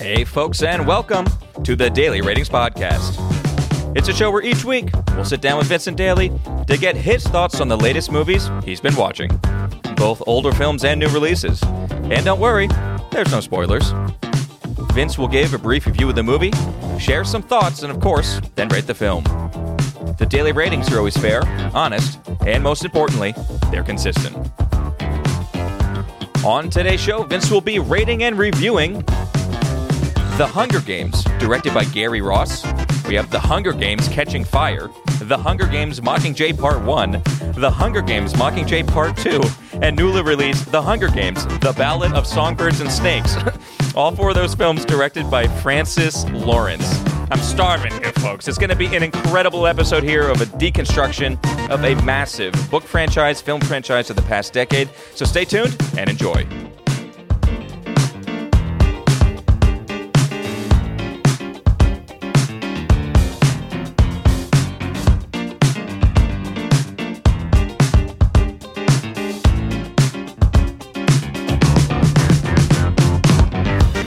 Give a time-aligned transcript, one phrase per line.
[0.00, 1.26] Hey, folks, and welcome
[1.62, 3.16] to the Daily Ratings Podcast.
[3.96, 6.32] It's a show where each week we'll sit down with Vincent Daly
[6.66, 9.30] to get his thoughts on the latest movies he's been watching,
[9.96, 11.62] both older films and new releases.
[11.62, 12.68] And don't worry,
[13.12, 13.92] there's no spoilers.
[14.92, 16.50] Vince will give a brief review of the movie,
[17.00, 19.24] share some thoughts, and of course, then rate the film.
[20.18, 21.42] The daily ratings are always fair,
[21.74, 23.34] honest, and most importantly,
[23.70, 24.36] they're consistent.
[26.44, 29.00] On today's show, Vince will be rating and reviewing
[30.36, 32.64] The Hunger Games, directed by Gary Ross.
[33.08, 34.90] We have The Hunger Games Catching Fire,
[35.22, 37.22] The Hunger Games Mockingjay Part 1,
[37.54, 39.40] The Hunger Games Mockingjay Part 2,
[39.80, 43.36] and newly released The Hunger Games, The Ballad of Songbirds and Snakes.
[43.96, 46.88] All four of those films directed by Francis Lawrence.
[47.32, 48.48] I'm starving here, folks.
[48.48, 51.38] It's going to be an incredible episode here of a deconstruction
[51.70, 54.88] of a massive book franchise, film franchise of the past decade.
[55.14, 56.46] So stay tuned and enjoy.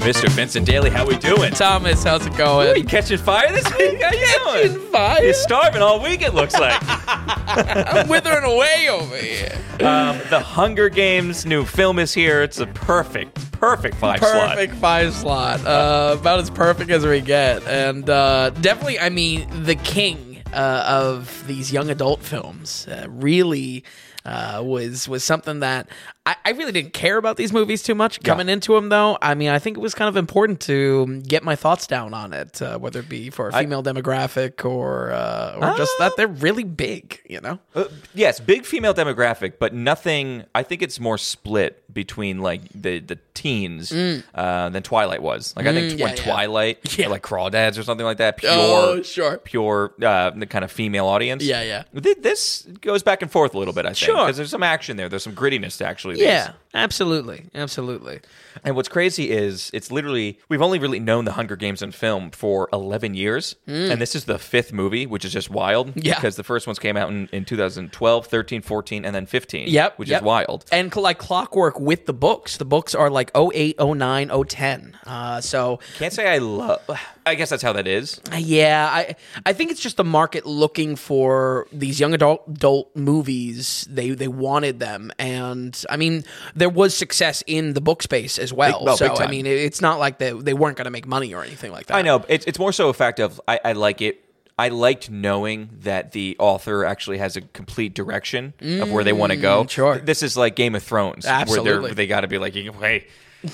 [0.04, 0.28] Mr.
[0.30, 1.52] Vincent Daly, how we doing?
[1.54, 2.68] Thomas, how's it going?
[2.68, 4.02] Are you catching fire this week?
[4.02, 4.92] How you Catching doing?
[4.92, 5.23] fire?
[5.23, 6.78] You're starving all week, it looks like.
[6.88, 9.54] I'm withering away over here.
[9.80, 12.42] um, the Hunger Games new film is here.
[12.44, 14.50] It's a perfect, perfect five slot.
[14.50, 15.66] Perfect five slot.
[15.66, 17.66] Uh, about as perfect as we get.
[17.66, 23.86] And uh, definitely, I mean, the king uh, of these young adult films uh, really.
[24.26, 25.88] Uh, was was something that
[26.26, 29.18] I, I really didn't care about these movies too much coming into them though.
[29.22, 32.32] I mean, I think it was kind of important to get my thoughts down on
[32.32, 36.30] it, uh, whether it be for a female demographic or uh, or just that they're
[36.30, 37.20] really big.
[37.28, 40.45] You know, Uh, yes, big female demographic, but nothing.
[40.56, 45.54] I think it's more split between like the the teens uh, than Twilight was.
[45.58, 46.00] Like I think Mm.
[46.00, 46.23] yeah, when yeah.
[46.23, 47.06] Twilight, Yeah.
[47.08, 49.38] or like Crawdads or something like that, pure, Oh, sure.
[49.39, 51.44] pure, uh, the kind of female audience.
[51.44, 51.83] Yeah, yeah.
[51.92, 53.86] This goes back and forth a little bit.
[53.86, 54.13] I think Sure.
[54.16, 55.10] Because there's some action there.
[55.10, 56.16] There's some grittiness to actually.
[56.16, 56.24] these.
[56.24, 58.22] yeah, absolutely, absolutely.
[58.64, 62.32] And what's crazy is it's literally we've only really known the Hunger Games in film
[62.32, 65.94] for 11 years, and this is the fifth movie, which is just wild.
[65.94, 66.04] Mm.
[66.04, 66.16] Yeah.
[66.16, 69.68] because the first ones came out in, in 2012, 13, 14, and then 15.
[69.68, 70.00] Yep.
[70.00, 70.22] which yep.
[70.22, 70.66] is wild.
[70.72, 72.58] And like clockwork with the books.
[72.58, 74.92] The books are like 08, 09, 010.
[75.05, 76.81] Uh, so Can't say I love.
[77.25, 78.19] I guess that's how that is.
[78.37, 79.15] yeah, I
[79.45, 83.87] I think it's just the market looking for these young adult adult movies.
[83.89, 86.23] They they wanted them, and I mean
[86.55, 88.80] there was success in the book space as well.
[88.80, 91.08] Big- well, so I mean it, it's not like they they weren't going to make
[91.08, 91.95] money or anything like that.
[91.95, 94.20] I know it's it's more so a fact of I, I like it.
[94.59, 99.31] I liked knowing that the author actually has a complete direction of where they want
[99.31, 99.64] to go.
[99.64, 99.97] Mm, sure.
[99.97, 101.87] This is like Game of Thrones, where Absolutely.
[101.87, 103.08] they're, they got to be like, hey,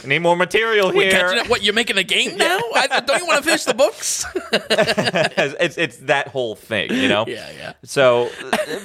[0.04, 1.44] I need more material Wait, here.
[1.46, 2.60] what you're making a game now?
[2.76, 4.26] I, don't you want to finish the books?
[4.52, 7.26] it's it's that whole thing, you know.
[7.28, 7.74] Yeah, yeah.
[7.84, 8.30] So,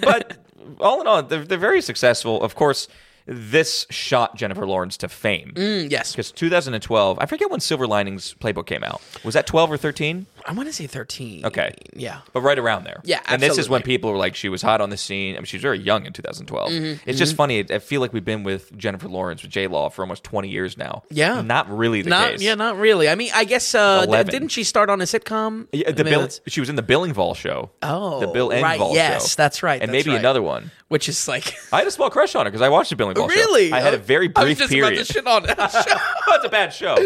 [0.02, 0.38] but
[0.80, 2.42] all in all, they're, they're very successful.
[2.42, 2.88] Of course,
[3.26, 7.18] this shot Jennifer Lawrence to fame Mm, yes, because 2012.
[7.20, 9.00] I forget when Silver Linings Playbook came out.
[9.24, 10.26] Was that 12 or 13?
[10.46, 11.46] I want to say 13.
[11.46, 11.72] Okay.
[11.94, 12.20] yeah.
[12.32, 13.00] But right around there.
[13.04, 15.36] Yeah, And this is when people were like, she was hot on the scene.
[15.36, 16.70] I mean, she was very young in 2012.
[16.70, 17.64] Mm-hmm, it's just funny.
[17.70, 20.76] I feel like we've been with Jennifer Lawrence, with J Law, for almost 20 years
[20.76, 21.02] now.
[21.10, 21.40] Yeah.
[21.40, 22.42] Not really the Not case.
[22.42, 23.08] yeah, not really.
[23.08, 24.30] I mean, I guess uh, 11.
[24.32, 25.66] didn't she start on a sitcom?
[25.72, 27.70] Yeah, I the mean, Bill, that's- she was in the Bill Engvall show.
[27.82, 28.94] Oh, the Bill right, Engvall show.
[28.94, 30.20] yes, that's right, and that's maybe right.
[30.20, 30.70] another one.
[30.88, 33.08] which is like I had a small crush on her because I watched the Bill
[33.08, 33.36] Engvall show.
[33.36, 33.72] really.
[33.72, 34.92] I had a very I was brief just period.
[34.94, 35.96] About shit on that show.
[36.30, 36.96] That's a bad show.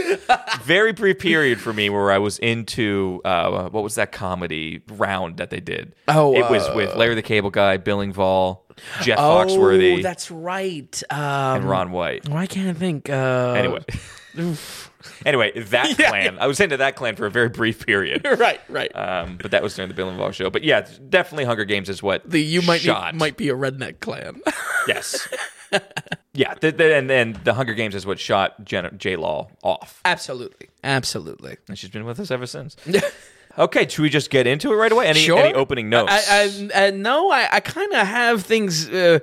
[0.62, 5.36] very brief period for me where I was into uh, what was that comedy round
[5.38, 5.94] that they did?
[6.08, 8.60] Oh, it was uh, with Larry the Cable Guy, Bill Engvall,
[9.02, 11.02] Jeff Foxworthy oh, Foxworthy, that's right.
[11.10, 12.28] Um, and Ron White.
[12.28, 13.10] Why can't I think?
[13.10, 13.84] Uh, Anyway.
[15.26, 16.08] anyway, that Yeah.
[16.08, 16.38] clan.
[16.38, 18.24] I was into that clan for a very brief period.
[18.38, 18.94] right, right.
[18.96, 20.50] Um, but that was during the Bill and show.
[20.50, 23.14] But yeah, definitely Hunger Games is what the you might shot.
[23.14, 24.40] need, might be a redneck clan.
[24.86, 25.28] yes.
[26.34, 30.68] yeah, the, the, and then the Hunger Games is what shot J Law off, absolutely,
[30.84, 31.56] absolutely.
[31.68, 32.76] and she's been with us ever since.
[33.58, 35.06] okay, should we just get into it right away?
[35.08, 35.38] Any, Sure.
[35.38, 36.12] any opening notes?
[36.12, 39.18] I, I, I, no, I, I kind of have things uh,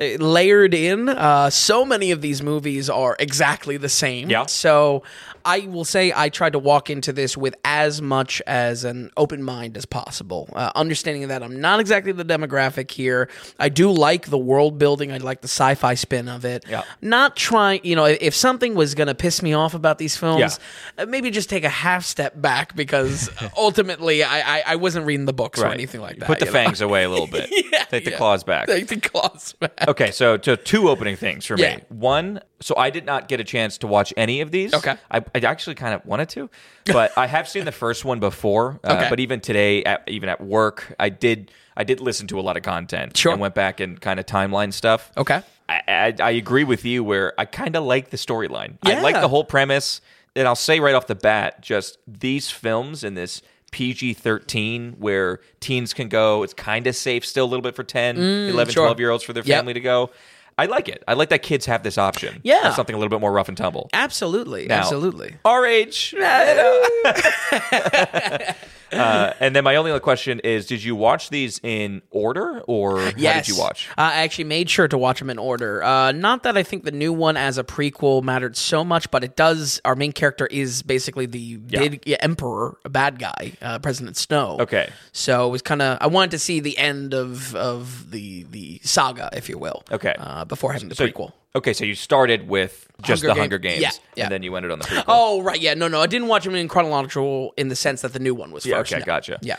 [0.00, 1.08] uh, layered in.
[1.08, 4.30] Uh, so many of these movies are exactly the same.
[4.30, 4.46] Yeah.
[4.46, 5.02] So
[5.44, 9.42] I will say I tried to walk into this with as much as an open
[9.42, 13.28] mind as possible, uh, understanding that I'm not exactly the demographic here.
[13.58, 15.12] I do like the world building.
[15.12, 16.64] I like the sci-fi spin of it.
[16.68, 16.82] Yeah.
[17.00, 20.58] Not trying, you know, if something was going to piss me off about these films,
[20.98, 21.02] Yeah.
[21.04, 25.26] uh, maybe just take a half step back because ultimately, I, I I wasn't reading
[25.26, 26.26] the books or anything like that.
[26.26, 26.58] Put the you know?
[26.58, 27.50] fangs away a little bit.
[27.72, 28.16] Yeah, Take the yeah.
[28.18, 28.66] claws back.
[28.66, 29.88] Take the claws back.
[29.88, 31.78] Okay, so to two opening things for me.
[31.88, 34.74] One, so I did not get a chance to watch any of these.
[34.74, 34.94] Okay.
[35.10, 36.50] I, I actually kind of wanted to,
[36.86, 38.78] but I have seen the first one before.
[38.84, 39.06] Uh, Okay.
[39.10, 42.56] But even today, at, even at work, I did I did listen to a lot
[42.58, 43.16] of content.
[43.16, 43.32] Sure.
[43.32, 45.10] And went back and kind of timeline stuff.
[45.16, 45.40] Okay.
[45.68, 48.76] I, I, I agree with you where I kind of like the storyline.
[48.82, 50.00] I like the whole premise.
[50.36, 53.40] And I'll say right off the bat, just these films in this
[53.70, 57.84] PG 13 where teens can go, it's kind of safe still a little bit for
[57.84, 58.84] 10, 11, Mm, sure.
[58.84, 59.58] 12 year olds for their Yep.
[59.58, 60.10] family to go.
[60.58, 61.02] I like it.
[61.08, 62.40] I like that kids have this option.
[62.42, 62.74] Yeah.
[62.74, 63.88] Something a little bit more rough and tumble.
[63.92, 64.66] Absolutely.
[64.66, 65.36] Now, Absolutely.
[65.44, 66.14] Our age.
[68.92, 73.00] uh, and then my only other question is Did you watch these in order or
[73.00, 73.88] how did you watch?
[73.90, 75.82] Uh, I actually made sure to watch them in order.
[75.82, 79.24] Uh, not that I think the new one as a prequel mattered so much, but
[79.24, 79.80] it does.
[79.84, 84.58] Our main character is basically the big yeah, emperor, a bad guy, uh, President Snow.
[84.60, 84.90] Okay.
[85.12, 88.80] So it was kind of I wanted to see the end of of the the
[88.84, 89.82] saga, if you will.
[89.90, 90.14] Okay.
[90.18, 91.32] Uh, before having the So- prequel.
[91.54, 94.24] Okay, so you started with just Hunger the Game- Hunger Games, yeah, yeah.
[94.24, 95.04] and then you ended on the prequel.
[95.08, 98.12] Oh right, yeah, no, no, I didn't watch them in chronological in the sense that
[98.14, 98.92] the new one was Yeah, first.
[98.92, 99.04] okay, no.
[99.06, 99.38] gotcha.
[99.42, 99.58] Yeah.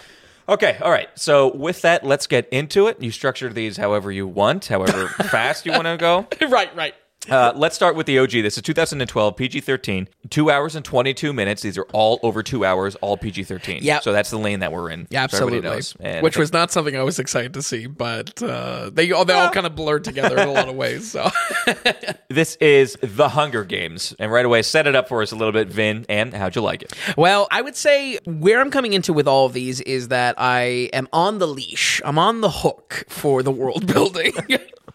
[0.50, 1.08] Okay, all right.
[1.16, 3.02] So with that, let's get into it.
[3.02, 6.28] You structure these however you want, however fast you want to go.
[6.50, 6.96] right, right.
[7.30, 8.32] Uh, let's start with the OG.
[8.32, 11.62] This is 2012, PG 13, two hours and 22 minutes.
[11.62, 13.80] These are all over two hours, all PG 13.
[13.82, 14.00] Yeah.
[14.00, 15.08] So that's the lane that we're in.
[15.10, 15.70] Yeah, so absolutely.
[15.70, 19.34] Which think- was not something I was excited to see, but uh, they all they
[19.34, 21.12] all kind of blurred together in a lot of ways.
[21.12, 21.30] So
[22.30, 24.16] This is The Hunger Games.
[24.20, 26.62] And right away, set it up for us a little bit, Vin, and how'd you
[26.62, 26.94] like it?
[27.18, 30.90] Well, I would say where I'm coming into with all of these is that I
[30.94, 32.02] am on the leash.
[32.04, 34.34] I'm on the hook for the world building.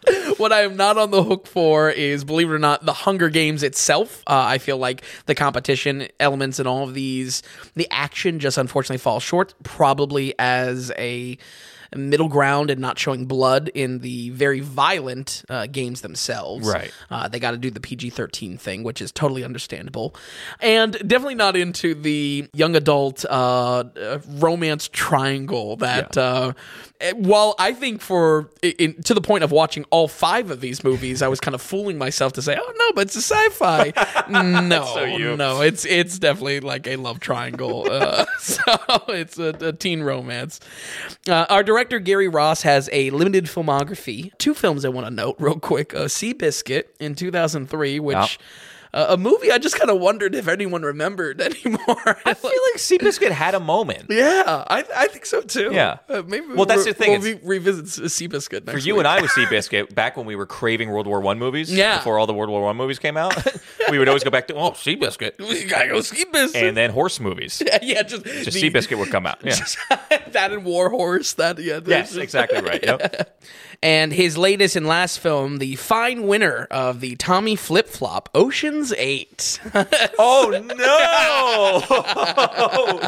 [0.37, 3.29] what I am not on the hook for is, believe it or not, the Hunger
[3.29, 4.23] Games itself.
[4.27, 7.43] Uh, I feel like the competition elements and all of these,
[7.75, 11.37] the action just unfortunately falls short, probably as a
[11.95, 16.67] middle ground and not showing blood in the very violent uh, games themselves.
[16.67, 16.91] Right.
[17.09, 20.15] Uh, they got to do the PG 13 thing, which is totally understandable.
[20.59, 26.61] And definitely not into the young adult uh, uh, romance triangle that, uh, eh,
[27.15, 31.21] while I think for, in, to the point of watching all five of these movies,
[31.21, 33.93] I was kind of fooling myself to say, oh no, but it's a sci fi.
[34.29, 35.37] no, so you.
[35.37, 37.89] no, it's, it's definitely like a love triangle.
[37.89, 38.61] Uh, so
[39.07, 40.59] it's a, a teen romance.
[41.27, 44.37] Uh, our director, Gary Ross, has a limited filmography.
[44.37, 48.39] Two films I want to note real quick uh, Seabiscuit in 2003, which.
[48.91, 52.17] Uh, a movie I just kind of wondered if anyone remembered anymore.
[52.25, 54.05] I feel like Seabiscuit had a moment.
[54.09, 55.69] yeah, I, I think so too.
[55.71, 55.97] Yeah.
[56.09, 58.99] Uh, maybe Well, that's the thing, We'll re- revisit Seabiscuit next For you week.
[59.01, 61.97] and I with Seabiscuit, back when we were craving World War One movies, Yeah.
[61.97, 63.35] before all the World War One movies came out,
[63.91, 65.37] we would always go back to, oh, Seabiscuit.
[65.37, 66.55] we gotta go Seabiscuit.
[66.69, 67.61] And then horse movies.
[67.83, 69.39] yeah, just, Just the- Seabiscuit would come out.
[69.43, 69.55] Yeah.
[70.31, 71.33] that and War Horse.
[71.33, 71.79] That yeah.
[71.85, 72.83] yes, exactly right.
[72.83, 73.39] Yep.
[73.81, 78.93] And his latest and last film, the fine winner of the Tommy Flip Flop, Ocean's
[78.93, 79.59] Eight.
[80.21, 81.81] Oh no!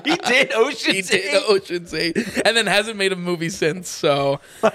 [0.06, 2.16] he did Ocean's he did Ocean's Eight,
[2.46, 3.90] and then hasn't made a movie since.
[3.90, 4.40] So,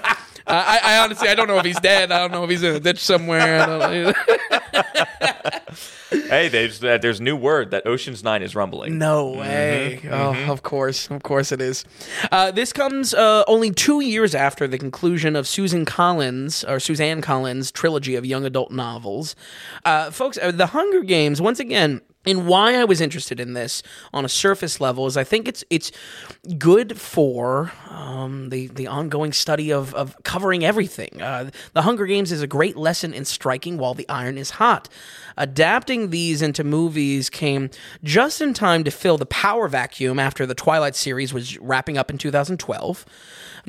[0.47, 2.11] I, I honestly, I don't know if he's dead.
[2.11, 3.61] I don't know if he's in a ditch somewhere.
[3.61, 4.13] I don't know.
[6.09, 8.97] Hey, there's uh, there's new word that Ocean's Nine is rumbling.
[8.97, 10.01] No way.
[10.09, 11.09] Oh, of course.
[11.09, 11.83] Of course it is.
[12.31, 17.21] Uh, this comes uh, only two years after the conclusion of Susan Collins, or Suzanne
[17.21, 19.35] Collins' trilogy of young adult novels.
[19.83, 23.81] Uh, folks, uh, The Hunger Games, once again, and why I was interested in this
[24.13, 25.91] on a surface level is I think it's it's
[26.57, 31.21] good for um, the the ongoing study of of covering everything.
[31.21, 34.89] Uh, the Hunger Games is a great lesson in striking while the iron is hot.
[35.37, 37.69] Adapting these into movies came
[38.03, 42.09] just in time to fill the power vacuum after the Twilight series was wrapping up
[42.09, 43.05] in 2012.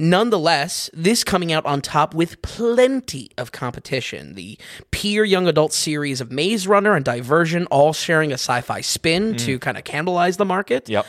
[0.01, 4.35] Nonetheless, this coming out on top with plenty of competition.
[4.35, 4.57] The
[4.93, 9.37] peer young adult series of Maze Runner and Divergent all sharing a sci fi spin
[9.39, 10.89] to kind of cannibalize the market.
[10.89, 11.05] Yep.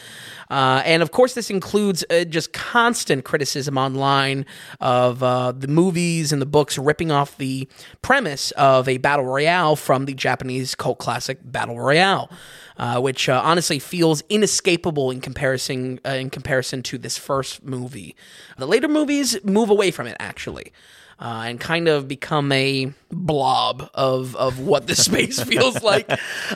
[0.49, 4.47] Uh, and of course, this includes uh, just constant criticism online
[4.81, 7.67] of uh, the movies and the books ripping off the
[8.01, 12.29] premise of a battle royale from the Japanese cult classic Battle Royale,
[12.77, 18.15] uh, which uh, honestly feels inescapable in comparison uh, in comparison to this first movie.
[18.57, 20.71] The later movies move away from it, actually.
[21.19, 26.09] uh, and kind of become a blob of of what this space feels like.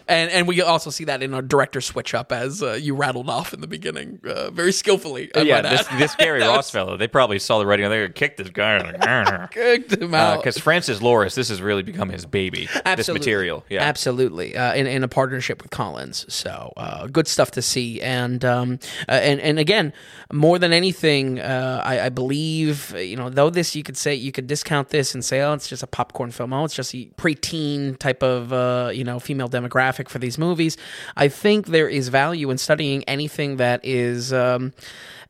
[0.07, 3.29] And and we also see that in our director switch up as uh, you rattled
[3.29, 5.31] off in the beginning uh, very skillfully.
[5.35, 8.15] I yeah, this, this Gary Ross fellow, they probably saw the writing and they could
[8.15, 8.73] kick this guy.
[9.51, 10.37] Kicked him out.
[10.37, 12.67] Because Francis Lawrence, this has really become his baby.
[12.95, 13.65] This material.
[13.69, 13.81] Yeah.
[13.81, 16.25] absolutely, uh, in in a partnership with Collins.
[16.33, 19.93] So uh, good stuff to see, and um, uh, and and again,
[20.31, 24.31] more than anything, uh, I, I believe you know though this you could say you
[24.31, 27.05] could discount this and say oh it's just a popcorn film, oh it's just a
[27.17, 30.75] preteen type of uh, you know female demographic for these movies.
[31.15, 34.33] I think there is value in studying anything that is.
[34.33, 34.73] Um,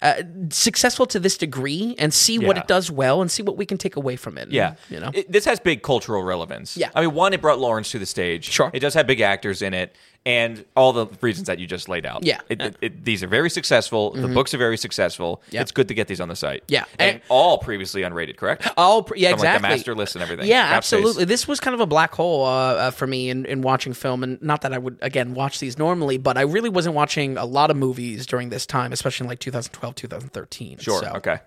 [0.02, 3.66] uh, successful to this degree and see what it does well and see what we
[3.66, 4.52] can take away from it.
[4.52, 6.76] Yeah, you know, It- this has big cultural relevance.
[6.76, 6.90] Yeah.
[6.94, 8.50] I mean, one, it brought Lawrence to the stage.
[8.52, 8.70] Sure.
[8.74, 12.06] it does have big actors in it, and all the reasons that you just laid
[12.06, 12.24] out.
[12.24, 12.40] Yeah.
[12.48, 14.12] It, it, it- these are very successful.
[14.12, 15.42] The books are very successful.
[15.52, 15.60] Yeah.
[15.62, 16.64] It's good to get these on the site.
[16.70, 16.86] Yeah.
[16.98, 18.68] and, And- all previously unrated, correct?
[18.78, 20.48] all pr- yeah From, like, the exactly master list and everything.
[20.48, 20.98] Yeah, Cap space.
[21.00, 21.26] absolutely.
[21.26, 24.24] This was kind of a black hole uh, uh, for me in, in watching film,
[24.24, 27.46] and not that I would again watch these normally, but I really wasn't watching a
[27.46, 30.78] lot of movies during this time, especially in like 2012, 2013.
[30.78, 31.02] Sure.
[31.02, 31.40] So, Okay.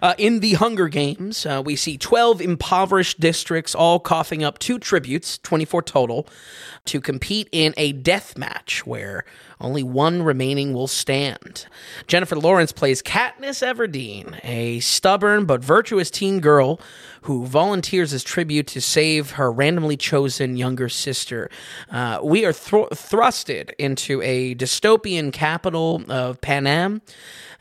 [0.00, 4.78] uh, in the Hunger Games, uh, we see 12 impoverished districts all coughing up two
[4.78, 6.26] tributes, 24 total,
[6.86, 9.24] to compete in a death match where
[9.60, 11.66] only one remaining will stand.
[12.06, 16.80] Jennifer Lawrence plays Katniss Everdeen, a stubborn but virtuous teen girl
[17.22, 21.50] who volunteers as tribute to save her randomly chosen younger sister.
[21.90, 27.02] Uh, we are thr- thrusted into a dystopian capital of Panem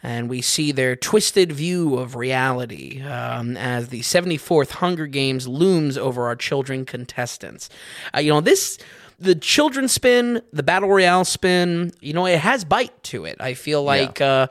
[0.06, 5.98] and we see their twisted view of reality um, as the 74th Hunger Games looms
[5.98, 7.70] over our children contestants.
[8.16, 8.78] Uh, you know, this.
[9.20, 13.38] The children spin, the battle royale spin, you know, it has bite to it.
[13.40, 14.48] I feel like uh,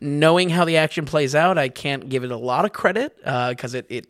[0.00, 3.74] knowing how the action plays out, I can't give it a lot of credit because
[3.74, 4.06] it, it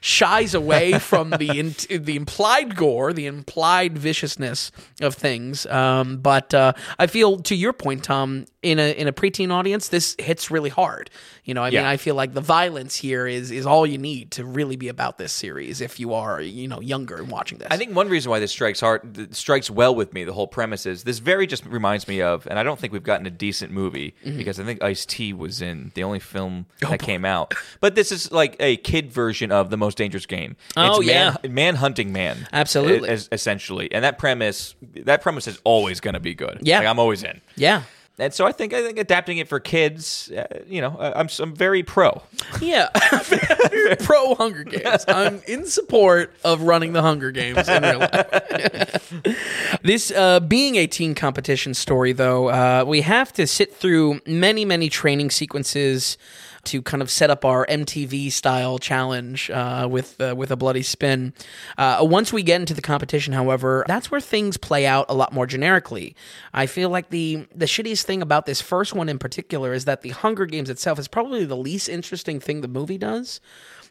[0.00, 1.74] shies away from the in,
[2.04, 5.66] the implied gore, the implied viciousness of things.
[5.66, 9.88] Um, but uh, I feel, to your point, Tom, in a in a preteen audience,
[9.88, 11.10] this hits really hard.
[11.50, 14.30] You know, I mean, I feel like the violence here is is all you need
[14.32, 15.80] to really be about this series.
[15.80, 18.52] If you are, you know, younger and watching this, I think one reason why this
[18.52, 22.22] strikes hard, strikes well with me, the whole premise is this very just reminds me
[22.22, 24.38] of, and I don't think we've gotten a decent movie Mm-hmm.
[24.38, 27.52] because I think Ice T was in the only film Oh, that came out.
[27.80, 30.54] But this is like a kid version of the most dangerous game.
[30.76, 31.36] Oh, it's yeah.
[31.42, 33.08] man, man hunting man, Absolutely.
[33.10, 33.90] essentially.
[33.92, 36.58] And that premise, that premise is always going to be good.
[36.62, 36.78] Yeah.
[36.78, 37.40] like, I'm always in.
[37.56, 37.82] yeah.
[38.20, 41.28] And so I think I think adapting it for kids, uh, you know, I- I'm
[41.40, 42.22] I'm very pro.
[42.60, 42.88] Yeah,
[44.00, 45.04] pro Hunger Games.
[45.08, 49.80] I'm in support of running the Hunger Games in real life.
[49.82, 54.64] this uh, being a teen competition story, though, uh, we have to sit through many,
[54.64, 56.18] many training sequences
[56.64, 60.82] to kind of set up our MTV style challenge uh, with uh, with a bloody
[60.82, 61.32] spin.
[61.78, 65.32] Uh, once we get into the competition, however, that's where things play out a lot
[65.32, 66.14] more generically.
[66.52, 70.02] I feel like the the shittiest thing about this first one in particular is that
[70.02, 73.40] the Hunger Games itself is probably the least interesting thing the movie does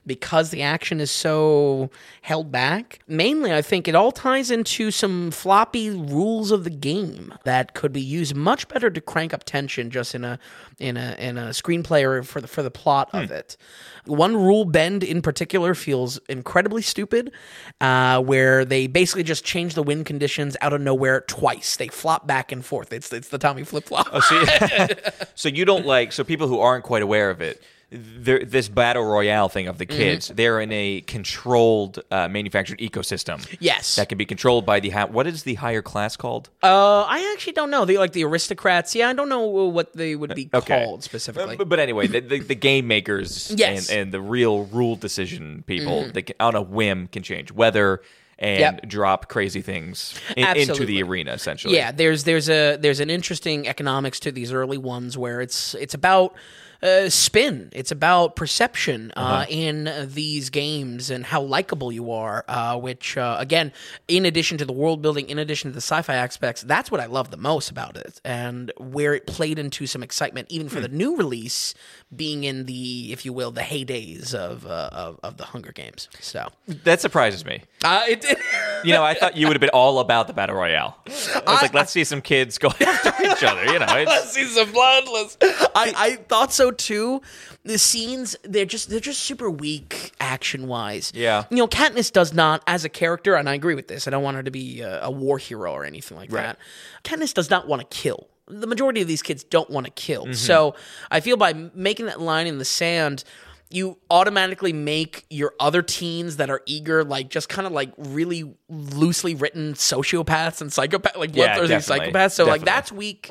[0.05, 1.89] because the action is so
[2.21, 2.99] held back.
[3.07, 7.93] Mainly, I think it all ties into some floppy rules of the game that could
[7.93, 10.39] be used much better to crank up tension just in a
[10.79, 13.57] in a in a screenplay or for the for the plot of it.
[14.05, 17.31] One rule bend in particular feels incredibly stupid,
[17.79, 21.75] uh, where they basically just change the wind conditions out of nowhere twice.
[21.75, 22.91] They flop back and forth.
[22.91, 24.07] It's it's the Tommy flip flop.
[24.23, 24.87] So,
[25.35, 27.61] so you don't like so people who aren't quite aware of it.
[27.91, 29.97] This battle royale thing of the Mm-hmm.
[29.97, 33.43] kids, they're in a controlled, uh, manufactured ecosystem.
[33.59, 33.95] Yes.
[33.95, 36.49] that can be controlled by the ha- what is the higher class called?
[36.61, 37.85] Uh, I actually don't know.
[37.85, 38.93] They like the aristocrats.
[38.93, 40.83] Yeah, I don't know what they would be Okay.
[40.85, 41.55] called specifically.
[41.55, 43.85] But, but anyway, the, the, the game makers Yes.
[43.85, 43.91] Mm-hmm.
[43.93, 48.01] and, and the real rule decision people, they can, on a whim can change weather
[48.37, 48.87] and Yep.
[48.87, 51.31] drop crazy things in, into the arena.
[51.33, 55.73] Essentially, Yeah, there's there's a there's an interesting economics to these early ones where it's
[55.75, 56.35] it's about
[56.81, 57.69] uh, spin.
[57.73, 59.45] It's about perception uh, Uh-huh.
[59.49, 62.45] in these games and how likable you are.
[62.47, 63.71] Uh, which uh, again,
[64.07, 67.05] in addition to the world building, in addition to the sci-fi aspects, that's what I
[67.07, 70.87] love the most about it, and where it played into some excitement, even for the
[70.87, 71.73] new release,
[72.15, 76.09] being in the, if you will, the heydays of uh, of, of the Hunger Games.
[76.19, 77.61] So that surprises me.
[77.83, 78.37] uh, it did.
[78.81, 80.95] You know, I thought you would have been all about the battle royale.
[81.05, 81.11] I
[81.51, 83.65] was like, let's see some kids go after each other.
[83.65, 85.35] You know, it's, see some bloodless.
[85.41, 87.21] I, I thought so too.
[87.65, 91.11] The scenes they're just they're just super weak action wise.
[91.13, 91.43] Yeah.
[91.49, 94.07] you know, Katniss does not as a character, and I agree with this.
[94.07, 96.43] I don't want her to be a, a war hero or anything like Right.
[96.43, 96.57] that.
[97.03, 98.29] Katniss does not want to kill.
[98.49, 100.23] The majority of these kids don't want to kill.
[100.23, 100.33] Mm-hmm.
[100.33, 100.75] So
[101.11, 103.23] I feel by making that line in the sand.
[103.71, 108.51] you automatically make your other teens that are eager like just kind of like really
[108.67, 112.11] loosely written sociopaths and psychopaths like Yeah, bloodthirsty definitely.
[112.13, 113.29] psychopaths so like that's weak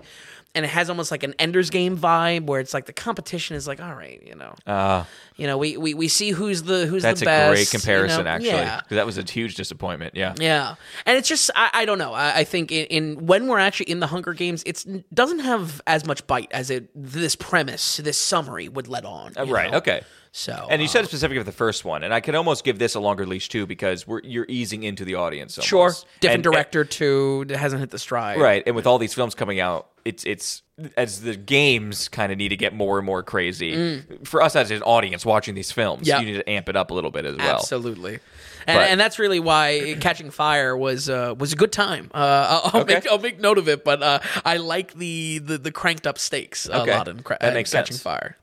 [0.54, 3.66] and it has almost like an ender's game vibe where it's like the competition is
[3.68, 5.04] like all right you know Uh,
[5.36, 8.18] you know we we, we see who's the who's that's the a best great comparison,
[8.18, 8.30] you know?
[8.30, 8.48] actually.
[8.50, 10.14] yeah That was a huge disappointment.
[10.16, 10.34] Yeah.
[10.38, 10.74] yeah,
[11.06, 12.12] and it's just I, I don't know.
[12.12, 15.80] I, I think in, in when we're actually in the Hunger Games, it doesn't have
[15.86, 19.32] as much bite as it this premise, this summary would let on.
[19.36, 19.70] Uh, right.
[19.70, 19.78] know?
[19.78, 20.02] Okay.
[20.32, 22.78] So And you uh, said specifically of the first one, and I could almost give
[22.78, 25.56] this a longer leash too because we're you're easing into the audience.
[25.58, 25.68] Almost.
[25.68, 27.46] sure, different And- director too.
[27.48, 28.40] It hasn't hit the stride.
[28.40, 30.62] Right, and with all these films coming out, it's it's
[30.96, 34.02] as the games kind of need to get more and more crazy.
[34.24, 36.06] For us as an audience watching these films, Mm.
[36.08, 36.20] Yeah.
[36.20, 37.56] you need to amp it up a little bit as well.
[37.56, 38.20] Absolutely.
[38.68, 42.10] And, and that's really why Catching Fire was uh, was a good time.
[42.14, 42.94] Uh, I'll, I'll Okay.
[42.94, 46.18] make I'll make note of it, but uh, I like the, the the cranked up
[46.18, 46.92] stakes a Okay.
[46.94, 48.02] lot in cra- That makes Catching sense.
[48.02, 48.36] Fire.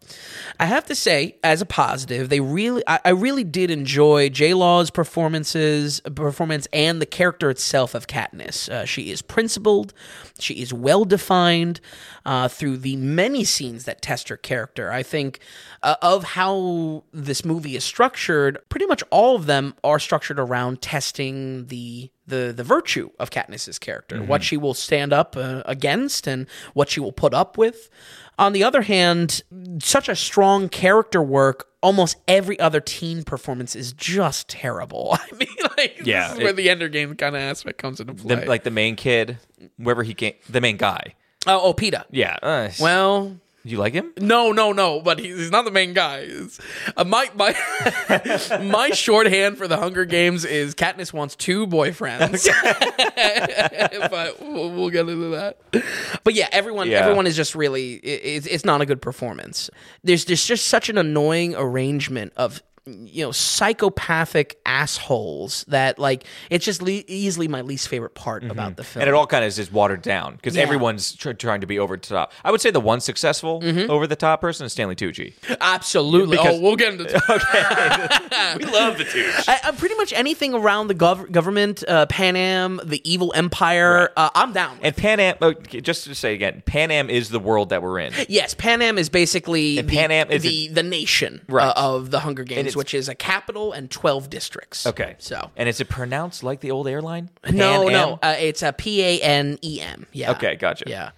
[0.59, 4.53] I have to say, as a positive, they really I, I really did enjoy J
[4.53, 8.69] Law's performances performance and the character itself of Katniss.
[8.69, 9.93] Uh, she is principled,
[10.39, 11.79] she is well defined
[12.25, 14.91] uh, through the many scenes that test her character.
[14.91, 15.39] I think
[15.83, 20.81] uh, of how this movie is structured, pretty much all of them are structured around
[20.81, 26.27] testing the the the virtue of Katniss's character, what she will stand up uh, against,
[26.27, 27.89] and what she will put up with.
[28.37, 29.43] On the other hand,
[29.79, 31.67] such a strong character work.
[31.81, 35.09] Almost every other teen performance is just terrible.
[35.19, 38.15] I mean, like, Yeah, this is where the Ender Game kind of aspect comes into
[38.15, 38.35] play.
[38.35, 39.37] The, like the main kid,
[39.77, 41.13] wherever he came, the main guy.
[41.47, 42.05] Oh, oh, Peeta.
[42.11, 42.37] Yeah.
[42.41, 44.13] Uh, Well, you like him?
[44.17, 44.99] No, no, no.
[45.01, 46.19] But he's, he's not the main guy.
[46.19, 46.59] It's-
[46.95, 47.55] uh, my my
[48.63, 52.47] my shorthand for the Hunger Games is Katniss wants two boyfriends.
[54.09, 55.57] but we'll, we'll get into that.
[56.23, 56.99] But yeah, everyone Yeah.
[56.99, 59.69] everyone is just really it, it's, it's not a good performance.
[60.03, 66.63] There's there's just such an annoying arrangement of you know psychopathic assholes that like it's
[66.65, 69.01] just le- easily my least favorite part about the film.
[69.01, 70.63] And it all kind of is just watered down because Yeah.
[70.63, 72.31] everyone's tr- trying to be over the top.
[72.43, 73.89] I would say the one successful Mm-hmm.
[73.89, 75.33] over the top person is Stanley Tucci.
[75.61, 76.37] Absolutely.
[76.37, 77.05] Because- oh, we'll get into
[78.59, 79.43] we love the Tucci.
[79.47, 84.11] I, pretty much anything around the gov- government, uh, Pan Am, the evil empire.
[84.15, 84.77] Uh, I'm down.
[84.81, 87.99] And Pan Am, oh, just to say again, Pan Am is the world that we're
[87.99, 88.13] in.
[88.29, 91.67] yes, Pan Am is basically the, Pan Am is the, the nation Right.
[91.67, 94.85] uh, of the Hunger Games, it's- which is a capital and 12 districts.
[94.85, 95.15] Okay.
[95.17, 95.51] So.
[95.55, 97.29] and is it pronounced like the old airline?
[97.51, 98.19] No, Pan no, Am?
[98.21, 100.05] uh, it's a P A N E M.
[100.11, 100.31] Yeah.
[100.31, 100.85] Okay, gotcha.
[100.87, 101.11] Yeah.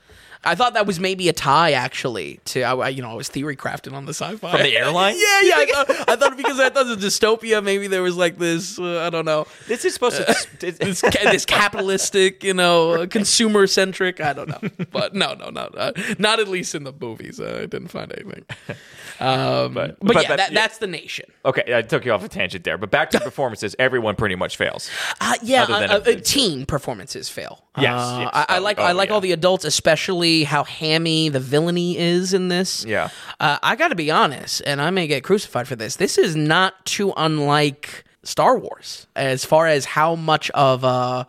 [0.43, 2.39] I thought that was maybe a tie, actually.
[2.45, 5.15] To I, you know, I was theory crafting on the sci-fi From the airline?
[5.17, 5.55] yeah, yeah.
[5.57, 7.63] I thought, I thought because I thought it was dystopia.
[7.63, 8.79] Maybe there was like this.
[8.79, 9.47] Uh, I don't know.
[9.67, 10.47] This is supposed to.
[10.59, 14.21] this, this capitalistic, you know, consumer centric.
[14.21, 17.39] I don't know, but no, no, no, uh, not at least in the movies.
[17.39, 18.45] Uh, I didn't find anything.
[19.19, 20.59] Um, but, but- yeah, but- that, yeah.
[20.61, 21.25] that's the nation.
[21.43, 23.75] okay, I took you off a tangent there, but back to performances.
[23.79, 24.89] Everyone pretty much fails.
[25.19, 26.23] Uh, yeah, Other than uh, uh, everything.
[26.23, 27.63] teen performances fail.
[27.77, 28.29] Yes, Uh, yes.
[28.33, 29.15] I, I like oh, I like yeah.
[29.15, 32.85] all the adults, especially how hammy the villainy is in this.
[32.85, 33.09] Yeah.
[33.39, 35.95] uh, I got to be honest, and I may get crucified for this.
[35.95, 41.27] This is not too unlike Star Wars as far as how much of a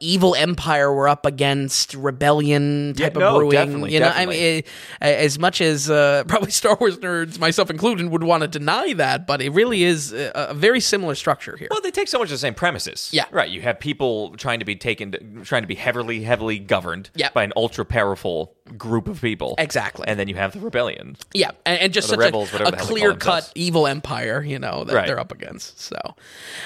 [0.00, 3.50] evil empire we're up against, rebellion type Yeah, no, of brewing.
[3.52, 4.48] definitely, you know, definitely.
[4.48, 4.62] I mean,
[5.02, 8.92] eh, as much as uh, probably Star Wars nerds, myself included, would want to deny
[8.94, 11.68] that, but it really is a, a very similar structure here.
[11.70, 13.10] Well, they take so much of the same premises.
[13.12, 13.26] Yeah.
[13.30, 13.50] Right.
[13.50, 17.30] You have people trying to be taken, trying to be heavily, heavily governed Yeah.
[17.34, 19.54] by an ultra powerful group of people.
[19.58, 20.06] Exactly.
[20.06, 21.16] And then you have the rebellion.
[21.32, 23.86] Yeah, and, and just such rebels, a, a the hell they call clear cut evil
[23.86, 25.06] empire, you know, that Right.
[25.06, 25.80] they're up against.
[25.80, 25.96] So,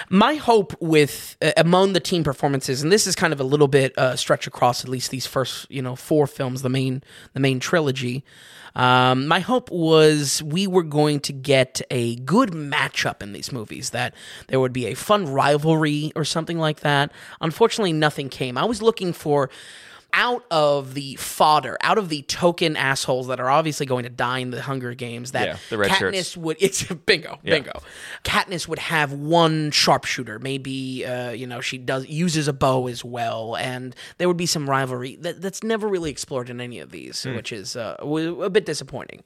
[0.08, 3.68] my hope with uh, among the team performances, and this is kind of a little
[3.68, 7.02] bit uh, stretch across at least these first, you know, four films, the main
[7.34, 8.24] the main trilogy.
[8.76, 13.90] Um, my hope was we were going to get a good matchup in these movies,
[13.90, 14.14] that
[14.46, 17.10] there would be a fun rivalry or something like that.
[17.40, 18.56] Unfortunately, nothing came.
[18.56, 19.50] I was looking for
[20.12, 24.38] out of the fodder, out of the token assholes that are obviously going to die
[24.40, 26.36] in the Hunger Games, that Yeah, the red Katniss shirts.
[26.36, 27.80] would it's bingo, bingo.
[28.24, 33.04] Katniss would have one sharpshooter, maybe uh, you know she does uses a bow as
[33.04, 36.90] well, and there would be some rivalry that, that's never really explored in any of
[36.90, 37.34] these, Hmm.
[37.36, 39.22] which is uh, a bit disappointing.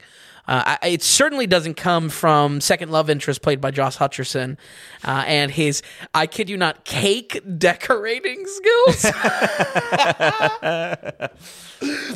[0.47, 4.57] Uh, I, it certainly doesn't come from second love interest played by Josh Hutcherson
[5.03, 5.81] uh, and his,
[6.13, 9.01] I kid you not, cake decorating skills.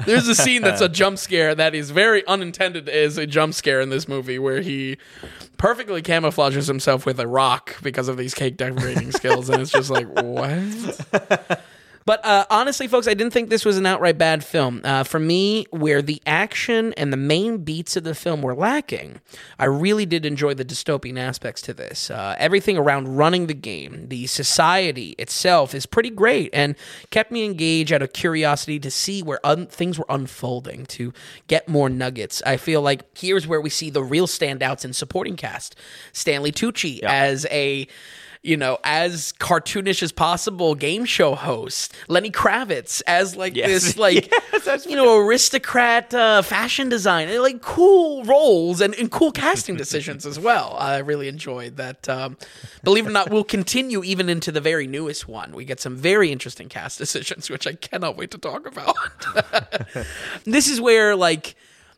[0.05, 3.81] There's a scene that's a jump scare that is very unintended as a jump scare
[3.81, 4.97] in this movie where he
[5.57, 9.89] perfectly camouflages himself with a rock because of these cake decorating skills and it's just
[9.89, 11.61] like what
[12.09, 14.81] But uh, honestly, folks, I didn't think this was an outright bad film.
[14.83, 19.21] Uh, for me, where the action and the main beats of the film were lacking,
[19.59, 22.09] I really did enjoy the dystopian aspects to this.
[22.09, 26.75] Uh, everything around running the game, the society itself is pretty great and
[27.11, 31.13] kept me engaged out of curiosity to see where un- things were unfolding, to
[31.45, 32.41] get more nuggets.
[32.43, 35.75] I feel like here's where we see the real standouts in supporting cast.
[36.11, 37.87] Stanley Tucci as a
[38.41, 41.93] you know, as cartoonish as possible game show host.
[42.07, 43.67] Lenny Kravitz as like Yes.
[43.67, 44.31] this, like
[44.65, 47.39] Yes, you know, aristocrat uh, fashion designer.
[47.39, 50.75] Like cool roles and, and cool casting decisions as well.
[50.79, 52.07] I really enjoyed that.
[52.07, 52.37] Um,
[52.83, 55.51] believe it or not, we'll continue even into the very newest one.
[55.53, 58.95] We get some very interesting cast decisions, which I cannot wait to talk about.
[60.45, 61.55] this is where like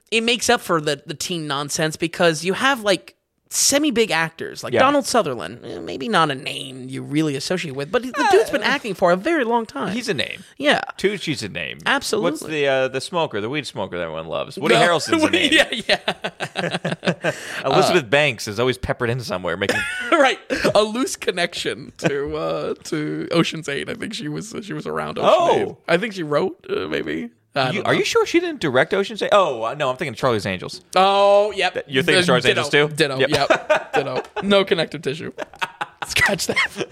[0.10, 3.15] it makes up for the the teen nonsense because you have like
[3.54, 4.80] semi big actors like Yeah.
[4.80, 8.64] Donald Sutherland, eh, maybe not a name you really associate with, but the dude's been
[8.64, 9.92] acting for a very long time.
[9.94, 10.44] He's a name.
[10.58, 10.80] yeah.
[10.98, 11.80] Tucci's a name.
[11.86, 12.32] Absolutely.
[12.32, 14.58] What's the uh, the smoker, the weed smoker that everyone loves?
[14.58, 14.82] Woody No.
[14.82, 15.52] Harrelson's a name.
[15.54, 17.32] yeah, yeah.
[17.66, 19.82] Elizabeth Banks is always peppered in somewhere, making.
[20.12, 20.40] right.
[20.74, 23.90] A loose connection to uh to Ocean's 8.
[23.90, 25.78] I think she was she was around Ocean Oh.
[25.90, 25.94] 8.
[25.94, 27.30] I think she wrote uh, maybe.
[27.56, 29.30] You, are you sure she didn't direct Ocean's Eight?
[29.34, 30.82] Oh uh, no, I'm thinking Charlie's Angels.
[30.96, 31.84] Oh, yep.
[31.88, 32.96] You're thinking Uh, Stars ditto, Angels too?
[32.96, 33.18] Ditto.
[33.20, 33.30] Yep.
[33.30, 33.94] Yep.
[33.94, 34.24] ditto.
[34.44, 35.34] No connective tissue.
[36.08, 36.88] Scratch that.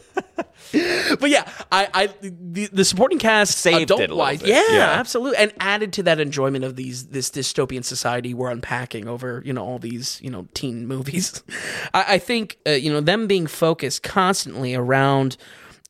[1.19, 4.49] but yeah, I, I the, the supporting cast Saved it a little wise, bit.
[4.49, 4.89] yeah, Yeah.
[4.91, 9.53] absolutely, and added to that enjoyment of these this dystopian society we're unpacking over you
[9.53, 11.41] know all these you know teen movies.
[11.93, 15.37] I, I think uh, you know them being focused constantly around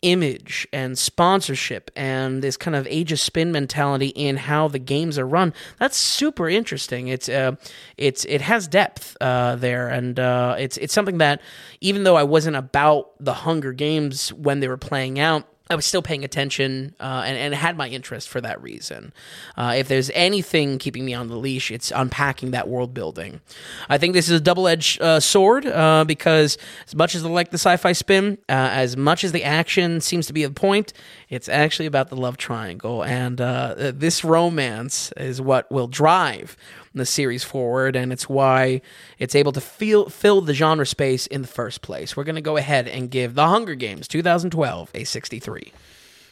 [0.02, 5.20] image and sponsorship and this kind of age of spin mentality in how the games
[5.20, 5.54] are run.
[5.78, 7.10] That's super interesting.
[7.10, 7.56] It's uh
[7.98, 9.90] it's it has depth uh there.
[9.90, 11.42] And uh it's it's something that
[11.82, 15.86] even though I wasn't about the Hunger Games when they were playing out I was
[15.86, 19.14] still paying attention uh, and, and had my interest for that reason.
[19.56, 23.40] Uh, if there's anything keeping me on the leash, it's unpacking that world building.
[23.88, 27.30] I think this is a double edged uh, sword uh, because, as much as I
[27.30, 30.50] like the sci fi spin, uh, as much as the action seems to be the
[30.50, 30.92] point,
[31.30, 33.04] it's actually about the love triangle.
[33.04, 36.58] And uh, this romance is what will drive
[36.94, 38.82] the series forward, and it's why
[39.18, 42.18] it's able to feel, fill the genre space in the first place.
[42.18, 45.72] We're going to go ahead and give The Hunger Games 2012 a 63.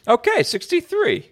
[0.08, 1.30] Okay, 63.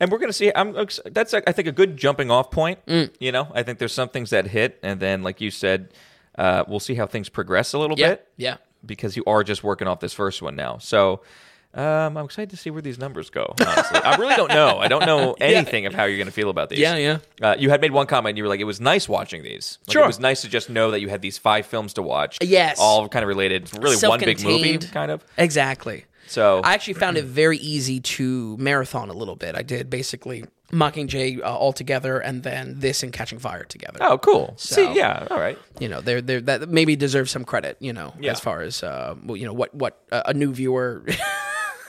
[0.00, 0.52] And we're going to see.
[0.54, 0.74] I'm.
[1.06, 2.84] That's I think a good jumping off point.
[2.86, 3.10] Mm.
[3.18, 5.94] You know, I think there's some things that hit, and then like you said,
[6.36, 8.28] uh, we'll see how things progress a little Yeah, bit.
[8.36, 8.56] yeah.
[8.84, 10.76] because you are just working off this first one now.
[10.78, 11.22] So
[11.76, 13.54] um, I'm excited to see where these numbers go.
[13.60, 14.78] Honestly, I really don't know.
[14.78, 16.78] I don't know anything of how you're going to feel about these.
[16.78, 17.18] Yeah, yeah.
[17.42, 18.30] Uh, you had made one comment.
[18.30, 19.78] and You were like, "It was nice watching these.
[19.86, 20.04] Like, Sure.
[20.04, 22.38] It was nice to just know that you had these five films to watch.
[22.42, 22.78] Yes.
[22.80, 23.70] all kind of related.
[23.78, 25.24] Really, one big movie, kind of.
[25.36, 26.06] Exactly.
[26.28, 29.54] So I actually found it very easy to marathon a little bit.
[29.54, 33.98] I did basically Mockingjay uh, all together, and then this and Catching Fire together.
[34.00, 34.54] Oh, cool.
[34.56, 35.56] So- See, yeah, all right.
[35.78, 37.76] You know, they're, they're, that maybe deserves some credit.
[37.78, 38.32] You know, Yeah.
[38.32, 41.04] as far as uh, well, you know what what uh, a new viewer.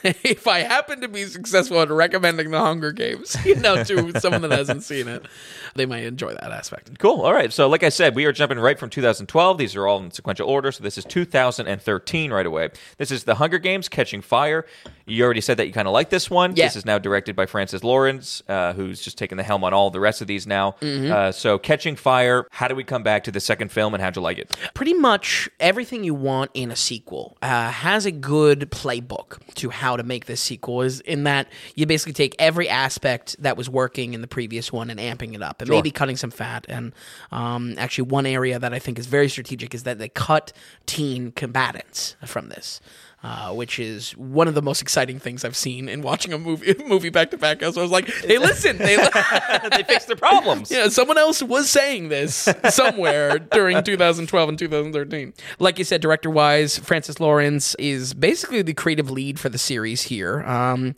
[0.24, 4.42] if I happen to be successful at recommending the Hunger Games, you know, to someone
[4.42, 5.26] that hasn't seen it,
[5.74, 6.98] they might enjoy that aspect.
[6.98, 7.22] Cool.
[7.22, 7.52] All right.
[7.52, 9.58] So, like I said, we are jumping right from 2012.
[9.58, 10.72] These are all in sequential order.
[10.72, 12.70] So, this is 2013 right away.
[12.96, 14.66] This is The Hunger Games Catching Fire.
[15.06, 16.54] You already said that you kind of like this one.
[16.56, 16.66] Yeah.
[16.66, 19.90] This is now directed by Francis Lawrence, uh, who's just taking the helm on all
[19.90, 20.72] the rest of these now.
[20.80, 21.12] Mm-hmm.
[21.12, 24.16] Uh, so, Catching Fire, how do we come back to the second film and how'd
[24.16, 24.56] you like it?
[24.74, 29.87] pretty much everything you want in a sequel uh, has a good playbook to how
[29.96, 34.14] to make this sequel is in that you basically take every aspect that was working
[34.14, 36.66] in the previous one and amping it up and maybe cutting some fat.
[36.68, 36.92] And
[37.32, 40.52] um, actually one area that i think is very strategic is that they cut
[40.86, 42.80] teen combatants from this
[43.22, 46.74] uh, which is one of the most exciting things I've seen in watching a movie
[46.86, 47.60] movie back to back.
[47.62, 49.08] So I was like, "Hey, listen, they li-
[49.72, 50.70] they fixed their problems.
[50.70, 55.32] yeah, someone else was saying this somewhere during 2012 and 2013.
[55.58, 60.02] Like you said, director wise, Francis Lawrence is basically the creative lead for the series
[60.02, 60.42] here.
[60.44, 60.94] Um,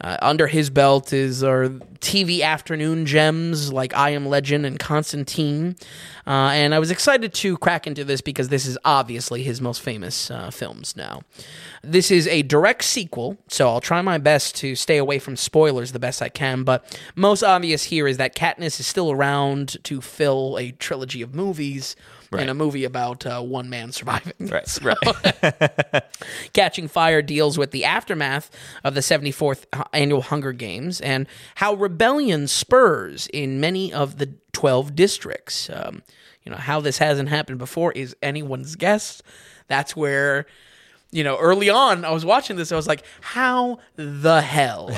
[0.00, 1.68] uh, under his belt is our
[2.00, 5.76] TV afternoon gems like I Am Legend and Constantine.
[6.26, 9.80] Uh, and I was excited to crack into this because this is obviously his most
[9.82, 11.22] famous uh, films now.
[11.82, 15.92] This is a direct sequel, so I'll try my best to stay away from spoilers
[15.92, 16.64] the best I can.
[16.64, 21.34] But most obvious here is that Katniss is still around to fill a trilogy of
[21.34, 21.94] movies
[22.40, 24.32] and a movie about uh, one man surviving.
[24.40, 26.02] Right, So- right.
[26.52, 28.50] Catching Fire deals with the aftermath
[28.82, 34.94] of the 74th annual Hunger Games and how rebellion spurs in many of the 12
[34.94, 35.68] districts.
[35.70, 36.02] Um,
[36.42, 39.22] you know, how this hasn't happened before is anyone's guess.
[39.68, 40.46] That's where
[41.14, 42.72] you know, early on, I was watching this.
[42.72, 44.90] I was like, how the hell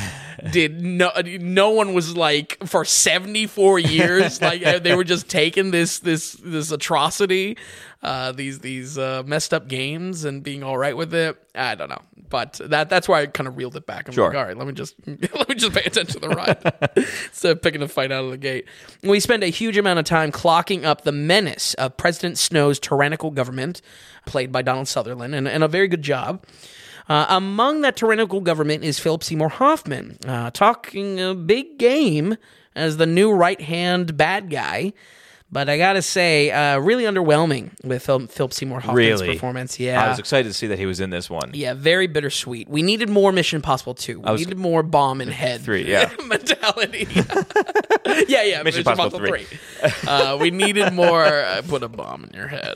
[0.50, 5.28] did no no one was like for seventy four years like uh, they were just
[5.28, 7.58] taking this this this atrocity,
[8.06, 11.36] uh, these these uh, messed up games and being all right with it.
[11.56, 14.06] I don't know, but that that's why I kind of reeled it back.
[14.06, 14.28] I'm Sure.
[14.28, 16.58] like, all right, let me just let me just pay attention to the ride
[17.26, 18.66] instead of picking a fight out of the gate.
[19.02, 23.32] We spend a huge amount of time clocking up the menace of President Snow's tyrannical
[23.32, 23.82] government,
[24.24, 26.44] played by Donald Sutherland, and, and a very good job.
[27.08, 32.36] Uh, among that tyrannical government is Philip Seymour Hoffman, uh, talking a big game
[32.74, 34.92] as the new right hand bad guy.
[35.50, 39.34] But I gotta say, uh, really underwhelming with Phil- Philip Seymour Hoffman's Really?
[39.34, 39.78] performance.
[39.78, 41.52] Yeah, I was excited to see that he was in this one.
[41.54, 42.68] yeah, very bittersweet.
[42.68, 44.20] We needed more Mission Impossible 2.
[44.20, 45.60] We was- needed more bomb in head.
[45.60, 46.10] Three, yeah.
[46.26, 47.06] mentality.
[48.28, 48.62] yeah, yeah.
[48.64, 49.46] Mission, Impossible 3.
[50.08, 52.74] uh, we needed more uh, put a bomb in your head.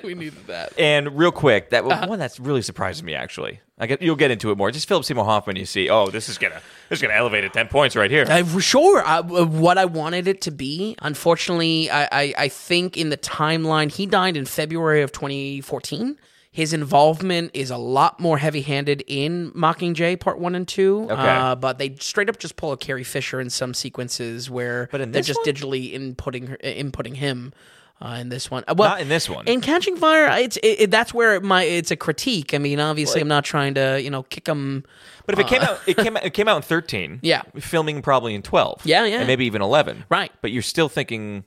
[0.02, 0.72] we needed that.
[0.78, 2.06] And real quick, that Uh-huh.
[2.08, 3.60] one that's really surprised me actually.
[3.78, 4.70] I get you'll get into it more.
[4.70, 5.56] Just Philip Seymour Hoffman.
[5.56, 8.24] You see, oh, this is gonna this is gonna elevate it ten points right here.
[8.44, 10.96] For sure, I, uh, what I wanted it to be.
[11.02, 16.16] Unfortunately, I, I, I think in the timeline, he died in February of 2014.
[16.50, 21.06] His involvement is a lot more heavy-handed in Mockingjay Part One and Two.
[21.10, 21.14] Okay.
[21.14, 25.20] Uh, but they straight up just pull a Carrie Fisher in some sequences where they're
[25.20, 25.46] just one?
[25.46, 27.52] digitally inputting her, inputting him.
[27.98, 29.48] Uh, in this one, Uh, well, Not in this one.
[29.48, 32.52] In Catching Fire, it's it, it- that's where my it's a critique.
[32.52, 34.84] I mean, obviously, I'm not trying to you know kick him.
[35.24, 37.14] But if it came out, it came out, it came out in thirteen.
[37.14, 37.42] Uh, Yeah.
[37.58, 38.82] filming probably in twelve.
[38.84, 39.16] Yeah, yeah.
[39.18, 40.04] and maybe even eleven.
[40.10, 40.30] Right.
[40.42, 41.44] But you're still thinking,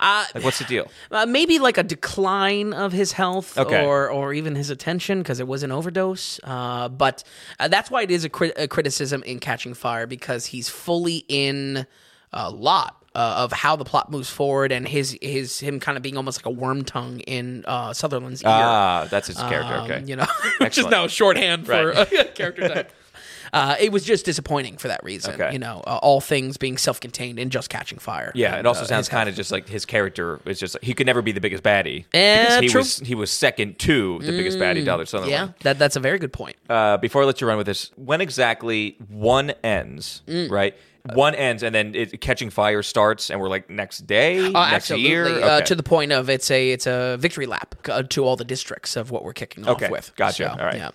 [0.00, 0.90] Uh, like, what's the deal?
[1.12, 3.84] Uh, maybe like a decline of his health Okay.
[3.84, 6.40] or or even his attention because it was an overdose.
[6.44, 7.22] Uh, but
[7.60, 8.30] uh, that's why it is a,
[8.62, 11.86] a criticism in Catching Fire because he's fully in
[12.32, 12.96] a lot.
[13.12, 16.38] Uh, of how the plot moves forward and his his him kind of being almost
[16.38, 18.48] like a worm tongue in uh, Sutherland's ear.
[18.50, 19.74] Ah, that's his character.
[19.74, 20.04] Um, Okay.
[20.06, 20.26] You know,
[20.58, 22.12] which is now shorthand for Right.
[22.12, 22.92] a character type.
[23.52, 25.34] Uh, it was just disappointing for that reason.
[25.34, 25.52] Okay.
[25.52, 28.30] You know, uh, all things being self-contained and just catching fire.
[28.32, 30.84] Yeah, And, it also uh, sounds kind of just like his character is just like,
[30.84, 32.78] he could never be the biggest baddie Eh, because he true.
[32.80, 35.32] was he was second to the biggest baddie, Donald Sutherland.
[35.32, 36.54] Yeah, that that's a very good point.
[36.68, 40.48] uh, before I let you run with this, when exactly one ends, Mm.
[40.48, 40.76] right?
[41.14, 44.74] One ends, and then it, catching fire starts, and we're like next day, Oh, next
[44.90, 45.08] absolutely.
[45.08, 45.26] year.
[45.42, 48.44] Uh, to the point of it's a it's a victory lap uh, to all the
[48.44, 50.12] districts of what we're kicking off Okay, with.
[50.16, 50.50] gotcha.
[50.52, 50.76] All right.
[50.76, 50.90] Yeah.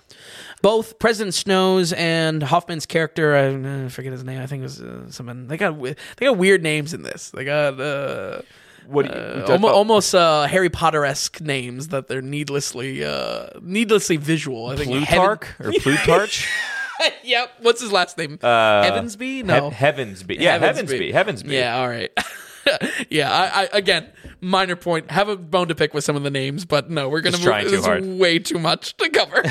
[0.61, 4.41] Both President Snow's and Hoffman's character, I uh, forget his name.
[4.41, 5.47] I think it was uh, something.
[5.47, 5.95] They got they
[6.27, 7.31] got weird names in this.
[7.31, 8.41] They got uh,
[8.87, 12.21] what do you, uh, do- almo- oh, almost uh, Harry Potter esque names that they're
[12.21, 14.67] needlessly uh, needlessly visual.
[14.67, 16.47] I think Plutarch or Plutarch?
[17.23, 17.51] Yep.
[17.61, 18.39] What's his last name?
[18.41, 19.43] Uh, Heavensbee?
[19.43, 19.69] No.
[19.69, 20.39] He- Heavensbee.
[20.39, 21.11] Yeah, Heavensbee.
[21.13, 21.51] Heavensbee.
[21.51, 22.11] Yeah, all right.
[23.09, 24.07] yeah, I, I again,
[24.41, 25.11] minor point.
[25.11, 27.45] Have a bone to pick with some of the names, but no, we're gonna Just
[27.47, 27.61] move.
[27.63, 28.05] too this hard.
[28.19, 29.41] way too much to cover.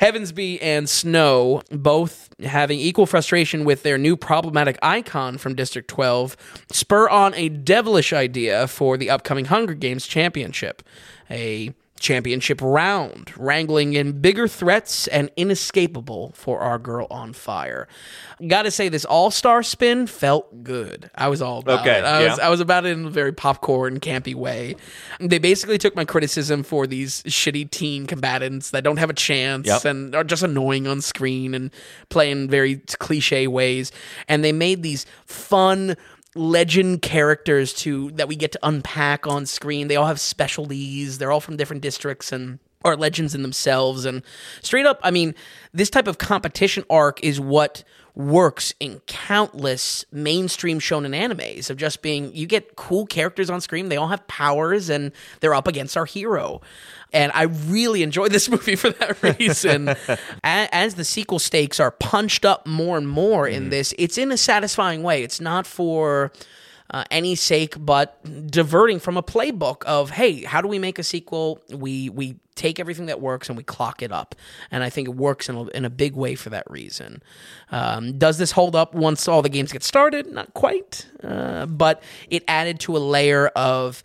[0.00, 6.36] Heavensbee and Snow both having equal frustration with their new problematic icon from District 12
[6.72, 10.82] spur on a devilish idea for the upcoming Hunger Games championship.
[11.30, 17.88] A championship round, wrangling in bigger threats and inescapable for our girl on fire.
[18.46, 21.10] Gotta say, this all star spin felt good.
[21.14, 22.04] I was all about Okay, it.
[22.04, 22.38] I was.
[22.38, 24.76] I was about it in a very popcorn, campy way.
[25.20, 29.66] They basically took my criticism for these shitty teen combatants that don't have a chance
[29.66, 29.84] Yep.
[29.86, 31.70] and are just annoying on screen and
[32.10, 33.90] play in very cliche ways,
[34.28, 35.96] and they made these fun
[36.36, 39.88] legend characters to that we get to unpack on screen.
[39.88, 41.18] They all have specialties.
[41.18, 44.04] They're all from different districts and are legends in themselves.
[44.04, 44.22] And
[44.62, 45.34] straight up, I mean,
[45.72, 47.84] this type of competition arc is what
[48.16, 53.90] works in countless mainstream shonen animes of just being you get cool characters on screen
[53.90, 56.60] they all have powers and they're up against our hero.
[57.12, 59.94] And i really enjoy this movie for that reason.
[60.44, 63.70] As the sequel stakes are punched up more and more in mm-hmm.
[63.70, 65.22] this it's in a satisfying way.
[65.22, 66.32] It's not for
[66.90, 68.18] uh, any sake but
[68.50, 71.60] diverting from a playbook of hey how do we make a sequel?
[71.70, 74.34] We we take everything that works and we clock it up.
[74.70, 77.22] And i think it works in a, in a big way for that reason.
[77.70, 80.26] Um, does this hold up once all the games get started?
[80.26, 84.02] Not quite uh, but it added to a layer of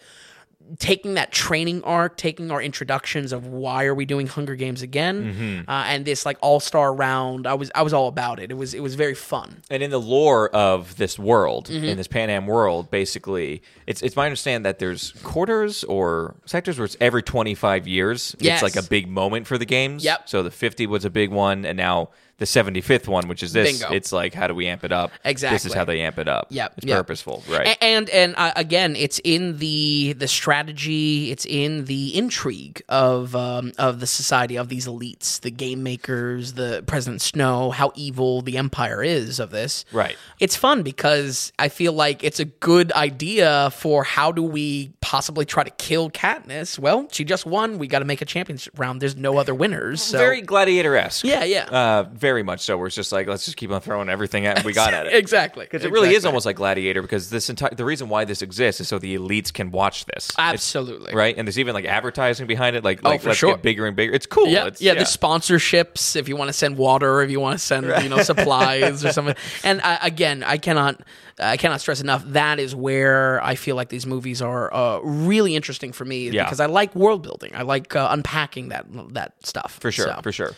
[0.79, 5.65] taking that training arc, taking our introductions of why are we doing Hunger Games again,
[5.67, 7.47] uh, and this like all star round.
[7.47, 8.51] I was I was all about it.
[8.51, 9.62] It was it was very fun.
[9.69, 11.86] And in the lore of this world, Mm-hmm.
[11.86, 16.77] in this Pan Am world, basically, it's it's my understanding that there's quarters or sectors
[16.77, 18.36] where it's every 25 years.
[18.39, 18.62] Yes.
[18.63, 20.03] It's like a big moment for the games.
[20.03, 20.29] Yep.
[20.29, 22.10] So the 50 was a big one, and now
[22.41, 23.80] the 75th one, which is this.
[23.80, 23.93] Bingo.
[23.95, 25.12] It's like, how do we amp it up?
[25.23, 25.56] Exactly.
[25.56, 26.47] This is how they amp it up.
[26.49, 26.97] Yep, It's yep.
[26.97, 27.77] purposeful, right?
[27.80, 33.73] And and uh, again, it's in the the strategy, it's in the intrigue of um,
[33.77, 38.58] of the society of these elites, the game makers, the President Snow, how evil the
[38.58, 39.86] Empire is of this.
[39.91, 40.17] Right.
[40.39, 45.45] It's fun because I feel like it's a good idea for how do we possibly
[45.45, 46.80] try to kill Katniss.
[46.80, 47.77] Well, she just won.
[47.77, 48.99] We got to make a championship round.
[48.99, 50.01] There's no other winners.
[50.01, 50.17] So.
[50.17, 51.23] Very gladiator esque.
[51.23, 51.65] Yeah, yeah.
[51.65, 52.78] Uh, very much so.
[52.78, 55.13] Where it's just like, let's just keep on throwing everything at we got at it.
[55.15, 55.65] exactly.
[55.65, 57.02] Because it really is almost like Gladiator.
[57.02, 60.30] Because this entire the reason why this exists is so the elites can watch this.
[60.30, 61.13] It's- Absolutely.
[61.13, 62.84] right, and there's even like advertising behind it.
[62.84, 63.52] Like, oh, like Oh, for let's sure.
[63.56, 64.13] get bigger and bigger.
[64.13, 64.48] It's cool.
[64.48, 66.15] Yeah, It's, yeah, the sponsorships.
[66.15, 69.12] If you want to send water, if you want to send you know supplies or
[69.12, 69.36] something.
[69.63, 71.02] And I, again, I cannot,
[71.41, 72.23] I cannot stress enough.
[72.27, 76.43] That is where I feel like these movies are uh, really interesting for me Yeah.
[76.45, 77.51] because I like world building.
[77.56, 80.19] I like uh, unpacking that that stuff for sure, So.
[80.21, 80.51] for sure.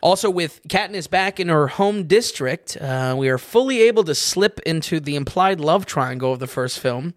[0.00, 4.60] Also, with Katniss back in her home district, uh, we are fully able to slip
[4.64, 7.14] into the implied love triangle of the first film.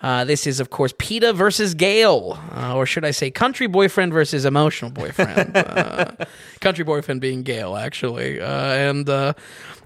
[0.00, 4.12] Uh, this is, of course, Peeta versus Gale, uh, or should I say, country boyfriend
[4.12, 5.56] versus emotional boyfriend.
[5.56, 6.12] uh,
[6.60, 9.32] country boyfriend being Gale, actually, uh, and uh,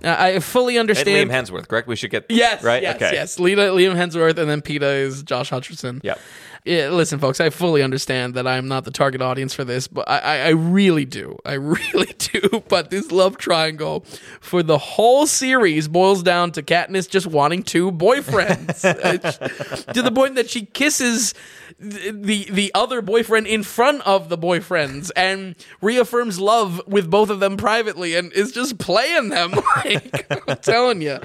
[0.02, 1.30] I fully And understand.
[1.30, 1.88] Liam Hemsworth, correct?
[1.88, 2.73] We should get Yes, right.
[2.82, 3.12] Yes, okay.
[3.12, 3.38] yes.
[3.38, 6.00] Lena, Liam Hemsworth, and then Peeta is Josh Hutcherson.
[6.02, 6.18] Yep.
[6.64, 10.08] Yeah, listen, folks, I fully understand that I'm not the target audience for this, but
[10.08, 11.38] I, I, I really do.
[11.44, 12.64] I really do.
[12.68, 14.06] But this love triangle
[14.40, 18.82] for the whole series boils down to Katniss just wanting two boyfriends.
[19.94, 21.34] To the point that she kisses
[21.80, 27.30] th- the the other boyfriend in front of the boyfriends and reaffirms love with both
[27.30, 29.52] of them privately and is just playing them.
[29.76, 31.18] Like, I'm telling you.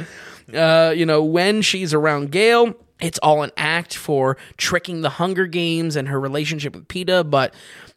[0.56, 5.48] Uh, you know, when she's around Gale, it's all an act for tricking the Hunger
[5.48, 7.54] Games and her relationship with Peeta, but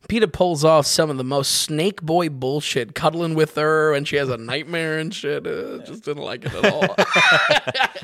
[0.09, 4.17] Peeta pulls off some of the most snake boy bullshit, cuddling with her, and she
[4.17, 5.47] has a nightmare and shit.
[5.47, 6.97] Uh, just didn't like it at all.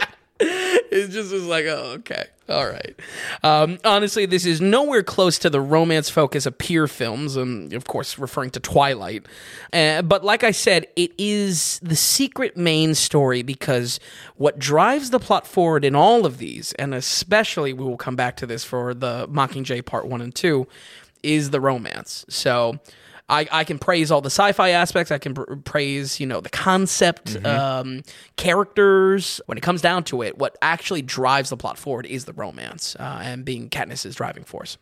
[0.91, 2.99] it just was like, oh, okay, all right.
[3.43, 7.87] Um, honestly, this is nowhere close to the romance focus of peer films, and of
[7.87, 9.27] course, referring to Twilight.
[9.73, 13.99] Uh, but like I said, it is the secret main story because
[14.37, 18.37] what drives the plot forward in all of these, and especially we will come back
[18.37, 20.69] to this for the Mockingjay Part One and Two,
[21.23, 22.25] is the romance.
[22.29, 22.79] So.
[23.29, 25.11] I, I can praise all the sci-fi aspects.
[25.11, 28.03] I can pr- praise, you know, the concept, um,
[28.37, 29.41] characters.
[29.47, 32.97] When it comes down to it, what actually drives the plot forward is the romance
[32.99, 34.79] uh, and being Katniss's driving force.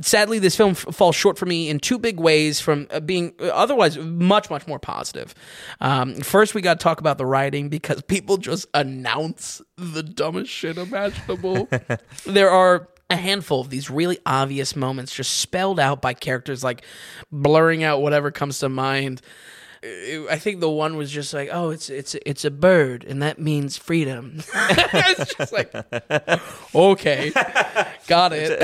[0.00, 3.34] Sadly, this film f- falls short for me in two big ways from uh, being
[3.40, 5.34] uh, otherwise much, much more positive.
[5.80, 10.50] Um, first, we got to talk about the writing because people just announce the dumbest
[10.50, 11.68] shit imaginable.
[12.26, 16.84] there are a handful of these really obvious moments just spelled out by characters like
[17.30, 19.20] blurring out whatever comes to mind
[19.86, 23.22] It- I think the one was just like, "Oh, it's it's it's a bird, and
[23.22, 25.72] that means freedom." it's just like,
[26.74, 27.30] okay,
[28.08, 28.60] got it,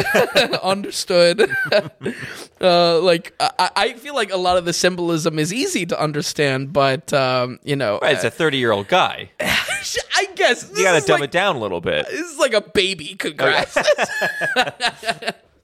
[0.63, 1.51] understood.
[2.61, 6.73] uh, like, I, I feel like a lot of the symbolism is easy to understand,
[6.73, 9.31] but um, you know, Right, it's a 30 year old guy.
[9.41, 12.07] I guess You got to dumb like, it down a little bit.
[12.09, 13.37] This is like a baby could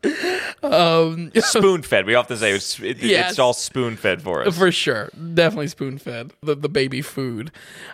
[0.02, 1.58] grasp.
[1.58, 2.06] spoon fed.
[2.06, 3.30] We often say it's, it, Yes.
[3.30, 4.56] it's all spoon fed for us.
[4.56, 7.50] For sure, definitely spoon fed the, the baby food,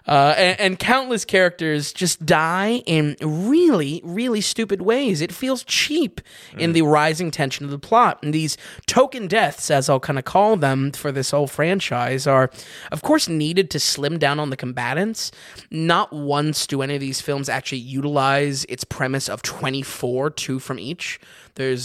[0.07, 5.21] uh, and, and countless characters just die in really, really stupid ways.
[5.21, 6.21] It feels cheap
[6.59, 10.25] in the rising tension of the plot, and these token deaths, as I'll kind of
[10.25, 12.51] call them for this whole franchise, are
[12.93, 15.31] of course needed to slim down on the combatants.
[15.71, 20.59] Not once do any of these films actually utilize its premise of twenty four, two
[20.59, 21.19] from each.
[21.57, 21.85] There's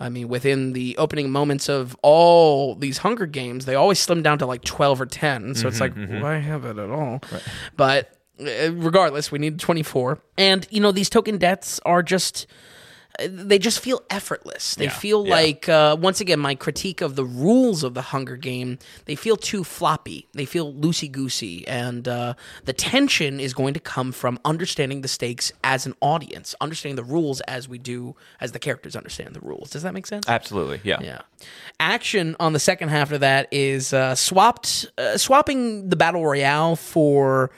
[0.00, 4.38] I mean, within the opening moments of all these Hunger Games, they always slim down
[4.38, 5.54] to like 12 or 10.
[5.54, 7.20] So it's like, why have it at all?
[7.76, 10.18] But uh, regardless, we need 24.
[10.38, 12.46] And, you know, these token deaths are just.
[13.28, 14.74] They just feel effortless.
[14.76, 15.34] They Yeah, feel yeah.
[15.34, 19.36] like, uh, once again, my critique of the rules of the Hunger Game, they feel
[19.36, 20.26] too floppy.
[20.32, 21.66] They feel loosey goosey.
[21.68, 26.54] And uh, the tension is going to come from understanding the stakes as an audience,
[26.60, 29.70] understanding the rules as we do, as the characters understand the rules.
[29.70, 30.28] Does that make sense?
[30.28, 31.00] Absolutely, yeah.
[31.02, 31.20] Yeah.
[31.78, 36.76] Action on the second half of that is uh, swapped, uh, swapping the battle royale
[36.76, 37.50] for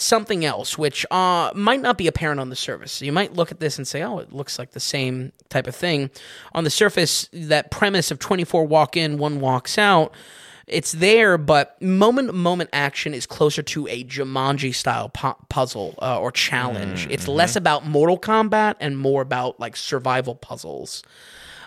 [0.00, 3.00] something else, which uh, might not be apparent on the surface.
[3.02, 5.74] You might look at this and say, "Oh, it looks like the same type of
[5.76, 6.10] thing."
[6.52, 10.12] On the surface, that premise of twenty-four walk in, one walks out.
[10.66, 15.94] It's there, but moment to moment action is closer to a Jumanji style pu- puzzle
[16.02, 17.06] uh, or challenge.
[17.10, 21.02] It's less about Mortal Kombat and more about like survival puzzles.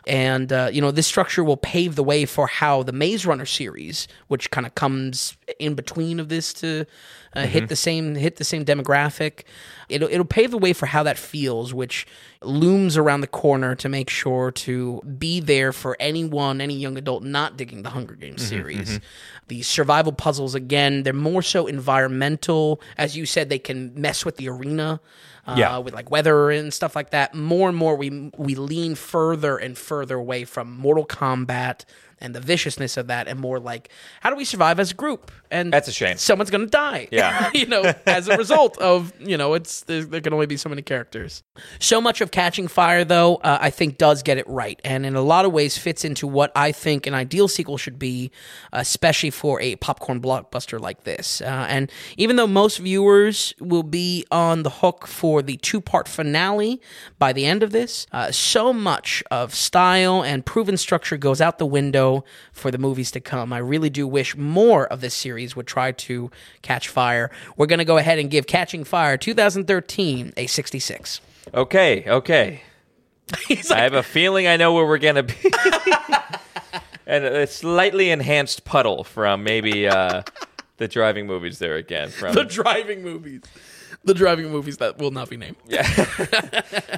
[0.07, 3.45] And, uh, you know, this structure will pave the way for how the Maze Runner
[3.45, 6.85] series, which kind of comes in between of this to
[7.33, 9.43] uh, hit the same hit the same demographic.
[9.89, 12.05] It'll it'll pave the way for how that feels, which
[12.41, 17.23] looms around the corner to make sure to be there for anyone, any young adult
[17.23, 18.99] not digging the Hunger Games series.
[19.47, 22.81] The survival puzzles again, they're more so environmental.
[22.97, 24.99] As you said, they can mess with the arena.
[25.47, 25.77] Uh, Yeah.
[25.79, 27.33] with like weather and stuff like that.
[27.33, 31.83] More and more, we we lean further and further away from Mortal Kombat
[32.21, 33.89] and the viciousness of that, and more like
[34.21, 35.31] how do we survive as a group?
[35.49, 36.17] And That's a shame.
[36.17, 37.07] Someone's gonna die.
[37.11, 37.49] Yeah.
[37.53, 40.69] you know, as a result of you know, it's there, there can only be so
[40.69, 41.43] many characters.
[41.79, 45.15] So much of Catching Fire, though, uh, I think does get it right, and in
[45.15, 48.31] a lot of ways fits into what I think an ideal sequel should be,
[48.71, 51.41] especially for a popcorn blockbuster like this.
[51.41, 56.81] Uh, and even though most viewers will be on the hook for the two-part finale
[57.19, 61.57] by the end of this, uh, so much of style and proven structure goes out
[61.57, 62.10] the window
[62.51, 63.53] for the movies to come.
[63.53, 66.31] I really do wish more of this series would try to
[66.61, 67.31] catch fire.
[67.57, 71.21] We're going to go ahead and give Catching Fire 2013 a 66.
[71.53, 72.61] Okay, okay.
[73.47, 75.35] He's I have a feeling I know where we're gonna be.
[77.05, 80.23] and a slightly enhanced puddle from maybe uh,
[80.77, 82.09] the driving movies there again.
[82.09, 83.41] From the driving movies.
[84.03, 85.57] The driving movies that will not be named.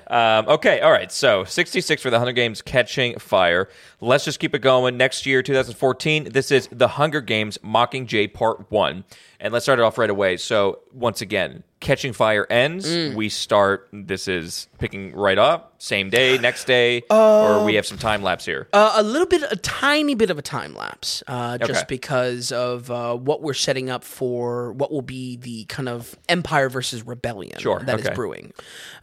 [0.08, 1.12] Um, okay, all right.
[1.12, 3.68] So 66 for the Hunger Games Catching Fire.
[4.00, 4.96] Let's just keep it going.
[4.96, 9.04] Next year, 2014, this is The Hunger Games Mockingjay Part 1.
[9.40, 10.38] And let's start it off right away.
[10.38, 12.88] So, once again, Catching Fire ends.
[12.88, 13.14] Mm.
[13.16, 17.98] We start, this is picking right up, same day, next day, or we have some
[17.98, 18.68] time lapse here.
[18.74, 21.86] Uh, a little bit, a tiny bit of a time lapse, uh, just Okay.
[21.90, 26.70] because of uh, what we're setting up for what will be the kind of empire
[26.70, 28.16] versus rebellion Sure, that is okay.
[28.16, 28.54] brewing.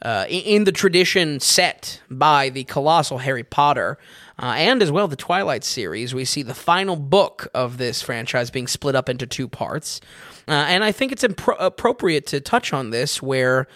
[0.02, 3.98] Uh, in, in the tradition set by the colossal Harry Potter.
[4.40, 8.50] Uh, and as well, the Twilight series, we see the final book of this franchise
[8.50, 10.00] being split up into two parts.
[10.48, 13.68] Uh, and I think it's impro- appropriate to touch on this where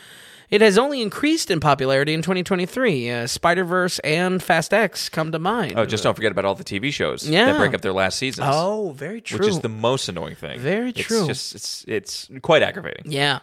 [0.55, 3.11] it has only increased in popularity in 2023.
[3.11, 5.75] Uh, Spider Verse and Fast X come to mind.
[5.77, 7.47] Oh, just don't forget about all the TV shows Yeah.
[7.47, 8.47] that break up their last seasons.
[8.51, 9.39] Oh, very true.
[9.39, 10.61] Which is the most annoying thing.
[10.61, 11.27] Very It's true.
[11.27, 13.11] just it's it's quite aggravating.
[13.11, 13.41] yeah.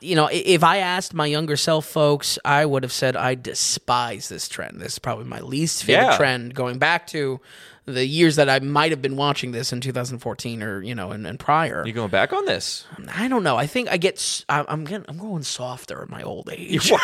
[0.00, 4.28] You know, if I asked my younger self, folks, I would have said I despise
[4.28, 4.80] this trend.
[4.80, 6.16] This is probably my least favorite Yeah.
[6.16, 7.40] trend going back to
[7.86, 11.26] the years that I might have been watching this in 2014 or, you know, and,
[11.26, 11.86] and prior.
[11.86, 12.86] You going back on this?
[13.14, 13.56] I don't know.
[13.56, 16.90] I think I get, I, am getting, I'm growing softer in my old age.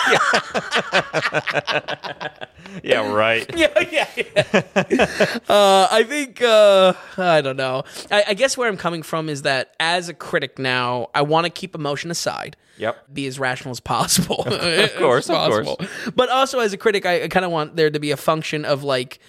[2.82, 3.46] Yeah, right.
[3.56, 5.38] yeah, yeah, yeah.
[5.48, 7.84] uh, I think uh, I don't know.
[8.10, 11.44] I, I guess where I'm coming from is that as a critic now, I want
[11.44, 12.56] to keep emotion aside.
[12.78, 13.12] Yep.
[13.12, 14.42] Be as rational as possible.
[14.46, 15.76] of course, of course.
[16.14, 18.64] But also as a critic, I, I kind of want there to be a function
[18.64, 19.20] of like,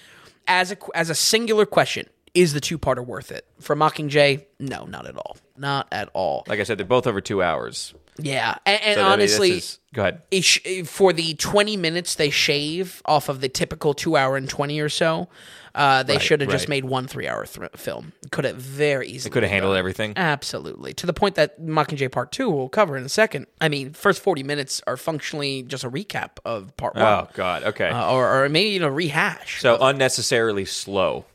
[0.47, 4.45] as a as a singular question, is the two parter worth it for Mockingjay?
[4.59, 5.37] No, not at all.
[5.57, 6.43] Not at all.
[6.47, 7.93] Like I said, they're both over two hours.
[8.17, 9.51] Yeah, and, and So, I mean, honestly.
[9.51, 10.87] is- go ahead.
[10.87, 14.89] for the 20 minutes they shave off of the typical two hour and 20 or
[14.89, 15.27] so
[15.75, 19.07] uh, they Right, should have just made one three hour th- film could have very
[19.07, 19.79] easily Could have handled done.
[19.79, 20.13] everything.
[20.17, 23.93] absolutely to the point that mockingjay part two we'll cover in a second i mean
[23.93, 27.63] first 40 minutes are functionally just a recap of part one Oh God.
[27.63, 27.89] Okay.
[27.89, 31.25] uh, or, or maybe you know rehash so unnecessarily slow.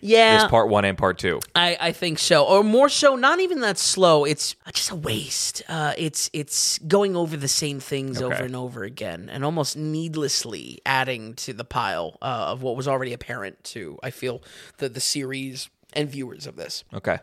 [0.00, 1.40] Yeah This part one and part two.
[1.54, 3.16] I, I think so, or more so.
[3.16, 4.24] Not even that slow.
[4.24, 5.62] It's just a waste.
[5.68, 10.80] Uh, it's it's going over the same things over and over again, and almost needlessly
[10.86, 13.98] adding to the pile uh, of what was already apparent to.
[14.02, 14.42] I feel
[14.78, 16.84] the the series and viewers of this.
[16.92, 17.18] Okay.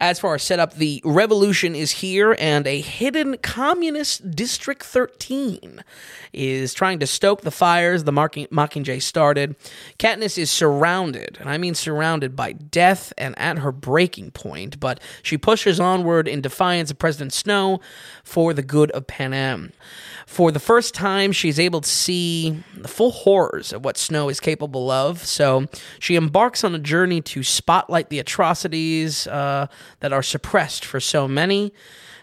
[0.00, 5.82] As for our setup, the revolution is here, and a hidden communist District 13
[6.32, 9.56] is trying to stoke the fires the Mocking- Mockingjay started.
[9.98, 15.00] Katniss is surrounded, and I mean surrounded by death and at her breaking point, but
[15.22, 17.80] she pushes onward in defiance of President Snow
[18.22, 19.72] for the good of Panem.
[20.26, 24.40] For the first time, she's able to see the full horrors of what Snow is
[24.40, 25.24] capable of.
[25.24, 25.66] So
[25.98, 29.66] she embarks on a journey to spotlight the atrocities uh,
[30.00, 31.72] that are suppressed for so many.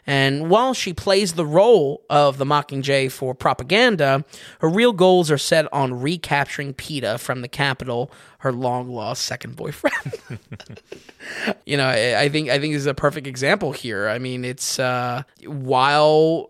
[0.07, 4.25] And while she plays the role of the Mockingjay for propaganda,
[4.59, 9.55] her real goals are set on recapturing Peeta from the Capitol, her long lost second
[9.55, 10.19] boyfriend.
[11.65, 14.07] you know, I, think I think this is a perfect example here.
[14.07, 16.49] I mean, it's uh, while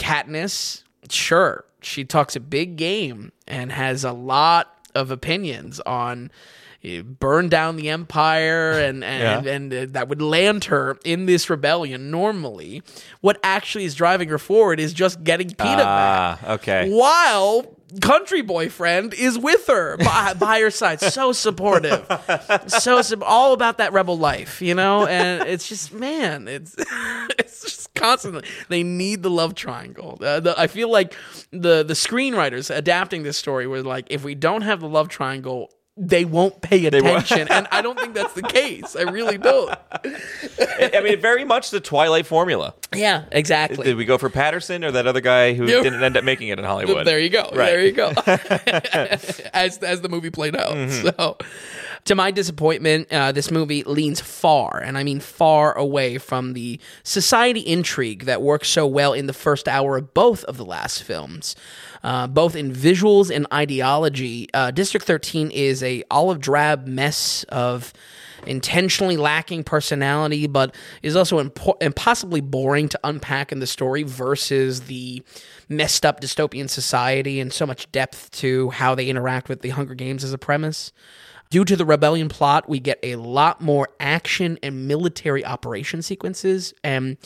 [0.00, 6.30] Katniss, sure, she talks a big game and has a lot of opinions on
[6.84, 9.52] uh, burn down the empire and and, Yeah.
[9.52, 12.82] and uh, that would land her in this rebellion normally
[13.20, 16.52] what actually is driving her forward is just getting Peeta back Ah.
[16.54, 16.90] okay.
[16.90, 22.06] while country boyfriend is with her by, by her side, so supportive,
[22.68, 25.06] so all about that rebel life, you know.
[25.06, 26.74] And it's just man, it's
[27.38, 30.18] it's constantly they need the love triangle.
[30.20, 31.14] Uh, the, I feel like
[31.50, 35.70] the the screenwriters adapting this story were like, if we don't have the love triangle.
[36.02, 38.96] They won't pay attention, and I don't think that's the case.
[38.96, 39.76] I really don't.
[39.92, 42.74] I mean, very much the Twilight formula.
[42.94, 43.84] Yeah, exactly.
[43.84, 46.58] Did we go for Pattinson or that other guy who didn't end up making it
[46.58, 47.06] in Hollywood?
[47.06, 47.42] There you go.
[47.42, 47.66] Right.
[47.66, 48.12] There you go.
[49.52, 50.90] as as the movie played out.
[50.90, 51.36] So,
[52.04, 56.80] to my disappointment, uh, this movie leans far, and I mean far away from the
[57.02, 61.02] society intrigue that works so well in the first hour of both of the last
[61.02, 61.56] films.
[62.02, 67.92] Uh, both in visuals and ideology, uh, District 13 is a olive drab mess of
[68.46, 74.82] intentionally lacking personality, but is also impo- impossibly boring to unpack in the story versus
[74.82, 75.22] the
[75.68, 79.94] messed up dystopian society and so much depth to how they interact with the Hunger
[79.94, 80.92] Games as a premise.
[81.50, 86.72] Due to the rebellion plot, we get a lot more action and military operation sequences.
[86.84, 87.16] And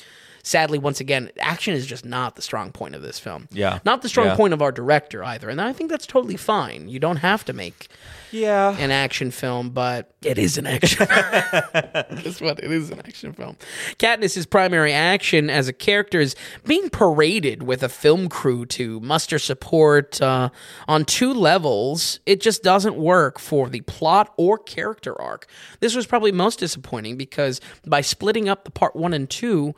[0.45, 3.49] sadly, once again, action is just not the strong point of this film.
[3.51, 3.81] Yeah.
[3.85, 4.37] Not the strong Yeah.
[4.37, 5.49] point of our director either.
[5.49, 6.89] And I think that's totally fine.
[6.89, 7.89] You don't have to make
[8.31, 8.77] Yeah.
[8.79, 11.07] an action film, but it is an action.
[11.07, 12.59] Guess what?
[12.63, 13.57] It is an action film.
[13.99, 16.35] Katniss's primary action as a character is
[16.65, 20.51] being paraded with a film crew to muster support uh,
[20.89, 22.21] on two levels.
[22.27, 25.47] It just doesn't work for the plot or character arc.
[25.81, 29.75] This was probably most disappointing because by splitting up the part one and two,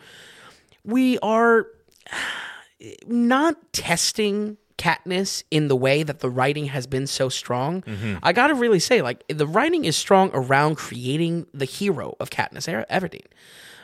[0.87, 1.67] we are
[3.07, 7.83] not testing Katniss in the way that the writing has been so strong.
[8.23, 12.69] I gotta really say, like the writing is strong around creating the hero of Katniss
[12.69, 13.27] Ever- Everdeen,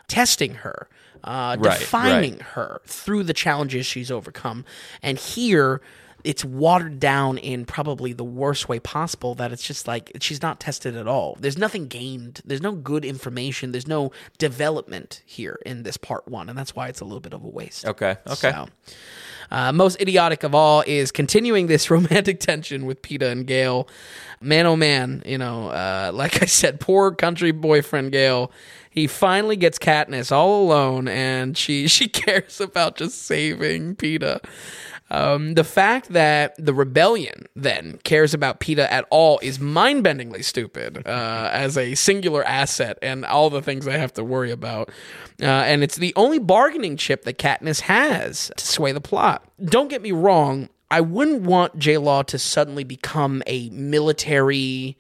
[0.09, 0.89] testing her,
[1.25, 4.65] uh, Right, defining her through the challenges she's overcome,
[5.03, 5.81] and here.
[6.25, 9.35] It's watered down in probably the worst way possible.
[9.35, 11.37] That it's just like she's not tested at all.
[11.41, 12.41] There's nothing gained.
[12.45, 13.73] There's no good information.
[13.73, 17.33] There's no development here in this part one, and that's why it's a little bit
[17.33, 17.87] of a waste.
[17.87, 18.17] Okay.
[18.27, 18.51] Okay.
[18.51, 18.67] So,
[19.51, 23.87] uh, most idiotic of all is continuing this romantic tension with Peeta and Gale.
[24.41, 28.51] Man, oh man, you know, uh, like I said, poor country boyfriend Gale.
[28.91, 34.41] He finally gets Katniss all alone, and she she cares about just saving Peeta.
[35.13, 40.43] Um, the fact that the rebellion then cares about Peeta at all is mind bendingly
[40.43, 44.89] stupid uh, as a singular asset and all the things I have to worry about.
[45.41, 49.45] Uh, and it's the only bargaining chip that Katniss has to sway the plot.
[49.63, 54.97] Don't get me wrong, I wouldn't want J Law to suddenly become a military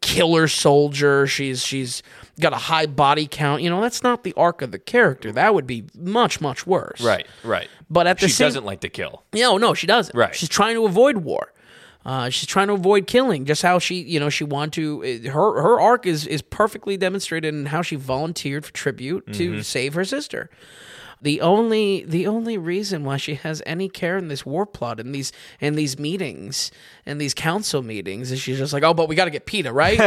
[0.00, 1.26] killer soldier.
[1.26, 2.04] She's she's
[2.38, 3.62] got a high body count.
[3.62, 5.32] You know, that's not the arc of the character.
[5.32, 7.00] That would be much much worse.
[7.00, 7.26] Right.
[7.44, 7.68] Right.
[7.90, 9.24] But at the she same doesn't like to kill.
[9.34, 10.14] no, no, she doesn't.
[10.16, 10.34] Right.
[10.34, 11.52] She's trying to avoid war.
[12.04, 13.44] Uh, she's trying to avoid killing.
[13.44, 15.04] Just how she, you know, she wanted to.
[15.26, 19.32] uh, Her her arc is is perfectly demonstrated in how she volunteered for tribute Mm-hmm.
[19.58, 20.48] to save her sister.
[21.20, 25.10] The only the only reason why she has any care in this war plot in
[25.12, 26.70] these in these meetings
[27.06, 29.72] in these council meetings is she's just like, oh, but we got to get Peeta
[29.74, 29.98] right.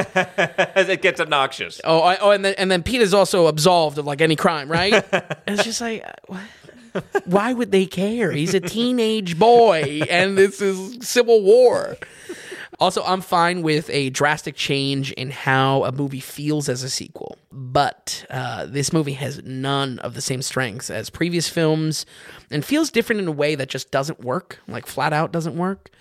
[0.75, 1.81] As it gets obnoxious.
[1.83, 4.93] oh, I, oh, and then and then Peeta's also absolved of like any crime, right?
[5.13, 6.03] And it's just like.
[6.05, 6.41] uh, What?
[7.25, 8.31] Why would they care?
[8.33, 11.95] He's a teenage boy, and this is Civil War.
[12.81, 17.37] Also, I'm fine with a drastic change in how a movie feels as a sequel,
[17.51, 22.07] but uh, this movie has none of the same strengths as previous films
[22.49, 25.91] and feels different in a way that just doesn't work, like flat out doesn't work.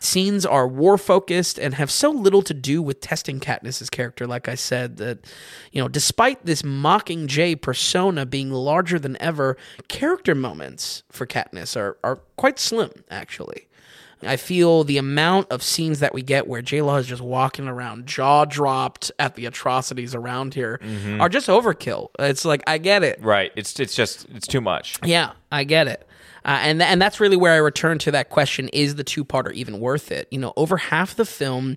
[0.00, 4.48] Scenes are war focused and have so little to do with testing Katniss's character, like
[4.48, 5.24] I said, that,
[5.70, 9.56] you know, despite this Mockingjay persona being larger than ever,
[9.86, 13.68] character moments for Katniss are, are quite slim, actually.
[14.26, 17.68] I feel the amount of scenes that we get where J Law is just walking
[17.68, 20.80] around, jaw dropped at the atrocities around here,
[21.20, 22.08] are just overkill.
[22.18, 23.22] It's like, I get it.
[23.22, 23.52] Right.
[23.56, 24.98] It's it's just it's too much.
[25.02, 26.06] Yeah, I get it.
[26.46, 29.24] Uh, and th- and that's really where I return to that question: Is the two
[29.24, 30.28] parter even worth it?
[30.30, 31.76] You know, over half the film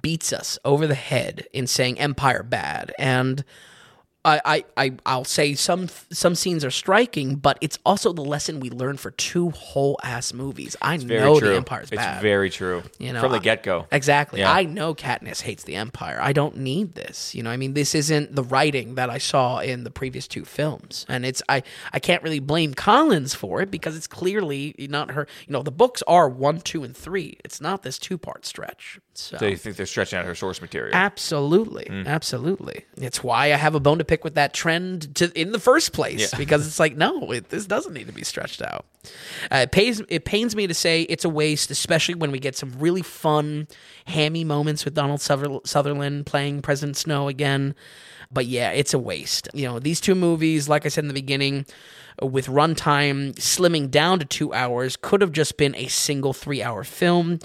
[0.00, 3.44] beats us over the head in saying Empire bad, and
[4.26, 8.60] I, I, I I'll say some some scenes are striking, but it's also the lesson
[8.60, 10.76] we learn for two whole ass movies.
[10.82, 11.50] I know true.
[11.50, 12.20] the Empire's it's bad.
[12.20, 12.82] very true.
[12.98, 13.86] You know, from the get go.
[13.92, 14.40] Exactly.
[14.40, 14.52] Yeah.
[14.52, 16.18] I know Katniss hates the Empire.
[16.20, 17.34] I don't need this.
[17.34, 20.44] You know, I mean, this isn't the writing that I saw in the previous two
[20.44, 21.62] films, and it's I
[21.92, 25.28] I can't really blame Collins for it because it's clearly not her.
[25.46, 27.38] You know, the books are one, two, and three.
[27.44, 28.98] It's not this two part stretch.
[29.14, 29.36] So.
[29.38, 30.94] So you think they're stretching out her source material?
[30.94, 32.06] Absolutely, Mm.
[32.06, 32.84] absolutely.
[32.96, 35.58] It's why I have a bone to pick pick with that trend to in the
[35.58, 38.86] first place because it's like no, it, this doesn't need to be stretched out.
[39.52, 42.56] Uh, it pays it pains me to say it's a waste, especially when we get
[42.56, 43.68] some really fun,
[44.06, 47.74] hammy moments with Donald Suther- Sutherland playing President Snow again.
[48.32, 49.48] But yeah, it's a waste.
[49.54, 51.66] You know, these two movies, like I said in the beginning,
[52.20, 56.82] with runtime slimming down to two hours, could have just been a single three hour
[56.82, 57.38] film.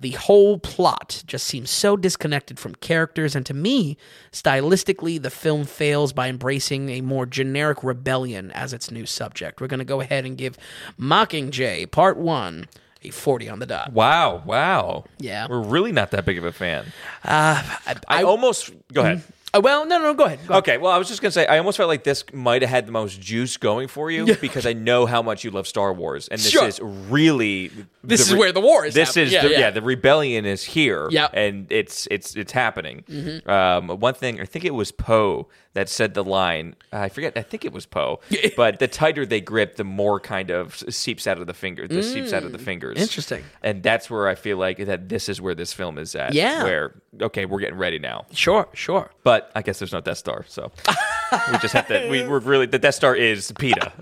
[0.00, 3.98] The whole plot just seems so disconnected from characters, and to me,
[4.32, 9.60] stylistically, the film fails by embracing a more generic rebellion as its new subject.
[9.60, 10.56] We're going to go ahead and give
[10.98, 12.66] Mockingjay Part 1
[13.02, 13.92] a 40 on the dot.
[13.92, 15.04] Wow, wow.
[15.18, 15.46] Yeah.
[15.48, 16.86] We're really not that big of a fan.
[17.24, 19.22] Uh, I, I, almost go ahead.
[19.54, 20.38] Uh, well, no, no, go ahead.
[20.46, 20.62] Go ahead.
[20.62, 22.86] Okay, well, I was just gonna say, I almost felt like this might have had
[22.86, 26.28] the most juice going for you because I know how much you love Star Wars,
[26.28, 26.66] and this Sure.
[26.66, 27.70] is really
[28.04, 29.26] This is where the war is This happening.
[29.26, 29.70] is Yeah, the, yeah.
[29.70, 31.30] the rebellion is here, Yep.
[31.34, 33.04] and it's it's it's happening.
[33.10, 33.50] Mm-hmm.
[33.50, 36.74] Um, one thing, I think it was Poe that said the line.
[36.92, 37.36] I forget.
[37.36, 38.20] I think it was Poe,
[38.56, 41.86] but the tighter they grip, the more kind of seeps out of the finger.
[41.86, 42.98] The seeps out of the fingers.
[42.98, 43.02] Mm.
[43.02, 43.44] Interesting.
[43.62, 46.34] and that's where I feel like that this is where this film is at.
[46.34, 46.64] Yeah.
[46.64, 48.26] where okay, we're getting ready now.
[48.32, 49.10] Sure, sure.
[49.22, 50.72] But I guess there's no Death Star, so
[51.52, 52.08] we just have to.
[52.10, 53.92] We, we're really the Death Star is Peeta,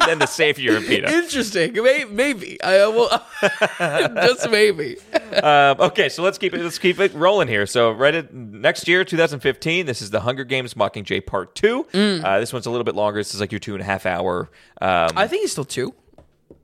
[0.08, 1.08] and the savior of Peeta.
[1.08, 1.72] Interesting.
[1.72, 2.62] Maybe, maybe.
[2.62, 3.08] I uh, will.
[4.26, 4.96] just maybe.
[5.42, 6.60] Um, okay, so let's keep it.
[6.60, 7.66] Let's keep it rolling here.
[7.66, 9.86] So right at, next year, 2015.
[9.86, 11.86] This is the Hunger Games Mockingjay Part Two.
[11.92, 13.20] Uh, this one's a little bit longer.
[13.20, 14.50] This is like your two and a half hour.
[14.80, 15.94] Um, I think it's still two.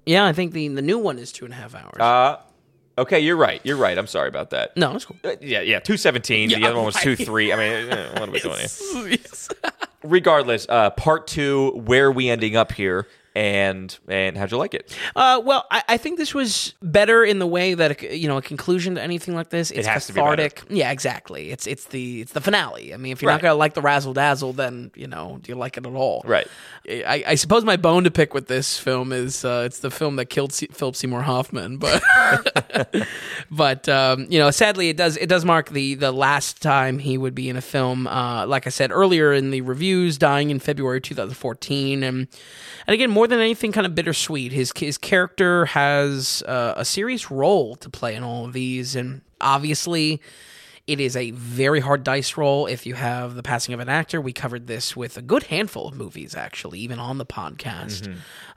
[0.05, 2.01] Yeah, I think the the new one is two and a half hours.
[2.01, 2.40] uh,
[2.99, 3.61] okay, you're right.
[3.64, 3.97] You're right.
[3.97, 4.76] I'm sorry about that.
[4.76, 5.16] no, it's cool.
[5.24, 6.49] Uh, Yeah, yeah, two seventeen.
[6.49, 7.05] the other one was right.
[7.05, 7.53] two three.
[7.53, 9.18] I mean, eh, what are we doing here?
[10.03, 11.70] Regardless, uh, part two.
[11.84, 13.07] Where are we ending up here?
[13.37, 14.97] And and how'd you like it?
[15.14, 18.39] Uh, well, I, I think this was better in the way that a, you know
[18.39, 19.70] a conclusion to anything like this.
[19.70, 20.37] It's has to be better.
[20.49, 20.62] cathartic.
[20.70, 21.51] yeah, exactly.
[21.51, 22.95] It's it's the it's the finale.
[22.95, 23.34] I mean, if you're Right.
[23.34, 26.22] not gonna like the razzle dazzle, then you know do you like it at all?
[26.24, 26.47] Right.
[26.89, 30.16] I, I suppose my bone to pick with this film is uh, it's the film
[30.16, 32.03] that killed Se- Philip Seymour Hoffman, but
[33.51, 37.18] but um, you know, sadly, it does it does mark the the last time he
[37.18, 38.07] would be in a film.
[38.07, 42.28] Uh, like I said earlier in the reviews, dying in February 2014, and
[42.87, 44.53] and again, more than anything, kind of bittersweet.
[44.53, 49.22] His his character has uh, a serious role to play in all of these, and
[49.41, 50.20] obviously.
[50.87, 54.20] It is a very hard dice roll if you have the passing of an actor.
[54.20, 58.07] We covered this with a good handful of movies, actually, even on the podcast.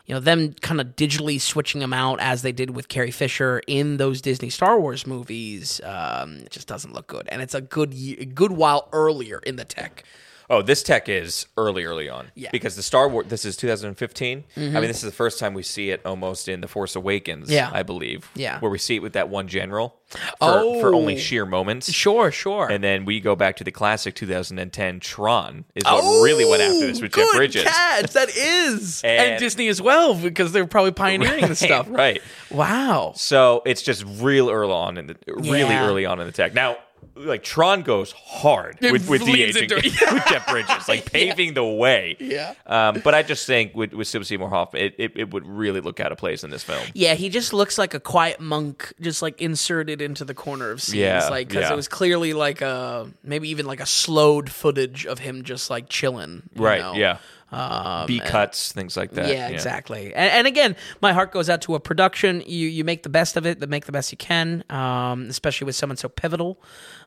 [0.05, 3.63] You know, them kind of digitally switching them out as they did with Carrie Fisher
[3.65, 7.27] in those Disney Star Wars movies, um, just doesn't look good.
[7.31, 10.03] And it's a good, a good while earlier in the tech.
[10.51, 12.31] Oh, this tech is early, early on.
[12.33, 12.49] Yeah.
[12.51, 14.43] Because the Star Wars, this is 2015.
[14.57, 17.51] I mean, this is the first time we see it almost in The Force Awakens,
[17.51, 17.69] Yeah.
[17.71, 18.29] I believe.
[18.33, 18.59] Yeah.
[18.59, 20.81] Where we see it with that one general for, Oh.
[20.81, 21.19] for only oh.
[21.19, 21.91] sheer moments.
[21.91, 22.67] Sure, sure.
[22.71, 26.63] And then we go back to the classic 2010 Tron, is what oh, really went
[26.63, 27.63] after this with Jeff Oh, Bridges.
[27.65, 28.11] catch.
[28.13, 29.01] That is.
[29.03, 31.85] and, And- Disney as well, because they're probably pioneering this stuff.
[31.89, 32.23] Right.
[32.49, 33.13] Wow.
[33.15, 35.85] So it's just real early on in the really Yeah.
[35.85, 36.55] early on in the tech.
[36.55, 36.77] Now,
[37.25, 41.63] like Tron goes hard It with with leans aging with Jeff Bridges, like paving the
[41.65, 42.15] way.
[42.19, 42.53] Yeah.
[42.65, 45.81] Um, but I just think with with Philip Seymour Hoffman, it, it, it would really
[45.81, 46.85] look out of place in this film.
[46.93, 50.81] Yeah, he just looks like a quiet monk, just like inserted into the corner of
[50.81, 51.73] scenes, Yeah, like because yeah.
[51.73, 55.89] it was clearly like a maybe even like a slowed footage of him just like
[55.89, 56.79] chilling, Right?
[56.81, 56.93] know?
[56.93, 57.17] Yeah.
[57.51, 59.29] Um, B cuts, things like that.
[59.29, 60.13] yeah, exactly.
[60.13, 62.43] And, and again, my heart goes out to a production.
[62.45, 65.65] You you make the best of it, that make the best you can, um, especially
[65.65, 66.61] with someone so pivotal.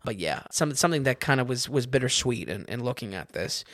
[0.05, 3.64] But yeah, some, something that kind of was was bittersweet in, in looking at this.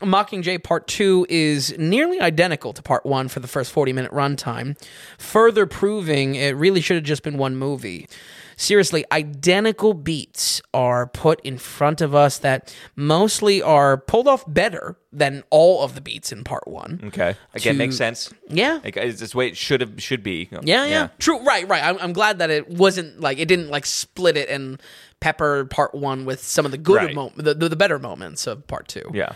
[0.00, 4.78] Mockingjay Part Two is nearly identical to Part One for the first forty minute runtime,
[5.18, 8.08] further proving it really should have just been one movie
[8.56, 14.96] seriously identical beats are put in front of us that mostly are pulled off better
[15.12, 17.36] than all of the beats in part one Okay.
[17.54, 18.32] Again, To- makes sense.
[18.48, 20.48] yeah Like, uh, it's this way it should have should be.
[20.62, 21.40] yeah, yeah, True.
[21.44, 21.82] Right, right.
[21.84, 24.80] I'm, I'm glad that it wasn't like it didn't like split it and
[25.20, 27.14] pepper part one with some of the good Right.
[27.14, 29.10] mo- the, the the better moments of part two.
[29.14, 29.32] Yeah.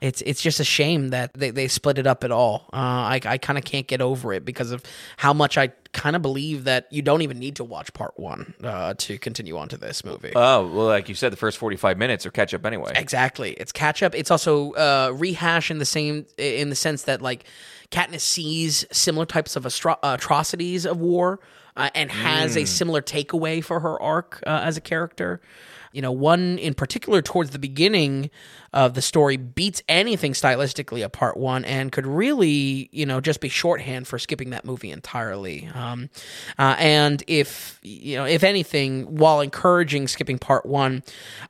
[0.00, 2.68] It's it's just a shame that they, they split it up at all.
[2.72, 4.82] Uh, I I kind of can't get over it because of
[5.16, 8.54] how much I kind of believe that you don't even need to watch part one
[8.62, 10.32] uh, to continue on to this movie.
[10.36, 12.92] Oh well, like you said, the first forty five minutes are catch up anyway.
[12.94, 13.52] Exactly.
[13.52, 14.14] It's catch up.
[14.14, 17.44] It's also uh, rehash in the same in the sense that like
[17.90, 21.40] Katniss sees similar types of astro- atrocities of war
[21.76, 25.40] uh, and has a similar takeaway for her arc uh, as a character.
[25.92, 28.30] You know, one in particular towards the beginning
[28.72, 33.40] of the story beats anything stylistically of part one and could really, you know, just
[33.40, 35.68] be shorthand for skipping that movie entirely.
[35.74, 36.10] Um,
[36.58, 41.02] uh, and if, you know, if anything, while encouraging skipping part one,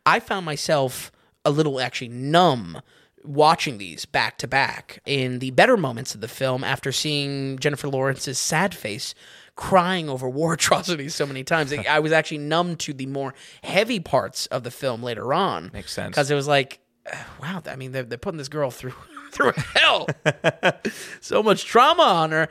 [0.07, 1.11] I found myself
[1.45, 2.81] a little actually numb
[3.25, 7.89] watching these back to back in the better moments of the film after seeing Jennifer
[7.89, 9.15] Lawrence's sad face
[9.59, 11.73] crying over war atrocities so many times.
[11.73, 15.71] I was actually numb to the more heavy parts of the film later on.
[15.75, 16.13] Makes sense.
[16.13, 16.79] Because it was like,
[17.13, 18.95] uh, wow, I mean, they're, they're putting this girl through
[19.33, 20.07] through hell,
[21.21, 22.49] so much trauma on her,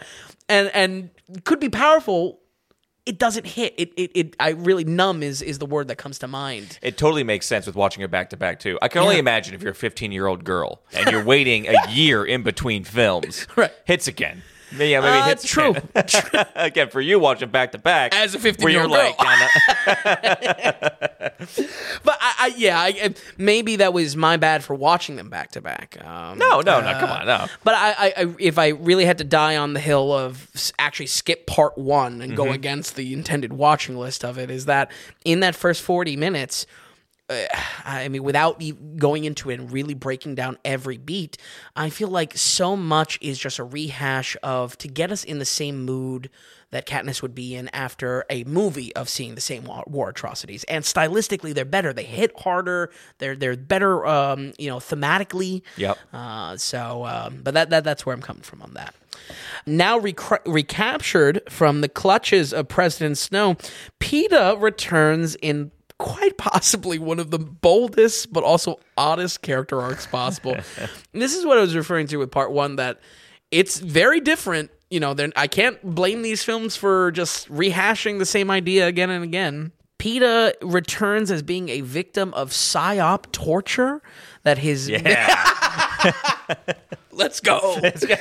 [0.47, 1.10] and and
[1.43, 2.39] could be powerful.
[3.05, 3.74] It doesn't hit.
[3.78, 6.78] It, it, it I really numb is is the word that comes to mind.
[6.82, 8.78] It totally makes sense with watching it back to back too.
[8.82, 9.20] I can only Yeah.
[9.22, 12.84] imagine if you're a 15 year old girl and you're waiting a year in between
[12.84, 13.47] films.
[13.55, 13.72] Right.
[13.86, 14.43] Hits again.
[14.76, 15.76] Yeah, maybe Uh, hits true.
[15.95, 16.45] again.
[16.55, 19.15] again for you watching back to back As a fifteen-year-old girl.
[22.03, 25.61] But I, I yeah, I, maybe that was my bad for watching them back to
[25.61, 25.97] back.
[26.03, 27.45] Um, no, no, no, come on, no.
[27.63, 30.49] But I, I, I, if I really had to die on the hill of
[30.80, 34.91] actually skip part one and go against the intended watching list of it, is that
[35.26, 36.65] in that first forty minutes,
[37.30, 37.45] uh,
[37.84, 38.61] I mean, without
[38.97, 41.38] going into it and really breaking down every beat,
[41.75, 45.45] I feel like so much is just a rehash of to get us in the
[45.45, 46.30] same mood
[46.71, 50.63] that Katniss would be in after a movie of seeing the same war, war atrocities.
[50.65, 51.93] And stylistically, they're better.
[51.93, 52.91] They hit harder.
[53.19, 55.61] They're they're better, um, you know, thematically.
[55.78, 55.97] Yep.
[56.11, 58.95] Uh, so, um, but that, that that's where I'm coming from on that.
[59.65, 63.55] Now recaptured from the clutches of President Snow,
[63.99, 70.55] Peeta returns in quite possibly one of the boldest but also oddest character arcs possible.
[71.13, 72.99] This is what I was referring to with part one that
[73.49, 74.69] it's very different.
[74.89, 79.23] You know, I can't blame these films for just rehashing the same idea again and
[79.23, 79.71] again.
[79.99, 84.01] Peeta returns as being a victim of psyop torture
[84.43, 85.43] that his Yeah.
[87.11, 87.79] Let's go.
[87.81, 88.15] Let's go.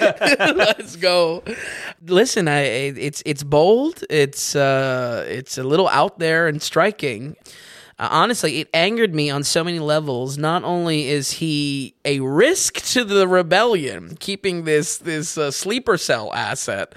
[0.57, 1.43] Let's go.
[2.07, 4.03] Listen, I it's it's bold.
[4.09, 7.37] It's uh it's a little out there and striking.
[7.99, 10.37] Uh, honestly, it angered me on so many levels.
[10.37, 16.33] Not only is he a risk to the rebellion, keeping this this uh, sleeper cell
[16.35, 16.95] asset,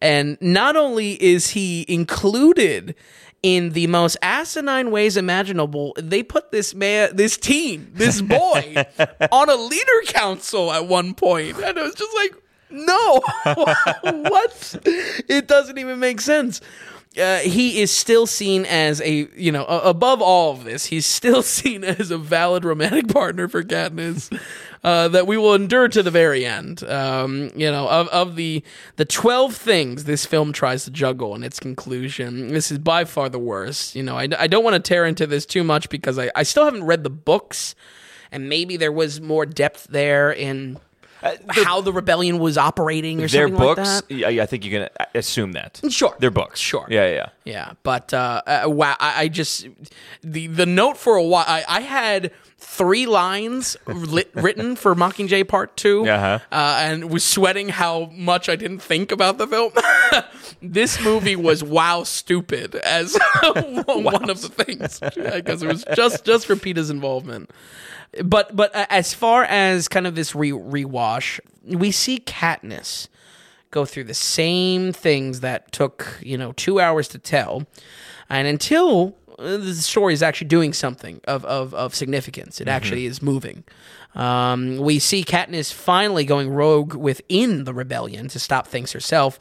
[0.00, 2.94] and not only is he included
[3.42, 8.84] in the most asinine ways imaginable, they put this man, this teen, this boy,
[9.32, 11.54] on a leader council at one point.
[11.54, 12.34] point, and it was just like,
[12.70, 13.20] no,
[14.02, 14.76] what?
[14.84, 16.60] It doesn't even make sense.
[17.18, 21.06] Uh, he is still seen as a you know a- above all of this he's
[21.06, 24.30] still seen as a valid romantic partner for Katniss
[24.84, 26.84] uh, that we will endure to the very end.
[26.84, 28.62] Um, you know of, of the
[28.96, 33.28] the 12 things this film tries to juggle in its conclusion this is by far
[33.28, 33.94] the worst.
[33.94, 36.42] You know I, I don't want to tear into this too much because I, I
[36.44, 37.74] still haven't read the books
[38.30, 40.78] and maybe there was more depth there in
[41.48, 44.88] how the rebellion was operating or Their something books, like that I think you can
[45.14, 45.80] assume that.
[45.88, 46.14] Sure.
[46.18, 46.60] Their books.
[46.60, 46.86] Sure.
[46.88, 47.72] Yeah, yeah, yeah.
[47.82, 49.66] But uh, uh, wow, I, I just
[50.22, 51.44] the the note for a while.
[51.46, 56.38] I, I had three lines lit, written for Mockingjay Part 2 Uh-huh.
[56.50, 59.72] uh, and was sweating how much I didn't think about the film.
[60.62, 63.16] this movie was wow stupid as
[63.86, 67.50] one of the things because it was just just for Peeta's involvement.
[68.24, 73.08] But but uh, as far as kind of this re rewash, we see Katniss
[73.70, 77.66] go through the same things that took you know two hours to tell,
[78.30, 83.06] and until uh, the story is actually doing something of of, of significance, it actually
[83.06, 83.64] is moving.
[84.18, 89.38] Um, we see Katniss finally going rogue within the rebellion to stop things herself,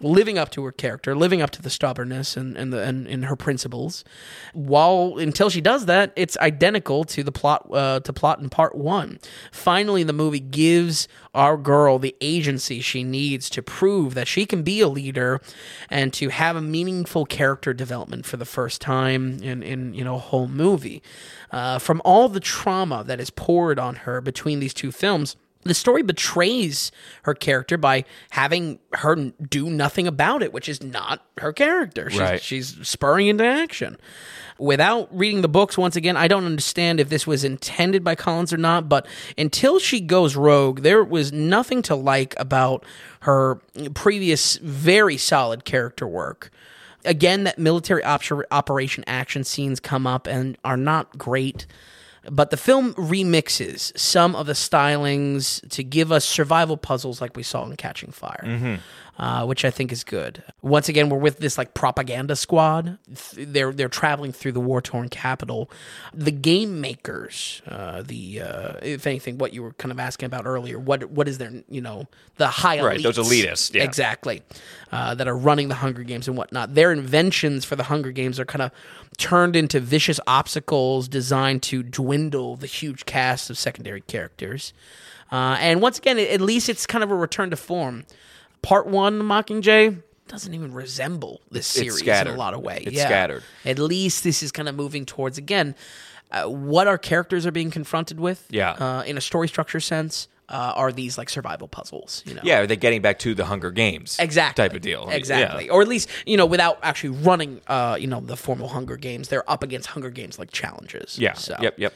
[0.00, 3.24] living up to her character, living up to the stubbornness and and, the, and, and
[3.24, 4.04] her principles.
[4.52, 8.74] While until she does that, it's identical to the plot uh, to plot in part
[8.74, 9.18] one.
[9.50, 14.62] Finally, the movie gives our girl the agency she needs to prove that she can
[14.62, 15.40] be a leader
[15.88, 20.16] and to have a meaningful character development for the first time in in you know
[20.16, 21.02] a whole movie.
[21.50, 25.74] Uh, from all the trauma that is poured on her between these two films, the
[25.74, 26.92] story betrays
[27.22, 32.08] her character by having her do nothing about it, which is not her character.
[32.10, 32.40] She's, Right.
[32.42, 33.96] she's spurring into action.
[34.58, 38.52] Without reading the books, once again, I don't understand if this was intended by Collins
[38.52, 42.84] or not, but until she goes rogue, there was nothing to like about
[43.20, 43.60] her
[43.94, 46.50] previous very solid character work.
[47.08, 51.66] Again, that military op- operation action scenes come up and are not great
[52.30, 57.42] but the film remixes some of the stylings to give us survival puzzles like we
[57.42, 58.42] saw in Catching Fire.
[58.44, 58.74] Mm-hmm.
[59.18, 60.44] Uh, which I think is good.
[60.62, 62.98] Once again, we're with this like propaganda squad.
[63.34, 65.68] They're they're traveling through the war torn Capitol.
[66.14, 70.46] The game makers, uh, the uh, if anything, what you were kind of asking about
[70.46, 70.78] earlier.
[70.78, 72.06] What what is their you know
[72.36, 73.82] the high Right, those elitists, yeah.
[73.82, 74.42] exactly
[74.92, 76.74] uh, that are running the Hunger Games and whatnot.
[76.74, 78.70] Their inventions for the Hunger Games are kind of
[79.16, 84.72] turned into vicious obstacles designed to dwindle the huge cast of secondary characters.
[85.32, 88.04] Uh, and once again, at least it's kind of a return to form.
[88.62, 92.84] Part one, Mockingjay doesn't even resemble this series in a lot of ways.
[92.86, 93.06] It's yeah.
[93.06, 93.42] scattered.
[93.64, 95.74] At least this is kind of moving towards again
[96.30, 98.46] uh, what our characters are being confronted with.
[98.50, 98.72] Yeah.
[98.72, 102.22] uh, in a story structure sense, uh, are these like survival puzzles?
[102.26, 104.16] You know, Yeah, are they getting back to the Hunger Games?
[104.18, 105.08] exactly Type of deal.
[105.10, 105.72] Exactly yeah.
[105.72, 109.28] or at least you know without actually running uh you know the formal hunger games
[109.28, 111.34] they're up against hunger games like challenges Yeah.
[111.34, 111.78] so Yep.
[111.78, 111.94] Yep.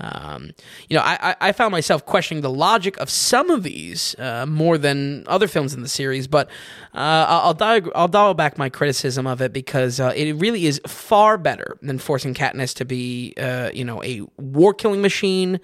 [0.00, 0.52] Um,
[0.88, 4.78] you know, I, I found myself questioning the logic of some of these uh, more
[4.78, 6.48] than other films in the series, but
[6.94, 10.66] uh, I'll I'll dial, I'll dial back my criticism of it because uh, it really
[10.66, 15.58] is far better than forcing Katniss to be, uh, you know, a war killing machine,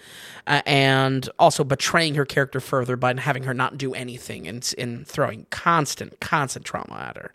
[0.46, 5.06] uh, and also betraying her character further by having her not do anything and, and
[5.06, 7.32] throwing constant, constant trauma at her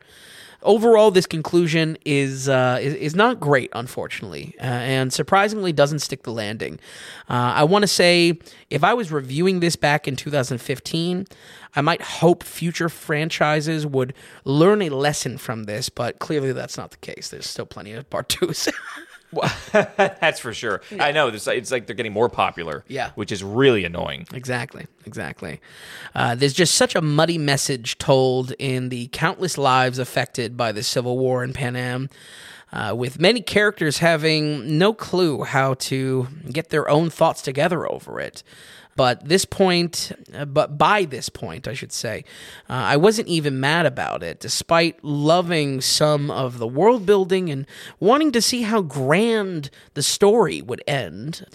[0.63, 6.23] overall, this conclusion is uh, is, is not great, unfortunately, uh, and surprisingly doesn't stick
[6.23, 6.79] the landing.
[7.29, 8.39] Uh, I want to say,
[8.69, 11.27] if I was reviewing this back in 2015,
[11.75, 16.91] I might hope future franchises would learn a lesson from this, but clearly that's not
[16.91, 17.29] the case.
[17.29, 18.69] There's still plenty of part twos.
[19.71, 20.81] That's for sure.
[20.99, 21.27] I know.
[21.27, 22.83] It's like, it's like they're getting more popular.
[22.87, 23.11] Yeah.
[23.15, 24.27] Which is really annoying.
[24.33, 25.61] Exactly, exactly.
[26.15, 30.83] Uh, there's just such a muddy message told in the countless lives affected by the
[30.83, 32.09] Civil War in Panem,
[32.71, 38.19] uh, with many characters having no clue how to get their own thoughts together over
[38.19, 38.43] it.
[38.99, 42.25] But this point, uh, but by this point, I should say,
[42.69, 47.65] uh, I wasn't even mad about it, despite loving some of the world building and
[48.01, 51.45] wanting to see how grand the story would end.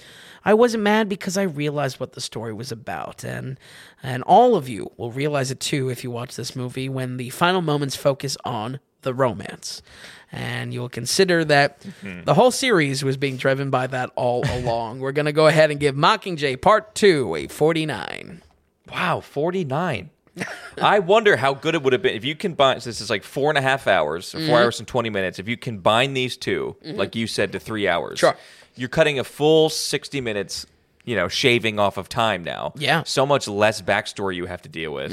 [0.46, 3.60] I wasn't mad because I realized what the story was about, and
[4.02, 7.28] and all of you will realize it too if you watch this movie when the
[7.28, 9.82] final moments focus on the romance.
[10.34, 11.84] And you'll consider that
[12.24, 15.00] the whole series was being driven by that all along.
[15.00, 18.42] We're going to go ahead and give Mockingjay Part 2 a 49.
[18.92, 20.10] Wow, 49.
[20.82, 22.80] I wonder how good it would have been if you combine.
[22.80, 24.52] So this is like four and a half hours, 4 Mm-hmm.
[24.52, 25.38] hours and 20 minutes.
[25.38, 28.36] If you combine these 2 like you said, to three hours, Sure.
[28.74, 30.66] you're cutting a full 60 minutes,
[31.04, 32.72] you know, shaving off of time now.
[32.76, 32.96] Yeah.
[33.00, 33.06] Mm-hmm.
[33.06, 35.12] So much less backstory you have to deal with.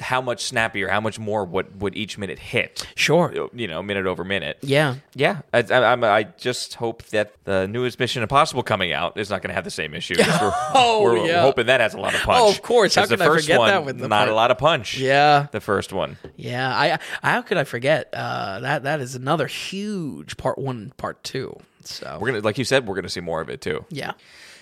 [0.00, 2.86] How much snappier, how much more would, would each minute hit?
[2.96, 3.48] Sure.
[3.54, 4.58] You know, minute over minute.
[4.60, 4.96] Yeah.
[5.14, 9.40] Yeah, I, I, I'm- just hope that the newest Mission Impossible coming out is not
[9.40, 10.14] going to have the same issue.
[10.18, 11.42] We're, Oh, we're yeah.
[11.42, 12.40] hoping that has a lot of punch.
[12.42, 12.94] Oh, of course.
[12.96, 14.98] How could I forget one, that with the not a lot of punch.
[14.98, 15.46] Yeah.
[15.52, 16.16] the first one.
[16.36, 16.76] Yeah.
[16.76, 18.08] I, I how could I forget?
[18.12, 21.56] Uh, that that is another huge part 1 part 2.
[21.84, 23.84] So We're gonna, like you said, we're gonna see more of it too.
[23.90, 24.12] yeah.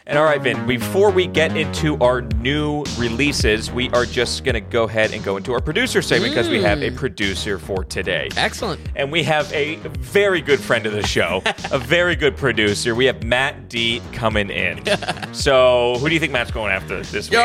[0.04, 0.66] And all right, Vin.
[0.66, 5.36] Before we get into our new releases, we are just gonna go ahead and go
[5.36, 6.96] into our producer segment because we have a Mm.
[6.96, 8.28] producer for today.
[8.36, 8.80] Excellent.
[8.96, 11.40] And we have a very good friend of the show,
[11.70, 12.96] a very good producer.
[12.96, 14.82] We have Matt D coming in.
[15.32, 17.40] So, who do you think Matt's going after this week?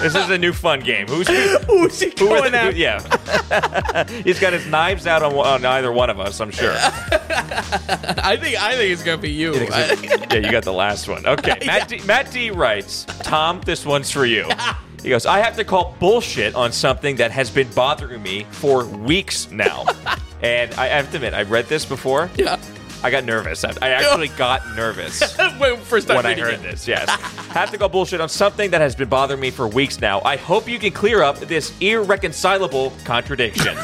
[0.00, 1.08] this is a new fun game.
[1.08, 1.26] Who's
[1.66, 2.72] Who's he who going the- after?
[2.72, 6.40] who- yeah, he's got his knives out on, on either one of us.
[6.40, 6.74] I'm sure.
[6.76, 9.52] I think I think it's going to be you.
[9.54, 11.26] yeah, you got the last one.
[11.26, 14.48] Okay, Matt D, Matt D writes, Tom, this one's for you.
[15.00, 18.84] He goes, I have to call bullshit on something that has been bothering me for
[18.84, 19.86] weeks now.
[20.42, 22.28] and I have to admit, I've read this before.
[22.34, 22.58] yeah.
[23.04, 23.62] I got nervous.
[23.62, 25.20] I I actually got nervous
[25.60, 26.62] Wait, first time when I reading heard it.
[26.62, 26.88] this.
[26.88, 27.08] Yes.
[27.52, 30.20] have to go bullshit on something that has been bothering me for weeks now.
[30.24, 33.78] I hope you can clear up this irreconcilable contradiction.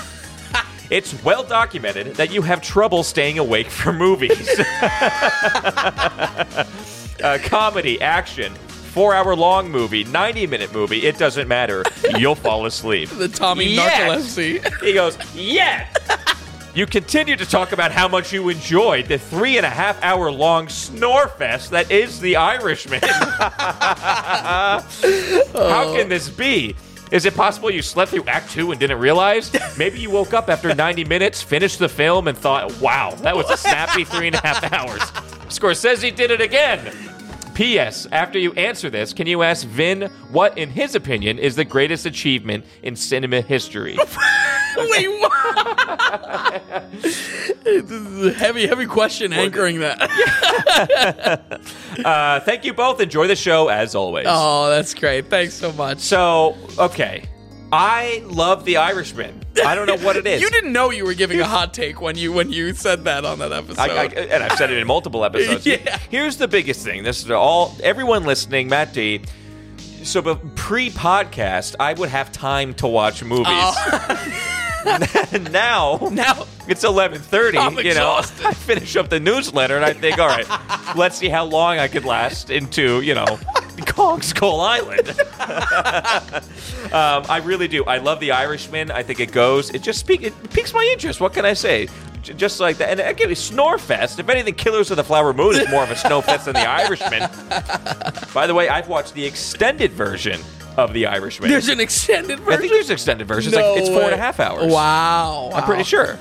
[0.90, 4.48] It's well documented that you have trouble staying awake for movies.
[7.22, 11.84] Uh, comedy, action, four hour long movie, 90 minute movie, it doesn't matter.
[12.16, 13.08] You'll fall asleep.
[13.10, 14.36] The Tommy Yes!
[14.36, 14.82] narcolepsy.
[14.82, 15.86] He goes, yeah.
[16.74, 20.28] You continue to talk about how much you enjoyed the three and a half hour
[20.32, 23.00] long snore fest that is The Irishman.
[23.04, 24.80] how
[25.94, 26.74] can this be?
[27.12, 29.52] Is it possible you slept through Act Two and didn't realize?
[29.78, 33.48] Maybe you woke up after 90 minutes, finished the film, and thought, wow, that was
[33.50, 35.00] a snappy three and a half hours.
[35.58, 36.92] Scorsese did it again.
[37.54, 38.06] P.S.
[38.10, 42.04] After you answer this, can you ask Vin what, in his opinion, is the greatest
[42.04, 43.96] achievement in cinema history?
[44.76, 46.90] Wait, what?
[46.90, 50.00] this is a heavy, heavy question anchoring that.
[52.04, 53.00] Uh, thank you both.
[53.00, 54.26] Enjoy the show as always.
[54.28, 55.30] Oh, that's great.
[55.30, 56.00] Thanks so much.
[56.00, 57.24] So, okay.
[57.74, 59.42] I love The Irishman.
[59.64, 60.40] I don't know what it is.
[60.44, 63.24] You didn't know you were giving a hot take when you when you said that
[63.24, 63.78] on that episode.
[63.78, 65.64] I, I, and I've said it in multiple episodes.
[65.66, 65.98] Yeah.
[66.10, 67.02] Here's the biggest thing.
[67.02, 69.22] This is all everyone listening, Matt D.
[70.02, 73.46] So, but pre-podcast, I would have time to watch movies.
[73.48, 74.28] Oh.
[75.50, 77.58] now, now it's eleven thirty.
[77.58, 78.16] I'm You know.
[78.44, 80.46] I finish up the newsletter and I think, all right,
[80.96, 83.38] let's see how long I could last into you know
[83.86, 85.08] Kong Skull Island.
[86.92, 87.84] um, I really do.
[87.84, 88.90] I love The Irishman.
[88.90, 89.70] I think it goes.
[89.70, 90.22] It just speak.
[90.22, 91.20] It piques my interest.
[91.20, 91.88] What can I say?
[92.22, 94.18] J- Just like that, and again, Snorefest.
[94.18, 97.28] If anything, Killers of the Flower Moon is more of a snowfest than The Irishman.
[98.32, 100.40] By the way, I've watched the extended version
[100.76, 101.50] of The Irishman.
[101.50, 102.52] there's an extended version.
[102.52, 103.52] I think there's an extended version.
[103.52, 104.72] It's, No like, it's four and a half hours.
[104.72, 106.18] Wow, I'm pretty sure.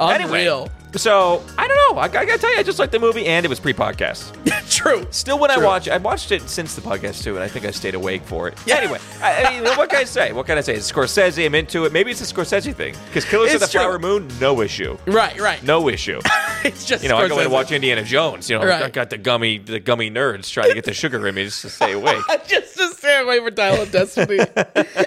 [0.00, 0.62] Unreal.
[0.64, 2.00] Anyway, so I don't know.
[2.00, 4.34] I, I gotta tell you, I just liked the movie, and it was pre-podcast.
[4.70, 5.06] True.
[5.10, 5.64] Still, when I True.
[5.64, 8.48] watch, I watched it since the podcast too, and I think I stayed awake for
[8.48, 8.56] it.
[8.66, 8.76] Yeah.
[8.76, 10.32] Anyway, I, I mean, what can I say?
[10.32, 10.74] What can I say?
[10.76, 11.44] It's Scorsese.
[11.44, 11.92] I'm into it.
[11.92, 13.80] Maybe it's a Scorsese thing because Killers of the true.
[13.80, 15.62] Flower Moon, no issue, Right, right.
[15.64, 16.20] no issue.
[16.64, 18.48] it's just You know, I go in and watch Indiana Jones.
[18.48, 21.34] You know, I got the gummy, the gummy nerds trying to get the sugar in
[21.34, 22.22] me just to stay awake.
[22.46, 24.38] just to stay away from Dial of Destiny.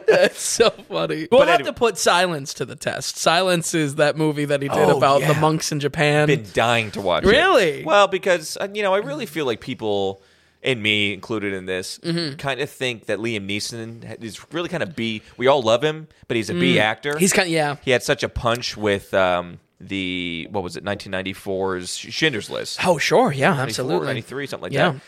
[0.08, 1.28] That's so funny.
[1.32, 3.18] We'll But have anyway- to put Silence to the test.
[3.18, 6.28] Silence is that movie that he did Oh, about the monks in Japan.
[6.28, 7.28] been dying to watch it.
[7.28, 7.84] Really?
[7.84, 10.22] Well, because uh, you know, I really feel like people,
[10.64, 12.36] and me included in this, Mm-hmm.
[12.38, 15.22] kind of think that Liam Neeson is really kind of B.
[15.38, 17.14] We all love him, but he's a B actor.
[17.14, 17.20] Mm.
[17.20, 17.76] He's kind of yeah.
[17.84, 22.80] he had such a punch with um, the what was it, 1994's Schindler's List.
[22.86, 24.08] Oh sure, yeah, 94, absolutely.
[24.08, 24.92] 93, something like Yeah.
[24.92, 25.02] that.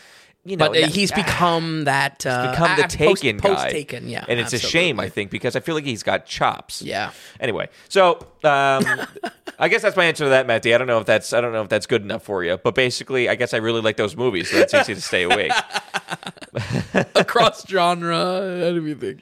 [0.46, 2.26] You know, But he's become that.
[2.26, 3.62] Uh, become the uh, Taken post, guy.
[3.62, 4.26] Post Taken, yeah.
[4.28, 6.82] and it's a shame, I think, because I feel like he's got chops.
[6.82, 7.12] Yeah.
[7.40, 8.84] Anyway, so um,
[9.58, 10.74] I guess that's my answer to that, Matty.
[10.74, 12.74] I don't know if that's I don't know if that's good enough for you, but
[12.74, 15.52] basically, I guess I really like those movies, so it's easy to stay awake.
[17.14, 19.20] across genre, anything.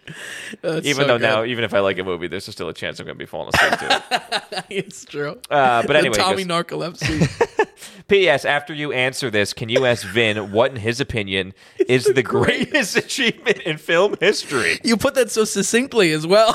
[0.60, 1.22] That's even so though good.
[1.22, 3.26] now, even if I like a movie, there's still a chance I'm going to be
[3.26, 4.04] falling asleep to
[4.50, 4.64] it.
[4.70, 5.38] it's true.
[5.50, 7.48] Uh, but anyway, the Tommy just- narcolepsy.
[8.08, 8.44] P.S.
[8.44, 11.54] After you answer this, can you ask Vin what, in his opinion,
[11.88, 14.78] is the greatest achievement in film history?
[14.84, 16.52] you put that so succinctly as well.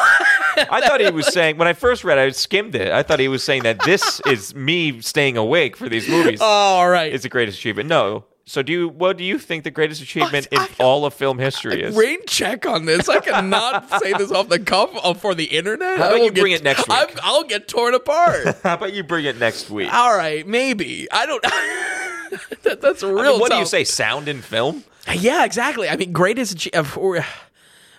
[0.58, 2.92] I thought he was saying when I first read, it, I skimmed it.
[2.92, 6.40] I thought he was saying that this is me staying awake for these movies.
[6.42, 7.12] oh, all right.
[7.12, 7.90] Is the greatest achievement?
[7.90, 8.26] No.
[8.50, 8.88] So do you?
[8.88, 11.98] What do you think the greatest achievement in I- all of film history is?
[11.98, 13.10] Rain check on this.
[13.10, 15.98] I cannot say this off the cuff uh, for the internet.
[15.98, 16.98] How I about will you bring it next week?
[16.98, 18.58] I'm- I'll get torn apart.
[18.64, 19.94] How about you bring it next week?
[19.94, 21.10] All right, maybe.
[21.12, 21.44] I don't.
[22.64, 23.20] that, that's real.
[23.20, 23.84] I mean, what do you say?
[23.84, 24.86] Sound in film?
[25.14, 25.90] Yeah, exactly.
[25.90, 26.56] I mean, greatest.
[26.56, 27.24] achie- uh,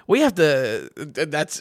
[0.06, 0.88] We have to.
[0.96, 1.60] That's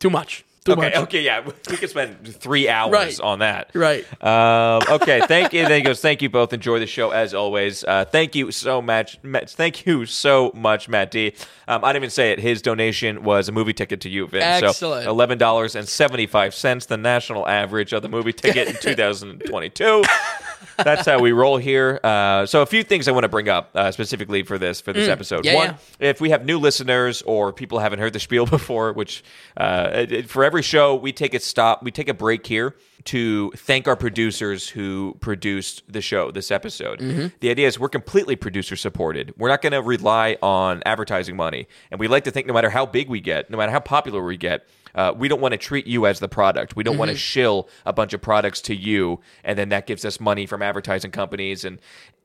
[0.00, 0.44] too much.
[0.74, 0.96] Too Okay, much.
[1.04, 1.40] okay, yeah,
[1.70, 3.20] we could spend three hours Right.
[3.20, 3.70] on that.
[3.74, 4.04] Right.
[4.22, 5.62] Um, okay, thank you.
[5.62, 6.52] Then he goes, "Thank you both.
[6.52, 7.84] Enjoy the show as always.
[7.84, 9.18] Uh, thank you so much.
[9.22, 11.32] Matt, thank you so much, Matt D.
[11.68, 12.38] Um, I didn't even say it.
[12.40, 14.42] His donation was a movie ticket to you, Vin.
[14.42, 15.04] Excellent.
[15.04, 18.74] So eleven dollars and seventy five cents, the national average of the movie ticket in
[18.80, 20.02] two thousand twenty two.
[20.76, 22.00] That's how we roll here.
[22.02, 24.92] Uh, so a few things I want to bring up uh, specifically for this for
[24.92, 25.42] this episode.
[25.42, 25.46] Mm.
[25.46, 29.22] Yeah, One, if we have new listeners or people haven't heard the spiel before, which
[29.56, 32.76] uh, it- it- for every show we take a stop, we take a break here
[33.04, 36.98] to thank our producers who produced the show, this episode.
[36.98, 37.28] Mm-hmm.
[37.40, 39.32] The idea is we're completely producer supported.
[39.38, 42.68] We're not going to rely on advertising money, and we like to think no matter
[42.70, 44.66] how big we get, no matter how popular we get.
[44.94, 46.76] Uh, we don't want to treat you as the product.
[46.76, 50.04] We don't want to shill a bunch of products to you, and then that gives
[50.04, 51.64] us money from advertising companies.
[51.64, 51.78] And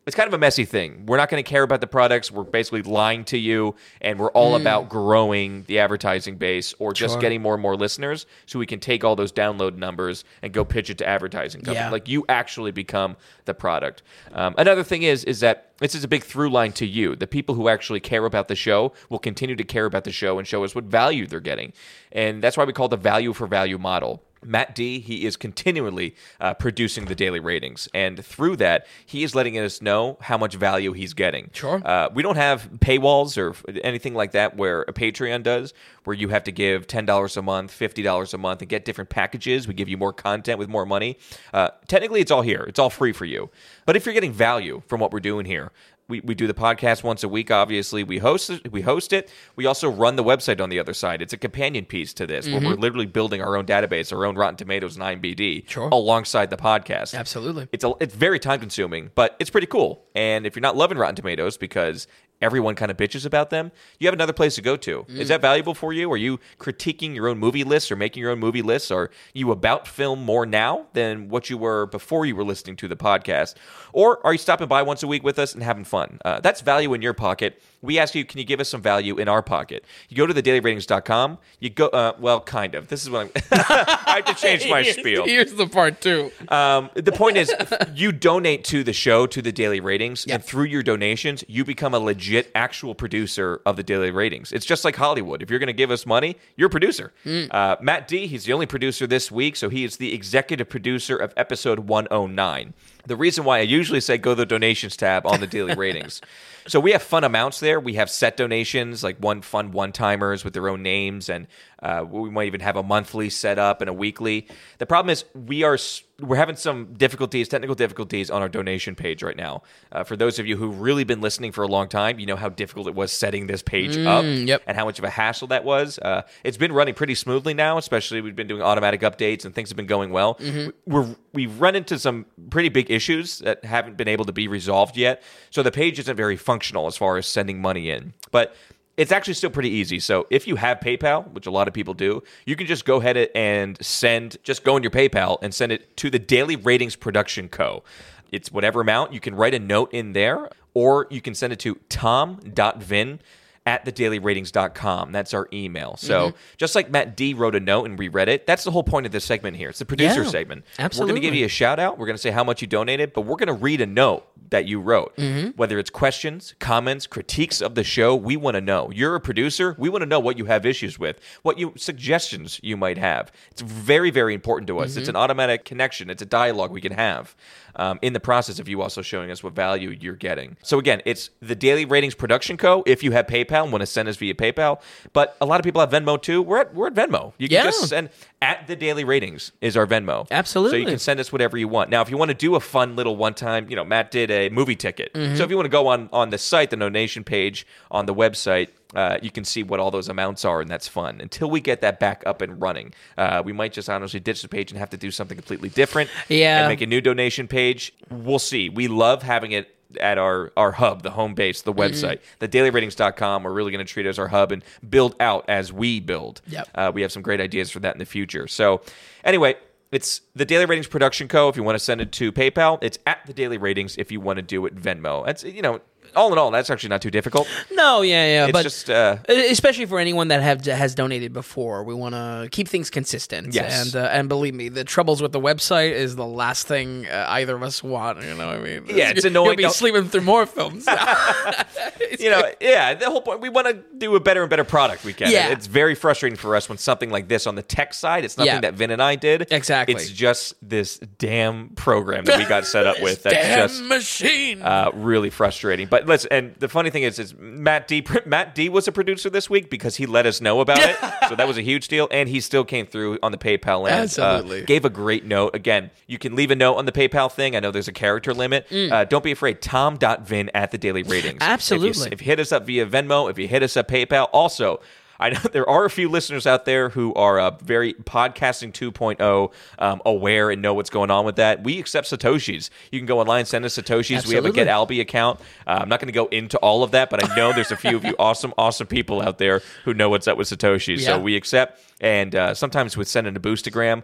[0.06, 1.06] it's kind of a messy thing.
[1.08, 2.32] We're not going to care about the products.
[2.32, 7.14] We're basically lying to you, and we're all about growing the advertising base or just
[7.16, 7.22] Sure.
[7.22, 10.64] getting more and more listeners so we can take all those download numbers and go
[10.64, 11.86] pitch it to advertising companies.
[11.88, 11.90] Yeah.
[11.90, 14.04] Like you actually become the product.
[14.34, 17.16] Um, another thing is is that this is a big through line to you.
[17.16, 20.38] The people who actually care about the show will continue to care about the show
[20.38, 21.74] and show us what value they're getting,
[22.12, 24.22] and that's why we call it the value for value model.
[24.46, 29.36] Matt D, he is continually uh, producing the daily ratings, and through that, he is
[29.36, 31.50] letting us know how much value he's getting.
[31.54, 31.82] Sure.
[31.86, 35.74] Uh, we don't have paywalls or anything like that where a Patreon does,
[36.04, 39.68] where you have to give $10 a month, $50 a month, and get different packages.
[39.68, 41.18] We give you more content with more money.
[41.54, 43.50] Uh, technically, it's all here, it's all free for you.
[43.86, 45.72] But if you're getting value from what we're doing here,
[46.08, 47.50] we, we do the podcast once a week.
[47.50, 48.72] Obviously, we host it.
[48.72, 49.30] We host it.
[49.56, 51.22] We also run the website on the other side.
[51.22, 52.82] It's a companion piece to this, where we're mm-hmm.
[52.82, 55.90] literally building our own database, our own Rotten Tomatoes and IMDb, Sure.
[55.90, 57.18] alongside the podcast.
[57.18, 57.68] Absolutely.
[57.72, 60.06] It's a, it's very time consuming, but it's pretty cool.
[60.14, 62.08] And if you're not loving Rotten Tomatoes because
[62.42, 65.06] everyone kind of bitches about them, you have another place to go to.
[65.08, 66.12] Is that valuable for you?
[66.12, 68.92] Are you critiquing your own movie lists or making your own movie lists?
[68.92, 72.88] Are you about film more now than what you were before you were listening to
[72.88, 73.56] the podcast?
[73.94, 76.20] Or are you stopping by once a week with us and having fun?
[76.26, 77.62] Uh, that's value in your pocket.
[77.86, 79.86] We ask you, can you give us some value in our pocket?
[80.10, 81.38] You go to thedailyratings.com.
[81.60, 82.88] You go, uh, well, kind of.
[82.88, 85.26] This is what I'm, I have to change my spiel.
[85.26, 86.32] Here's the part two.
[86.50, 87.54] Um, the point is,
[87.94, 91.94] you donate to the show, to the Daily Ratings, and through your donations, you become
[91.94, 94.52] a legit, actual producer of the Daily Ratings.
[94.52, 95.42] It's just like Hollywood.
[95.42, 97.14] If you're going to give us money, you're a producer.
[97.26, 101.16] Uh, Matt D, he's the only producer this week, so he is the executive producer
[101.16, 102.74] of episode 109.
[103.06, 106.22] The reason why I usually say go to the donations tab on the Daily Ratings.
[106.68, 107.80] So we have fun amounts there.
[107.80, 111.48] We have set donations, like one fun one timers with their own names, and
[111.82, 114.48] uh, we might even have a monthly set up and a weekly.
[114.78, 115.78] The problem is we are
[116.22, 119.64] we're having some difficulties, technical difficulties on our donation page right now.
[119.92, 122.38] Uh, for those of you who've really been listening for a long time, you know
[122.38, 124.62] how difficult it was setting this page up, yep.
[124.66, 126.00] and how much of a hassle that was.
[126.00, 129.70] Uh, it's been running pretty smoothly now, especially we've been doing automatic updates and things
[129.70, 130.40] have been going well.
[130.86, 134.96] We're we've run into some pretty big issues that haven't been able to be resolved
[134.96, 135.22] yet.
[135.50, 138.56] So the page isn't very functional as far as sending money in, but
[138.98, 140.00] it's actually still pretty easy.
[140.00, 142.98] So if you have PayPal, which a lot of people do, you can just go
[142.98, 146.96] ahead and send, just go in your PayPal and send it to the Daily Ratings
[146.96, 147.84] Production Co.
[148.32, 149.14] It's whatever amount.
[149.14, 153.20] You can write a note in there, or you can send it to tom.vin
[153.68, 155.12] at thedailyratings.com.
[155.12, 155.98] That's our email.
[155.98, 156.38] So Mm-hmm.
[156.58, 159.12] just like Matt D wrote a note and reread it, that's the whole point of
[159.12, 159.70] this segment here.
[159.70, 160.66] It's the producer Yeah, segment.
[160.80, 161.98] We're going to give you a shout out.
[161.98, 164.26] We're going to say how much you donated, but we're going to read a note
[164.50, 165.16] that you wrote.
[165.18, 165.50] Mm-hmm.
[165.52, 168.92] Whether it's questions, comments, critiques of the show, we want to know.
[168.92, 169.76] You're a producer.
[169.78, 173.32] We want to know what you have issues with, what you suggestions you might have.
[173.52, 174.92] It's very, very important to us.
[174.92, 175.00] Mm-hmm.
[175.00, 176.10] It's an automatic connection.
[176.10, 177.36] It's a dialogue we can have.
[177.78, 180.58] Um, in the process of you also showing us what value you're getting.
[180.64, 182.84] So again, it's the Daily Ratings Production Co.
[182.86, 184.82] If you have PayPal and want to send us via PayPal,
[185.14, 186.42] but a lot of people have Venmo too.
[186.42, 187.34] We're at we're at Venmo.
[187.38, 187.64] You can Yeah.
[187.64, 188.10] just send
[188.42, 190.28] at the Daily Ratings is our Venmo.
[190.32, 190.72] Absolutely.
[190.72, 191.90] So you can send us whatever you want.
[191.90, 194.32] Now, if you want to do a fun little one time, you know, Matt did
[194.32, 195.14] a movie ticket.
[195.14, 195.36] Mm-hmm.
[195.36, 198.14] So if you want to go on on the site, the donation page on the
[198.14, 198.70] website.
[198.96, 201.20] Uh, you can see what all those amounts are, and that's fun.
[201.22, 204.48] Until we get that back up and running, uh, we might just honestly ditch the
[204.48, 206.10] page and have to do something completely different.
[206.30, 206.62] Yeah.
[206.62, 207.94] and make a new donation page.
[208.10, 208.70] We'll see.
[208.70, 213.44] We love having it at our, our hub, the home base, the website, the dailyratings.com.
[213.44, 216.42] We're really going to treat it as our hub and build out as we build.
[216.48, 216.70] Yep.
[216.76, 218.48] Uh, we have some great ideas for that in the future.
[218.48, 218.82] So,
[219.24, 219.56] anyway,
[219.92, 221.48] it's the Daily Ratings Production Co.
[221.50, 223.96] If you want to send it to PayPal, it's at the Daily Ratings.
[223.98, 225.80] If you want to do it Venmo, it's you know,
[226.16, 227.48] all in all, that's actually not too difficult.
[227.72, 231.84] No, yeah, yeah, It's but just uh, especially for anyone that have has donated before,
[231.84, 233.54] we want to keep things consistent.
[233.54, 233.94] Yes.
[233.94, 237.26] and uh, and believe me, the troubles with the website is the last thing uh,
[237.30, 238.22] either of us want.
[238.22, 239.48] You know, what I mean, Yeah, it's annoying.
[239.48, 239.70] You'll be No.
[239.70, 240.88] sleeping through more films.
[242.20, 243.42] you know, yeah, the whole point.
[243.42, 245.04] We want to do a better and better product.
[245.04, 245.32] We can.
[245.32, 245.50] Yeah.
[245.50, 248.26] It's very frustrating for us when something like this on the tech side.
[248.26, 248.60] It's nothing Yeah.
[248.62, 249.48] that Vin and I did.
[249.52, 249.96] Exactly.
[249.96, 253.24] It's just this damn program that we got set up with.
[253.24, 254.62] That's Damn just machine.
[254.62, 255.88] uh, really frustrating.
[255.88, 258.06] But listen, and the funny thing is, is Matt D.
[258.26, 258.70] Matt D.
[258.70, 260.96] was a producer this week because he let us know about it,
[261.30, 262.08] so that was a huge deal.
[262.12, 264.64] And he still came through on the PayPal and Absolutely.
[264.64, 265.56] uh, gave a great note.
[265.56, 267.56] Again, you can leave a note on the PayPal thing.
[267.56, 268.68] I know there's a character limit.
[268.72, 269.62] Uh, don't be afraid.
[269.62, 271.40] Tom.vin at the Daily Ratings.
[271.40, 271.48] Mm.
[271.48, 271.90] Absolutely.
[271.90, 274.30] If you, if you hit us up via Venmo, if you hit us up PayPal,
[274.32, 274.82] also.
[275.20, 279.52] I know there are a few listeners out there who are uh, very podcasting 2.0
[279.80, 281.64] um, aware and know what's going on with that.
[281.64, 282.70] We accept satoshis.
[282.92, 284.28] You can go online, send us satoshis.
[284.28, 285.40] We have a Get Alby account.
[285.68, 287.78] Uh, I'm not going to go into all of that, but I know there's a
[287.78, 291.00] few of you awesome, awesome people out there who know what's up with satoshis.
[291.00, 291.06] Yeah.
[291.06, 294.04] So we accept, and uh, sometimes with sending a boostagram,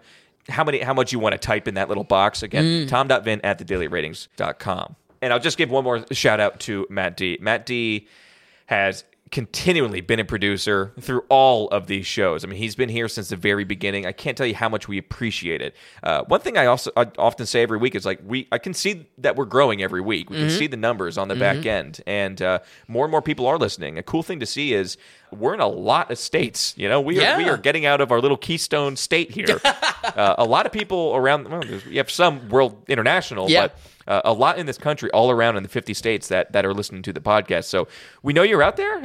[0.49, 2.63] how many, how much you want to type in that little box again?
[2.63, 2.87] Mm.
[2.87, 4.95] Tom.vin at thedailyratings.com.
[5.21, 7.37] And I'll just give one more shout out to Matt D.
[7.39, 8.07] Matt D
[8.65, 12.43] has continually been a producer through all of these shows.
[12.43, 14.05] I mean, he's been here since the very beginning.
[14.05, 15.73] I can't tell you how much we appreciate it.
[16.03, 18.73] Uh, one thing I also I often say every week is like we I can
[18.73, 20.29] see that we're growing every week.
[20.29, 23.47] We can see the numbers on the back end, and uh, more and more people
[23.47, 23.97] are listening.
[23.97, 24.97] A cool thing to see is
[25.31, 26.73] we're in a lot of states.
[26.77, 29.61] You know, we are we are getting out of our little Keystone state here.
[30.03, 31.47] uh, a lot of people around.
[31.47, 33.77] Well, you have some world international, but
[34.07, 36.73] uh, a lot in this country, all around in the 50 states that, that are
[36.73, 37.65] listening to the podcast.
[37.65, 37.87] So
[38.23, 38.97] we know you're out there.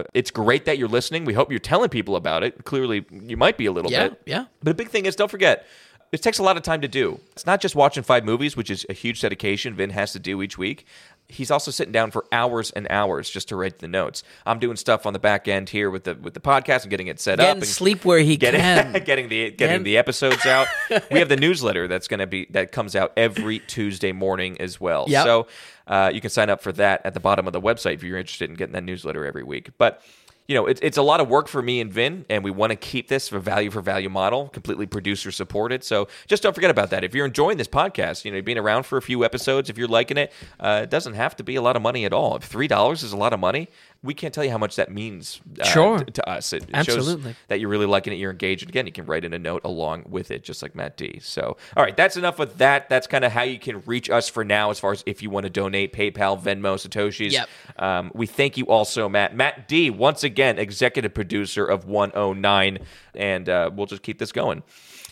[0.00, 1.24] Uh, it's great that you're listening.
[1.24, 2.64] We hope you're telling people about it.
[2.64, 4.22] Clearly, you might be a little Yeah, bit.
[4.26, 4.44] yeah.
[4.60, 5.66] But the big thing is, don't forget.
[6.12, 7.18] it takes a lot of time to do.
[7.32, 10.42] It's not just watching five movies, which is a huge dedication Vin has to do
[10.42, 10.86] each week.
[11.26, 14.22] He's also sitting down for hours and hours just to write the notes.
[14.44, 17.06] I'm doing stuff on the back end here with the with the podcast and getting
[17.06, 18.92] it set up and sleep where he getting can.
[19.04, 20.66] getting the getting Getting- the episodes out.
[21.10, 24.78] we have the newsletter that's going to be that comes out every Tuesday morning as
[24.80, 25.06] well.
[25.08, 25.24] Yep.
[25.24, 25.46] So
[25.86, 28.18] uh, you can sign up for that at the bottom of the website if you're
[28.18, 29.70] interested in getting that newsletter every week.
[29.78, 30.02] But
[30.46, 32.70] you know, it, it's a lot of work for me and Vin, and we want
[32.70, 35.82] to keep this a value for value model, completely producer supported.
[35.82, 37.02] So just don't forget about that.
[37.02, 39.88] If you're enjoying this podcast, you know, being around for a few episodes, if you're
[39.88, 42.36] liking it, uh, it doesn't have to be a lot of money at all.
[42.36, 43.68] If three dollars is a lot of money,
[44.04, 45.98] we can't tell you how much that means uh, Sure.
[45.98, 46.52] to, to us.
[46.52, 47.22] It, it Absolutely.
[47.32, 48.62] shows that you're really liking it, you're engaged.
[48.62, 51.20] And again, you can write in a note along with it, just like Matt D.
[51.22, 52.90] So, all right, that's enough with that.
[52.90, 55.30] That's kind of how you can reach us for now, as far as if you
[55.30, 57.32] want to donate, PayPal, Venmo, Satoshis.
[57.32, 57.48] Yep.
[57.78, 59.34] Um, we thank you also, Matt.
[59.34, 62.78] Matt D, once again, executive producer of 109,
[63.14, 64.62] and uh, we'll just keep this going.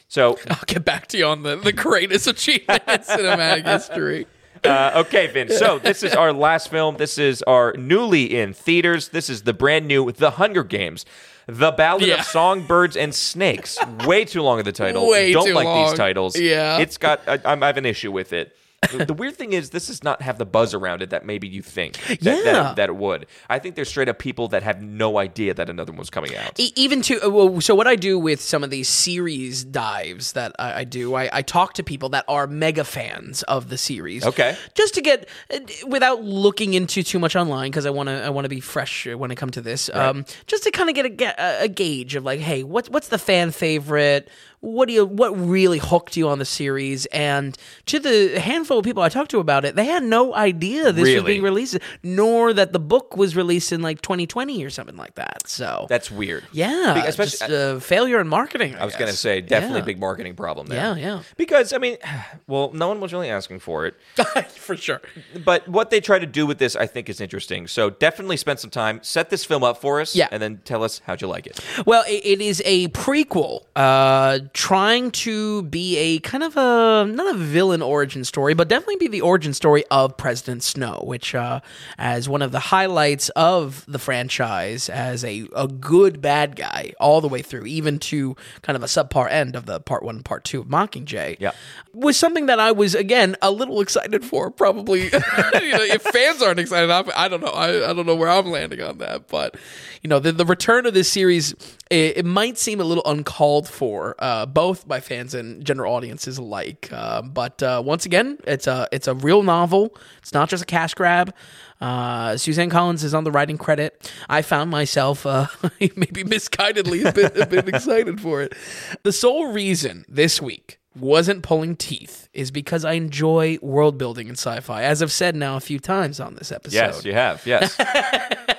[0.09, 4.27] So, I'll get back to you on the, the greatest achievement in cinematic history.
[4.65, 5.49] Uh, okay, Vin.
[5.49, 6.97] So this is our last film.
[6.97, 9.09] This is our newly in theaters.
[9.09, 11.05] This is the brand new The Hunger Games.
[11.47, 12.21] The Ballad Yeah.
[12.21, 13.77] of Songbirds and Snakes.
[14.07, 15.09] Way too long of the title.
[15.09, 15.89] Way Don't like long.
[15.89, 16.39] these titles.
[16.39, 16.79] Yeah.
[16.79, 18.57] It's got, I, I have an issue with it.
[18.91, 21.47] The the weird thing is, this does not have the buzz around it that maybe
[21.49, 22.43] you think that, Yeah.
[22.43, 23.27] that, that it would.
[23.49, 26.37] I think there's straight up people that have no idea that another one was coming
[26.37, 26.59] out.
[26.59, 30.33] E- even to uh, well, so what I do with some of these series dives
[30.33, 33.79] that I, I do, I, I talk to people that are mega fans of the
[33.79, 34.27] series.
[34.27, 34.57] Okay.
[34.75, 38.31] just to get uh, without looking into too much online because I want to I
[38.31, 39.91] want to be fresh when I come to this.
[39.95, 41.07] Um, just to kind of get
[41.39, 44.29] a, a, a gauge of like, hey, what what's the fan favorite?
[44.63, 47.07] What do you what really hooked you on the series?
[47.07, 50.93] And to the handful of people I talked to about it, they had no idea
[50.93, 54.97] this was being released, nor that the book was released in like 2020 or something
[54.97, 55.49] like that.
[55.49, 56.45] So That's weird.
[56.53, 58.77] yeah, Be- especially- just uh, failure in marketing.
[58.77, 59.85] I, I was going to say, definitely Yeah.
[59.85, 60.79] big marketing problem there.
[60.79, 61.23] Yeah, yeah.
[61.37, 61.97] Because, I mean,
[62.47, 63.97] well, no one was really asking for it.
[64.53, 65.01] for sure.
[65.45, 67.67] but what they try to do with this, I think, is interesting.
[67.67, 70.29] So definitely spend some time, set this film up for us, Yeah.
[70.31, 71.59] and then tell us how'd you like it.
[71.85, 77.35] Well, it, it is a prequel, uh, trying to be a kind of a not
[77.35, 81.61] a villain origin story, but definitely be the origin story of President Snow, which, uh,
[81.99, 87.21] as one of the highlights of the franchise, as a a good bad guy all
[87.21, 90.25] the way through, even to kind of a subpar end of the part one, and
[90.25, 91.37] part two of Mockingjay.
[91.39, 91.53] Yeah.
[91.95, 94.51] was something that I was again a little excited for.
[94.51, 97.49] Probably, you know, if fans aren't excited, I'm, I don't know.
[97.49, 99.57] I, I don't know where I'm landing on that, but
[100.03, 101.55] you know, the, the return of this series,
[101.93, 106.39] it, it might seem a little uncalled for, uh, both by fans and general audiences
[106.39, 106.89] alike.
[106.91, 109.95] Uh, but uh, once again, it's a it's a real novel.
[110.19, 111.35] It's not just a cash grab.
[111.83, 114.11] Uh, Suzanne Collins is on the writing credit.
[114.29, 115.49] I found myself uh,
[115.81, 118.55] maybe misguidedly a bit, a bit excited for it.
[119.03, 124.35] The sole reason this week wasn't pulling teeth is because I enjoy world building in
[124.35, 126.77] sci-fi, as I've said now a few times on this episode.
[126.77, 127.47] Yes, you have.
[127.47, 127.77] Yes.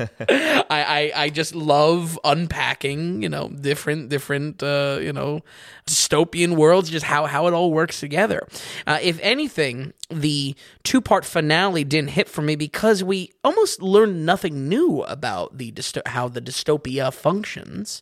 [0.28, 5.42] I, I I just love unpacking, you know, different different uh, you know
[5.86, 8.46] dystopian worlds, just how how it all works together.
[8.86, 14.24] Uh, if anything, the two part finale didn't hit for me because we almost learned
[14.24, 18.00] nothing new about the dysto- how the dystopia functions,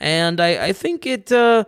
[0.00, 1.30] and I I think it.
[1.30, 1.64] Uh,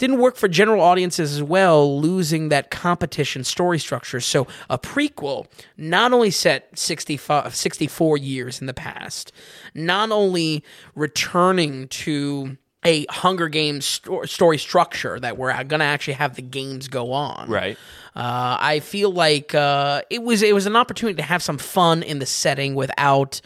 [0.00, 4.18] didn't work for general audiences as well, losing that competition story structure.
[4.18, 5.46] So a prequel
[5.76, 9.30] not only set 65, 64 years in the past,
[9.74, 10.64] not only
[10.94, 16.42] returning to a Hunger Games sto- story structure that we're going to actually have the
[16.42, 17.50] games go on.
[17.50, 17.76] Right.
[18.16, 22.02] Uh, I feel like uh, it was it was an opportunity to have some fun
[22.02, 23.42] in the setting without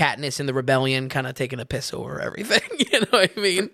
[0.00, 2.62] Katniss and the rebellion kind of taking a piss over everything.
[2.78, 3.68] you know what I mean?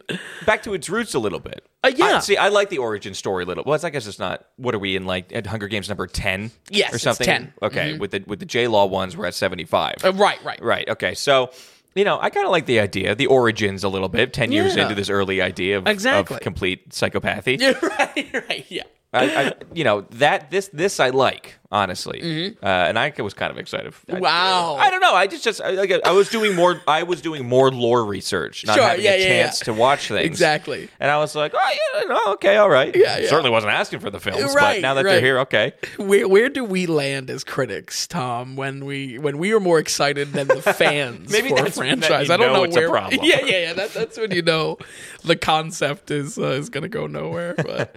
[0.44, 1.65] Back to its roots a little bit.
[1.85, 2.16] Uh, yeah.
[2.16, 3.62] I, see, I like the origin story a little.
[3.65, 4.44] Well, it's, I guess it's not.
[4.57, 6.51] What are we in like at Hunger Games number ten?
[6.69, 7.27] Yes, or it's something.
[7.27, 7.53] 10.
[7.62, 9.97] Okay, with the with the J Law ones, we're at seventy five.
[10.05, 10.61] Uh, right, right.
[10.61, 10.89] Right.
[10.89, 11.15] Okay.
[11.15, 11.53] So,
[11.94, 14.32] you know, I kind of like the idea, the origins a little bit.
[14.32, 14.82] Ten years Yeah.
[14.85, 16.35] into this early idea of, Exactly.
[16.36, 17.61] of complete psychopathy.
[17.61, 18.82] Yeah, right, right, yeah.
[19.12, 23.51] I, I, you know that this this I like honestly, uh, and I was kind
[23.51, 23.93] of excited.
[24.09, 24.23] I- Mm-hmm.
[24.23, 24.77] Wow.
[24.77, 25.15] I, don't know.
[25.15, 26.81] I just just I, I was doing more.
[26.89, 29.65] I was doing more lore research, not Sure, having yeah, a yeah, chance yeah.
[29.67, 30.89] to watch things Exactly.
[31.01, 32.95] And I was like, oh yeah, no, okay, all right.
[32.95, 33.27] Yeah.
[33.27, 35.73] Certainly wasn't asking for the films, but Right, now that they're here, okay.
[35.99, 38.57] Where where do we land as critics, Tom?
[38.57, 42.31] When we when we are more excited than the fans Maybe for a franchise?
[42.31, 42.91] I don't know know, it's a where.
[42.91, 43.21] problem.
[43.27, 43.73] Yeah, yeah, yeah.
[43.75, 44.79] That, that's when you know
[45.25, 47.55] the concept is uh, is going to go nowhere.
[47.55, 47.97] But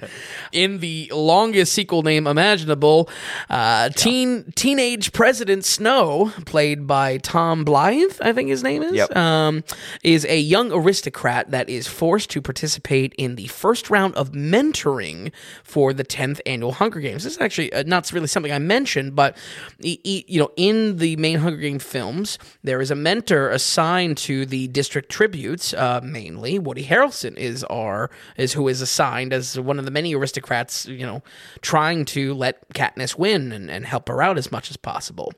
[0.52, 3.10] in the longest sequel name imaginable,
[3.50, 8.94] uh, Uh, teen teenage President Snow, played by Tom Blyth, I think his name is,
[8.94, 9.14] Yep.
[9.18, 9.66] um,
[10.02, 15.34] is a young aristocrat that is forced to participate in the first round of mentoring
[15.62, 17.26] for the 10th annual Hunger Games.
[17.26, 19.36] This is actually uh, not really something I mentioned, but
[19.80, 24.70] you know, in the main Hunger Game films, there is a mentor assigned to the
[24.70, 25.74] district tributes.
[25.74, 30.16] Uh, mainly, Woody Harrelson is our is who is assigned as one of the many
[30.16, 30.86] aristocrats.
[30.86, 31.24] You know,
[31.62, 35.34] trying to let Katniss win and, and help her out as much as possible.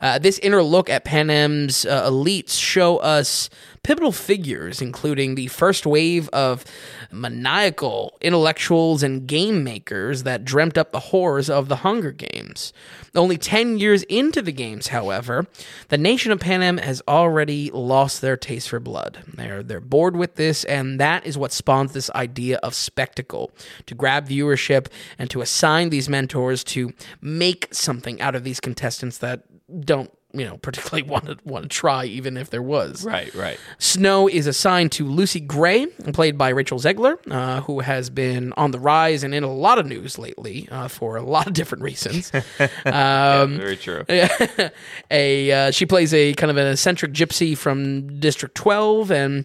[0.00, 3.48] Uh, this inner look at Panem's uh, elites show us
[3.86, 6.64] pivotal figures, including the first wave of
[7.12, 12.72] maniacal intellectuals and game makers that dreamt up the horrors of the Hunger Games.
[13.14, 15.46] Only 10 years into the games, however,
[15.86, 19.22] the nation of Panem has already lost their taste for blood.
[19.34, 23.52] They're, they're bored with this, and that is what spawns this idea of spectacle
[23.86, 29.18] to grab viewership and to assign these mentors to make something out of these contestants
[29.18, 29.44] that
[29.84, 33.58] don't you know particularly want to want to try even if there was Right, right.
[33.78, 38.70] Snow is assigned to Lucy Gray, played by Rachel Zegler, uh, who has been on
[38.70, 41.82] the rise and in a lot of news lately uh, for a lot of different
[41.82, 42.32] reasons.
[42.86, 44.04] Um, Very true.
[45.10, 49.44] a uh, she plays a kind of an eccentric gypsy from District 12, and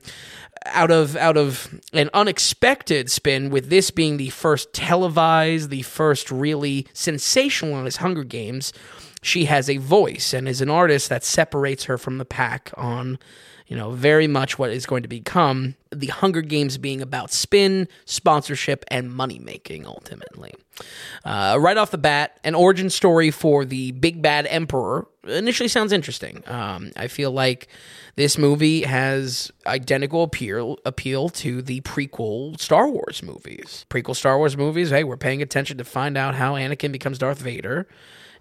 [0.65, 6.31] out of out of an unexpected spin, with this being the first televised, the first
[6.31, 8.73] really sensationalized Hunger Games,
[9.21, 13.19] she has a voice and is an artist that separates her from the pack on
[13.71, 17.87] you know, very much what is going to become the Hunger Games being about spin,
[18.03, 20.53] sponsorship, and money making ultimately.
[21.23, 25.93] Uh, right off the bat, an origin story for the Big Bad Emperor initially sounds
[25.93, 26.43] interesting.
[26.47, 27.69] Um, I feel like
[28.17, 33.85] this movie has identical appeal appeal to the prequel Star Wars movies.
[33.89, 37.39] Prequel Star Wars movies, hey, we're paying attention to find out how Anakin becomes Darth
[37.39, 37.87] Vader.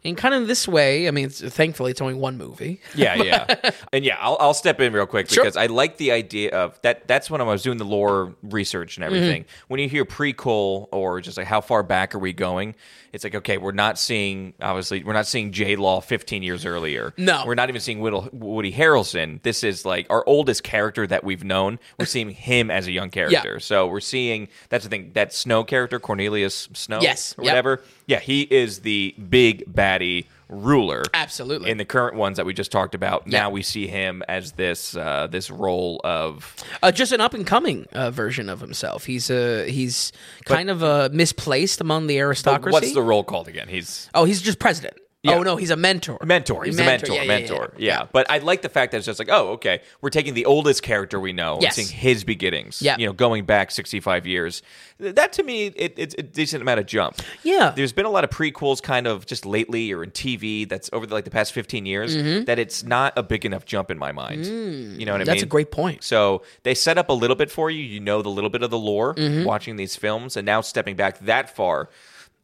[0.03, 2.81] In kind of this way, I mean, it's, thankfully it's only one movie.
[2.95, 4.17] Yeah, yeah, and yeah.
[4.21, 5.45] I'll, I'll step in real quick Sure.
[5.45, 7.07] because I like the idea of that.
[7.07, 9.43] That's when I was doing the lore research and everything.
[9.43, 9.65] Mm-hmm.
[9.69, 12.75] When you hear prequel or just like how far back are we going?
[13.13, 17.13] It's like okay, we're not seeing obviously we're not seeing J Law 15 years earlier.
[17.17, 17.45] No.
[17.47, 19.43] we're not even seeing Woody Harrelson.
[19.43, 21.79] This is like our oldest character that we've known.
[21.99, 23.59] We're seeing him as a young character.
[23.61, 25.11] So we're seeing that's the thing.
[25.15, 27.51] That Snow character, Cornelius Snow, Yes, or yep.
[27.53, 27.83] whatever.
[28.07, 31.71] Yeah, he is the big baddie ruler Absolutely.
[31.71, 33.23] in the current ones that we just talked about.
[33.27, 33.41] Yeah.
[33.41, 37.47] Now we see him as this uh, this role of Uh, just an up and
[37.47, 39.05] coming uh, version of himself.
[39.07, 40.13] He's uh, he's
[40.45, 42.73] kind of uh, misplaced among the aristocracy.
[42.73, 43.69] what's the role called again?
[43.69, 44.97] He's oh, he's just president.
[45.23, 45.35] Yeah.
[45.35, 46.17] Oh no, he's a mentor.
[46.25, 46.65] mentor.
[46.65, 47.13] He's a mentor.
[47.15, 47.75] Yeah, mentor.
[47.77, 50.33] yeah, Yeah, But I like the fact that it's just like, oh, okay, we're taking
[50.33, 51.77] the oldest character we know Yes.
[51.77, 52.81] and seeing his beginnings.
[52.81, 52.97] Yeah.
[52.99, 54.63] you know, going back sixty five years.
[54.99, 57.21] That to me, it, it's a decent amount of jump.
[57.43, 57.73] Yeah.
[57.77, 60.67] there's been a lot of prequels, kind of just lately or in TV.
[60.69, 62.15] That's over the, like the past fifteen years.
[62.47, 64.47] That it's not a big enough jump in my mind.
[64.47, 65.05] you know what I mean?
[65.21, 65.25] Mm-hmm.
[65.27, 66.03] That's a great point.
[66.03, 67.83] So they set up a little bit for you.
[67.83, 69.45] You know the little bit of the lore Mm-hmm.
[69.45, 71.89] watching these films, and now stepping back that far,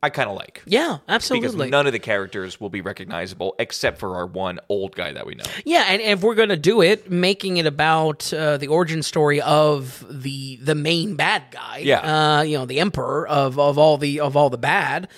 [0.02, 0.62] I kind of like.
[0.66, 1.48] Yeah, absolutely.
[1.48, 5.26] Because none of the characters will be recognizable except for our one old guy that
[5.26, 5.44] we know.
[5.64, 10.04] Yeah, and if we're gonna do it, making it about uh, the origin story of
[10.08, 12.38] the the main bad guy, Yeah.
[12.38, 15.08] uh, you know, the emperor of of all the of all the bad.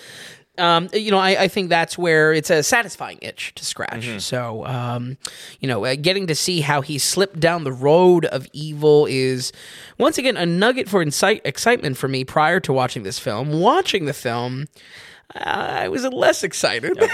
[0.59, 4.07] Um, you know, I, I think that's where it's a satisfying itch to scratch.
[4.07, 4.19] Mm-hmm.
[4.19, 5.17] So, um,
[5.61, 9.53] you know, uh, getting to see how he slipped down the road of evil is
[9.99, 13.61] once again a nugget for incite- excitement for me prior to watching this film.
[13.61, 14.67] Watching the film,
[15.35, 16.99] I was less excited.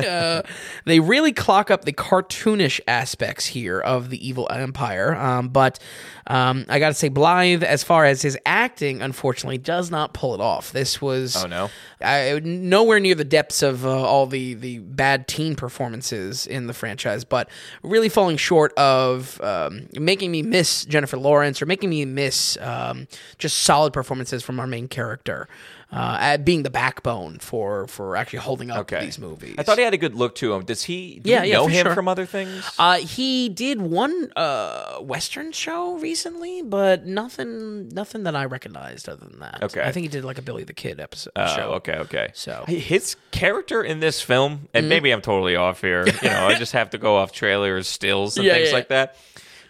[0.00, 0.42] Uh,
[0.84, 5.14] they really clock up the cartoonish aspects here of the evil empire.
[5.14, 5.78] Um, but
[6.26, 10.34] um, I got to say, Blyth, as far as his acting, unfortunately, does not pull
[10.34, 10.72] it off.
[10.72, 11.70] This was Oh, no?
[12.00, 16.74] I, nowhere near the depths of uh, all the the bad teen performances in the
[16.74, 17.48] franchise, but
[17.82, 23.06] really falling short of um, making me miss Jennifer Lawrence or making me miss um,
[23.38, 25.48] just solid performances from our main character.
[25.92, 29.00] Uh, at being the backbone for for actually holding up Okay.
[29.04, 29.56] these movies.
[29.58, 30.64] I thought he had a good look to him.
[30.64, 31.18] Does he?
[31.18, 31.94] Do Yeah, you yeah, know him sure.
[31.96, 32.64] from other things?
[32.78, 39.26] Uh, he did one uh, Western show recently, but nothing nothing that I recognized other
[39.26, 39.64] than that.
[39.64, 39.80] Okay.
[39.82, 41.70] I think he did like a Billy the Kid episode Oh, show.
[41.74, 42.30] okay, okay.
[42.34, 42.72] So- Mm-hmm.
[42.76, 46.06] His character in this film, and maybe I'm totally off here.
[46.06, 48.74] You know, I just have to go off trailers, stills, and Yeah, things yeah.
[48.74, 49.16] like that.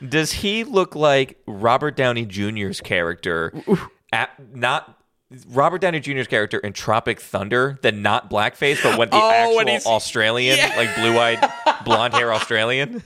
[0.07, 3.53] Does he look like Robert Downey Jr.'s character?
[4.13, 5.00] At, not
[5.49, 9.93] Robert Downey Jr.'s character in Tropic Thunder, the not blackface, but when the Oh, actual
[9.93, 10.75] Australian, Yeah.
[10.77, 11.39] like blue eyed.
[11.85, 13.03] blonde hair Australian.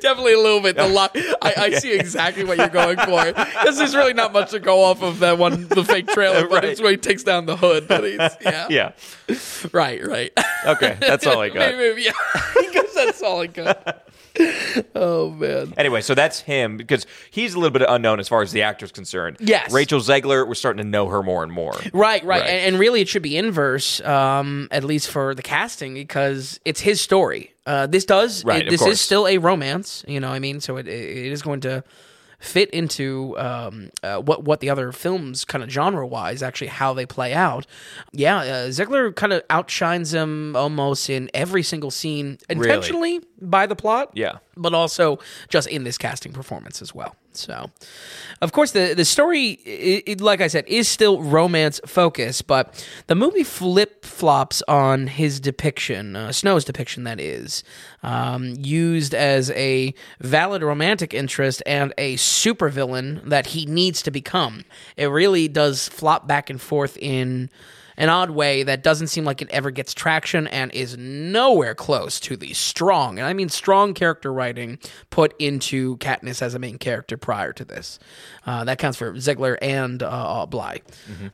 [0.00, 0.76] Definitely a little bit.
[0.76, 1.08] The lo-
[1.40, 3.24] I, I see exactly what you're going for.
[3.24, 6.56] Because there's really not much to go off of that one, the fake trailer, but
[6.62, 6.64] Right.
[6.64, 7.88] it's when he takes down the hood.
[7.88, 8.66] But he's, yeah.
[8.68, 8.92] Yeah.
[9.72, 10.30] Right, right.
[10.66, 11.58] Okay, that's all I got.
[11.74, 12.12] Maybe, maybe, yeah.
[12.60, 14.08] because that's all I got.
[14.94, 15.74] Oh, man.
[15.76, 18.92] Anyway, so that's him because he's a little bit unknown as far as the actor's
[18.92, 19.36] concerned.
[19.40, 19.72] Yes.
[19.72, 21.72] Rachel Zegler, we're starting to know her more and more.
[21.92, 22.42] Right, right, Right.
[22.42, 26.80] And, and really, it should be inverse, um, at least for the casting, because it's
[26.80, 27.52] his story.
[27.66, 30.04] Uh, this does, Right, it- this is still a romance.
[30.08, 31.84] You know, what I mean, so it, it is going to
[32.38, 36.92] fit into um, uh, what what the other films kind of genre wise actually how
[36.92, 37.66] they play out.
[38.12, 43.20] Yeah, uh, Zegler kind of outshines him almost in every single scene intentionally
[43.50, 44.38] by the plot Yeah.
[44.56, 47.14] but also just in this casting performance as well.
[47.34, 47.70] So,
[48.42, 52.86] of course, the the story, i i like I said, is still romance focused, but
[53.06, 57.64] the movie flip flops on his depiction, uh, Snow's depiction, that is,
[58.02, 64.64] um, used as a valid romantic interest and a supervillain that he needs to become.
[64.98, 67.48] It really does flop back and forth in
[67.96, 72.18] an odd way that doesn't seem like it ever gets traction and is nowhere close
[72.20, 74.78] to the strong, and I mean strong character writing
[75.10, 77.98] put into Katniss as a main character prior to this.
[78.46, 80.80] Uh, that counts for Zegler and uh, Bly.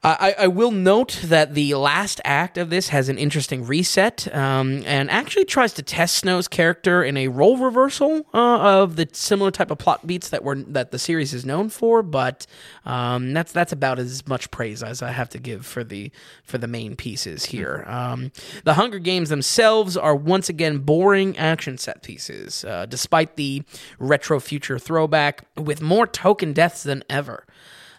[0.03, 4.83] I, I will note that the last act of this has an interesting reset um,
[4.85, 9.51] and actually tries to test Snow's character in a role reversal uh, of the similar
[9.51, 12.03] type of plot beats that were that the series is known for.
[12.03, 12.47] But
[12.85, 16.11] um, that's that's about as much praise as I have to give for the
[16.49, 17.85] for the main pieces here.
[17.87, 18.33] Um,
[18.65, 23.63] the Hunger Games themselves are once again boring action set pieces, uh, despite the
[23.99, 27.45] retro future throwback, with more token deaths than ever.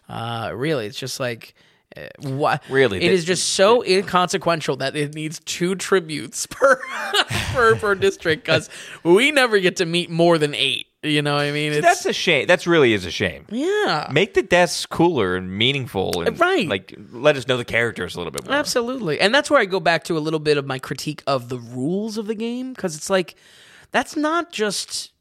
[0.09, 1.53] Uh, really, it's just like.
[1.97, 6.80] Uh, what Really, it the- is just so inconsequential that it needs two tributes per
[7.53, 8.69] per, per district because
[9.03, 10.85] we never get to meet more than eight.
[11.01, 11.71] You know what I mean?
[11.71, 12.45] It's, That's a shame.
[12.45, 13.45] That's really is a shame.
[13.49, 16.67] yeah, Make the deaths cooler and meaningful, and Right.
[16.67, 18.53] Like let us know the characters a little bit more.
[18.55, 19.19] Absolutely.
[19.19, 21.57] And that's where I go back to a little bit of my critique of the
[21.57, 23.35] rules of the game because it's like
[23.91, 25.13] that's not just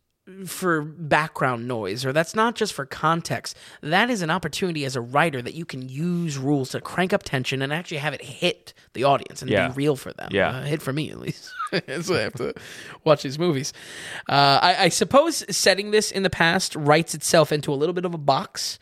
[0.47, 3.57] for background noise or that's not just for context.
[3.83, 7.23] That is an opportunity as a writer that you can use rules to crank up
[7.23, 9.69] tension and actually have it hit the audience and Yeah.
[9.69, 10.29] be real for them.
[10.31, 10.49] Yeah.
[10.51, 11.51] Uh, hit for me at least.
[12.03, 12.53] so I have to
[13.05, 13.73] watch these movies.
[14.29, 18.05] Uh, I, I suppose setting this in the past writes itself into a little bit
[18.05, 18.79] of a box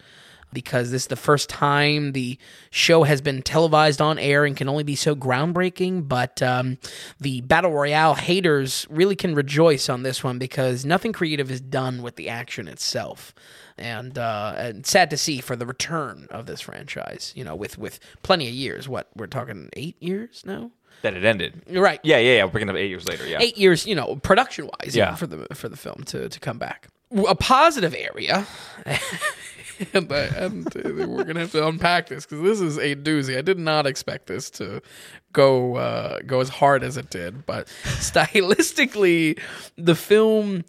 [0.52, 2.38] because this is the first time the
[2.70, 6.08] show has been televised on air and can only be so groundbreaking.
[6.08, 6.78] But um,
[7.20, 12.02] the Battle Royale haters really can rejoice on this one because nothing creative is done
[12.02, 13.34] with the action itself.
[13.78, 17.76] And, uh, and sad to see for the return of this franchise, you know, with,
[17.76, 18.88] with plenty of years.
[18.88, 20.70] What, we're talking eight years now?
[21.02, 21.62] that it ended.
[21.70, 22.00] Right.
[22.02, 22.44] Yeah, yeah, yeah.
[22.44, 23.26] We're picking up eight years later.
[23.26, 23.36] Yeah.
[23.38, 25.14] Eight years, you know, production wise, Yeah.
[25.14, 26.88] for the for the film to, to come back.
[27.28, 28.46] A positive area,
[29.94, 33.36] and, I, and we're gonna have to unpack this because this is a doozy.
[33.36, 34.82] I did not expect this to
[35.32, 39.38] go uh, go as hard as it did, but stylistically,
[39.76, 40.64] the film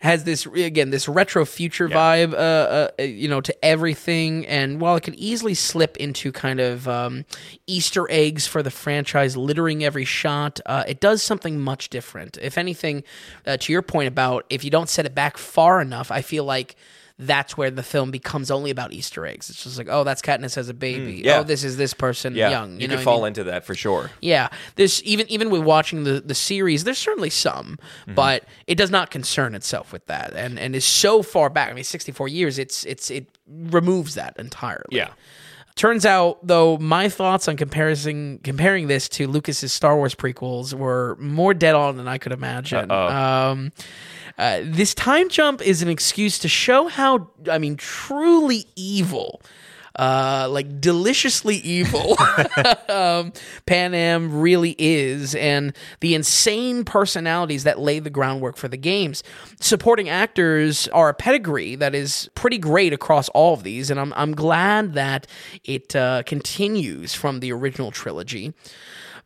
[0.00, 4.46] has this again this retro future vibe uh, uh you know to everything.
[4.46, 7.24] And while it could easily slip into kind of um,
[7.66, 12.38] easter eggs for the franchise littering every shot uh, it does something much different.
[12.40, 13.04] If anything
[13.46, 16.44] uh, to your point about if you don't set it back far enough i feel
[16.44, 16.76] like
[17.22, 19.50] that's where the film becomes only about Easter eggs.
[19.50, 21.22] It's just like, oh, that's Katniss as a baby.
[21.24, 21.38] yeah.
[21.38, 22.48] Oh, this is this person yeah.
[22.50, 22.80] young.
[22.80, 23.26] You, know could what I fall mean?
[23.28, 24.10] into that for sure.
[24.22, 28.14] Yeah, This even even with watching the the series, there's certainly some, Mm-hmm.
[28.14, 31.70] but it does not concern itself with that, and and is so far back.
[31.70, 32.58] I mean, 64 years.
[32.58, 34.84] It's it's it removes that entirely.
[34.92, 35.10] Yeah.
[35.76, 41.16] Turns out, though, my thoughts on comparison comparing this to Lucas's Star Wars prequels were
[41.18, 42.90] more dead on than I could imagine.
[42.90, 43.72] Um,
[44.36, 49.40] uh, this time jump is an excuse to show how, I mean, truly evil,
[49.98, 52.16] uh, like deliciously evil,
[52.88, 53.32] um,
[53.66, 59.22] Panem really is, and the insane personalities that lay the groundwork for the games.
[59.60, 64.12] Supporting actors are a pedigree that is pretty great across all of these, and I'm
[64.14, 65.26] I'm glad that
[65.64, 68.54] it uh, continues from the original trilogy.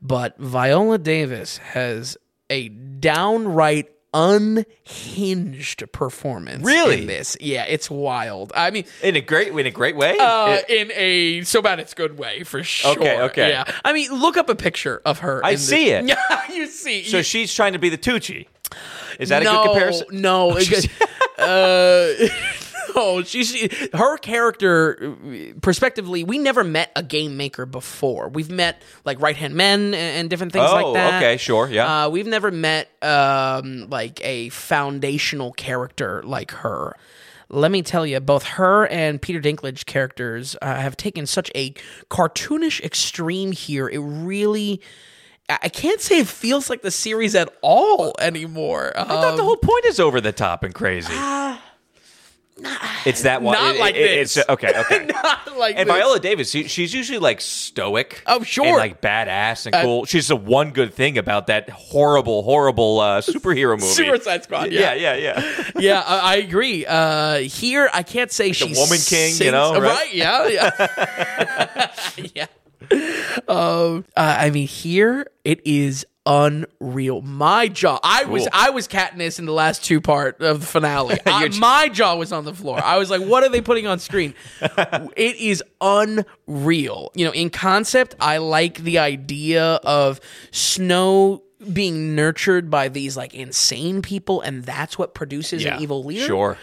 [0.01, 2.19] But Viola Davis has
[2.51, 7.03] a downright unhinged performance Really?
[7.03, 7.37] in this.
[7.41, 8.53] Yeah, it's wild.
[8.55, 10.17] I mean, In a great, in a great way.
[10.19, 12.93] uh, It- in a so bad it's good way for sure.
[12.93, 13.49] Okay, okay.
[13.51, 15.41] Yeah, I mean, look up a picture of her.
[15.45, 16.05] I see this.
[16.05, 16.09] it.
[16.09, 17.05] Yeah, you see.
[17.05, 18.47] so you- she's trying to be the Tucci.
[19.19, 20.07] Is that no, a good comparison?
[20.13, 20.51] No,
[21.39, 22.13] uh,
[22.95, 25.17] no, she's she, her character.
[25.27, 28.29] uh, Prospectively, we never met a game maker before.
[28.29, 31.23] We've met like right hand men and, and different things Oh, like that.
[31.23, 32.07] okay, sure, yeah.
[32.07, 36.97] Uh, we've never met um, like a foundational character like her.
[37.51, 41.73] Let me tell you, both her and Peter Dinklage characters uh, have taken such a
[42.11, 43.89] cartoonish extreme here.
[43.89, 44.81] It really.
[45.49, 48.95] I can't say it feels like the series at all anymore.
[48.97, 51.13] I thought the Um, whole point is over the top and crazy.
[53.05, 53.55] It's that one.
[53.55, 54.45] not it- like it- It's this.
[54.49, 54.73] okay.
[54.85, 55.07] Okay.
[55.07, 55.97] not like And this.
[55.97, 58.23] Viola Davis, she- she's usually like stoic.
[58.27, 58.67] Oh, sure.
[58.67, 60.05] And like badass and cool.
[60.05, 63.93] she's the one good thing about that horrible, horrible uh, superhero movie.
[63.93, 64.71] Suicide Squad.
[64.73, 65.71] Yeah, Yeah, yeah, yeah.
[65.79, 66.87] yeah, I, I agree.
[66.87, 70.15] Uh, here, I can't say she's The Woman King, you know, right?
[70.15, 71.91] Yeah, yeah,
[72.35, 72.47] yeah.
[73.49, 77.21] Um, uh, I mean, here it is unreal.
[77.23, 77.99] My jaw.
[78.03, 81.19] I was I was Katniss in the last two part of the finale.
[81.27, 82.83] I- my jaw was on the floor.
[82.83, 84.35] I was like, what are they putting on screen?
[84.61, 87.11] it is unreal.
[87.15, 90.21] You know, in concept, I like the idea of
[90.51, 91.43] Snow
[91.73, 95.77] being nurtured by these like insane people, and that's what produces yeah.
[95.77, 96.27] an evil leader.
[96.27, 96.59] Sure.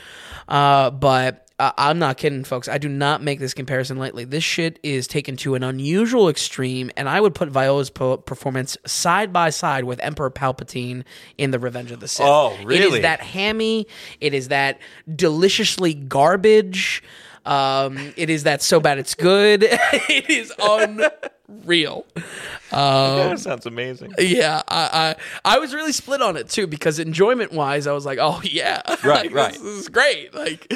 [0.48, 2.68] Uh, but uh, I'm not kidding, folks.
[2.68, 4.24] I do not make this comparison lightly.
[4.26, 8.78] This shit is taken to an unusual extreme, and I would put Viola's po- performance
[8.86, 11.04] side by side with Emperor Palpatine
[11.38, 12.26] in The Revenge of the Sith.
[12.28, 12.98] Oh, It really?
[12.98, 13.86] is that hammy.
[14.20, 14.80] It is that
[15.16, 17.04] deliciously garbage.
[17.46, 19.64] Um, it is that so bad it's good.
[19.70, 20.52] it is
[21.62, 22.06] unreal.
[22.72, 24.14] that sounds amazing.
[24.18, 25.16] Yeah, I,
[25.46, 28.42] I I was really split on it too because enjoyment wise, I was like, oh
[28.44, 29.54] yeah, Right, Like, right.
[29.54, 30.34] This, this is great.
[30.34, 30.72] Like,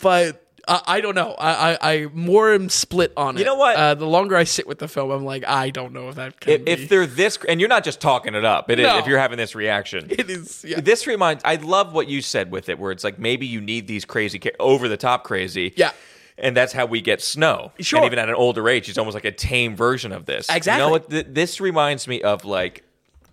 [0.00, 0.38] but
[0.68, 1.32] I, I don't know.
[1.38, 3.40] I, I I more am split on it.
[3.40, 3.74] You know what?
[3.76, 6.38] Uh, the longer I sit with the film, I'm like, I don't know if that
[6.38, 6.70] can If, be.
[6.70, 8.98] if they're this, and you're not just talking it up, it is, No.
[8.98, 10.06] if you're having this reaction.
[10.10, 10.64] it is.
[10.66, 10.80] Yeah.
[10.80, 11.42] This reminds.
[11.44, 14.40] I love what you said with it, where it's like maybe you need these crazy,
[14.60, 15.72] over the top crazy.
[15.76, 15.90] Yeah.
[16.38, 17.72] And that's how we get Snow.
[17.80, 17.98] Sure.
[18.00, 20.48] And even at an older age, he's almost like a tame version of this.
[20.50, 20.72] Exactly.
[20.82, 21.10] You know what?
[21.10, 22.84] Th- this reminds me of like.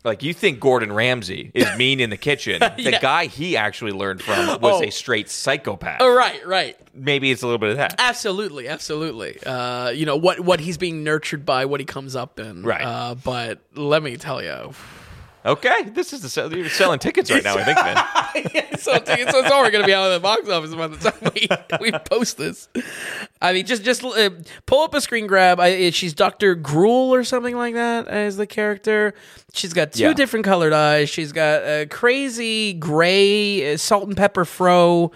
[0.05, 2.61] Like you think Gordon Ramsay is mean in the kitchen.
[2.77, 3.01] The Yeah.
[3.01, 4.84] guy he actually learned from was Oh.
[4.84, 5.97] a straight psychopath.
[5.99, 6.77] Oh, right, right.
[6.93, 7.95] Maybe it's a little bit of that.
[7.99, 9.38] Absolutely, absolutely.
[9.45, 12.63] Uh, you know what what he's being nurtured by, what he comes up in.
[12.63, 12.81] Right.
[12.81, 14.71] Uh, but let me tell you,
[15.45, 17.56] Okay, this is the sell- you're selling tickets right now.
[17.57, 18.78] I think, man.
[18.78, 20.98] so tickets so it's already going to be out of the box office by the
[20.98, 21.32] time
[21.80, 22.68] we, we post this.
[23.41, 24.32] I mean, just just uh,
[24.66, 25.60] pull up a screen grab.
[25.61, 29.14] I, she's Doctor Gruel or something like that as the character.
[29.53, 30.14] She's got two Yeah.
[30.14, 31.10] different colored eyes.
[31.10, 35.11] She's got a crazy gray uh, salt and pepper fro.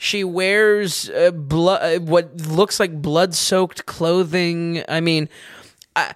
[0.00, 4.82] She wears uh, blood, uh, what looks like blood-soaked clothing.
[4.88, 5.28] I mean,
[5.94, 6.14] I,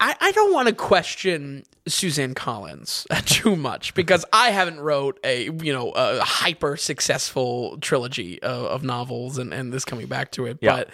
[0.00, 5.72] I don't want to question Suzanne Collins too much because I haven't wrote a you
[5.72, 10.58] know a hyper successful trilogy of, of novels and, and this coming back to it,
[10.60, 10.76] Yeah.
[10.76, 10.90] but.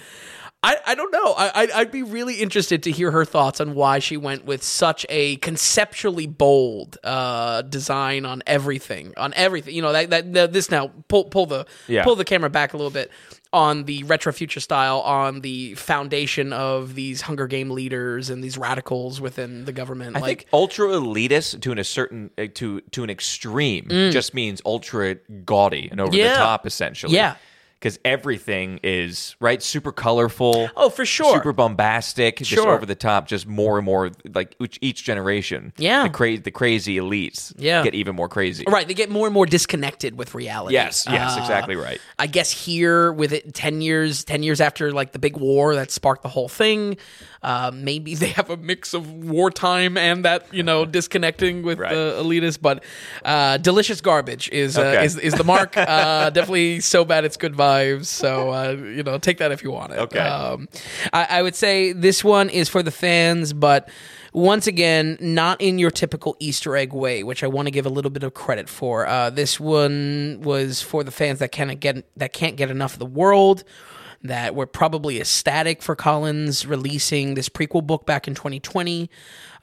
[0.61, 1.35] I, I don't know.
[1.39, 4.65] I, I'd, I'd be really interested to hear her thoughts on why she went with
[4.65, 9.15] such a conceptually bold uh, design on everything.
[9.17, 12.03] On everything, you know that, that, that this now pull pull the Yeah.
[12.03, 13.13] pull the camera back a little bit
[13.53, 18.59] on the retro future style, on the foundation of these Hunger Game leaders and these
[18.59, 20.17] radicals within the government.
[20.17, 24.35] I like, think ultra elitist to an a certain uh, to to an extreme just
[24.35, 25.15] means ultra
[25.45, 26.17] gaudy and over Mm.
[26.17, 26.33] Yeah.
[26.33, 27.15] the top, essentially.
[27.15, 27.37] Yeah.
[27.79, 30.69] Because everything is right, super colorful.
[30.77, 31.33] Oh, for sure.
[31.35, 32.73] super bombastic, just Sure.
[32.75, 35.73] over the top, just more and more like each, generation.
[35.79, 36.03] Yeah.
[36.03, 37.53] the crazy, the crazy elites.
[37.57, 37.85] Yeah.
[37.85, 38.65] get even more crazy.
[38.67, 40.75] right, they get more and more disconnected with reality.
[40.75, 42.01] Yes, yes, Uh, exactly right.
[42.19, 45.93] I guess here with it 10 years 10 years after like the big war that
[45.93, 46.97] sparked the whole thing
[47.43, 51.91] uh, maybe they have a mix of wartime and that you know disconnecting with Right.
[51.91, 52.83] the elitists but
[53.25, 55.05] uh, delicious garbage is, uh, Okay.
[55.05, 59.19] is is the mark uh, definitely so bad it's good vibes so uh, you know
[59.19, 60.19] take that if you want it Okay.
[60.21, 60.69] um,
[61.13, 63.89] I, I would say this one is for the fans but
[64.35, 67.89] once again, not in your typical Easter egg way, which I want to give a
[67.89, 69.07] little bit of credit for.
[69.07, 72.99] Uh, this one was for the fans that can't get that can't get enough of
[72.99, 73.65] the world,
[74.23, 79.09] that were probably ecstatic for Collins releasing this prequel book back in 2020.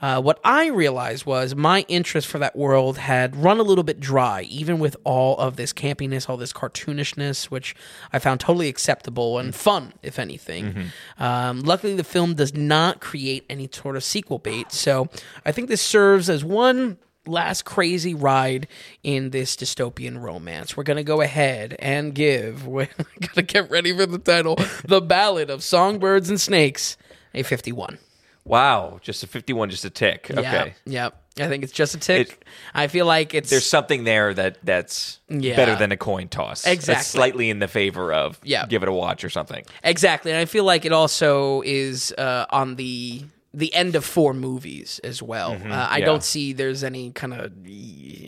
[0.01, 3.99] Uh, what I realized was my interest for that world had run a little bit
[3.99, 7.75] dry, even with all of this campiness, all this cartoonishness, which
[8.11, 10.91] I found totally acceptable and fun, if anything.
[11.17, 15.07] Um, luckily, the film does not create any sort of sequel bait, so
[15.45, 18.67] I think this serves as one last crazy ride
[19.03, 20.75] in this dystopian romance.
[20.77, 24.57] We're going to go ahead and give, we're going to get ready for the title,
[24.85, 26.97] The Ballad of Songbirds and Snakes,
[27.33, 27.97] a 51.
[28.43, 30.27] Wow, just a 51, just a tick.
[30.29, 30.41] Okay.
[30.85, 31.43] Yeah, yeah.
[31.43, 32.27] I think it's just a tick.
[32.29, 32.45] It-
[32.75, 35.55] I feel like it's There's something there that that's Yeah.
[35.55, 36.65] better than a coin toss.
[36.65, 37.03] Exactly.
[37.03, 38.67] slightly in the favor of Yeah.
[38.67, 39.65] give it a watch or something.
[39.83, 43.23] exactly, and I feel like it also is uh, on the
[43.55, 45.51] the end of four movies as well.
[45.51, 45.99] uh, I Mm-hmm.
[45.99, 46.05] yeah.
[46.05, 47.51] don't see there's any kind of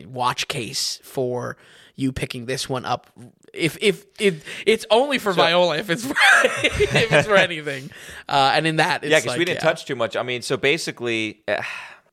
[0.10, 1.58] watch case for
[1.96, 3.10] you picking this one up.
[3.54, 6.16] If if if it's only for Viola, if it's for,
[6.54, 7.90] if it's for anything,
[8.30, 9.70] uh, and in that, it's Yeah, because like, we didn't yeah.
[9.70, 10.16] touch too much.
[10.16, 11.62] I mean, so basically, uh,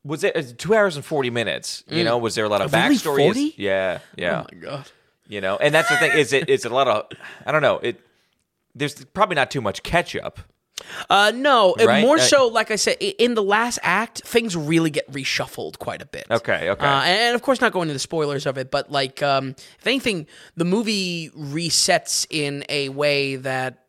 [0.04, 1.84] was it uh, two hours and 40 minutes?
[1.88, 3.18] You know, was there a lot of backstory?
[3.26, 3.54] 40?
[3.58, 4.42] Yeah, yeah.
[4.42, 4.90] Oh my god.
[5.28, 6.12] you know, and that's the thing.
[6.18, 7.06] Is it is it a lot of?
[7.46, 7.78] I don't know.
[7.78, 8.00] It
[8.74, 10.40] there's probably not too much catch up.
[11.08, 12.02] Uh, no, Right?
[12.02, 12.48] more Uh, so.
[12.48, 16.26] Like I said, in the last act, things really get reshuffled quite a bit.
[16.30, 16.86] Okay, okay.
[16.86, 19.86] Uh, and of course, not going into the spoilers of it, but like, um, if
[19.86, 20.26] anything,
[20.56, 23.84] the movie resets in a way that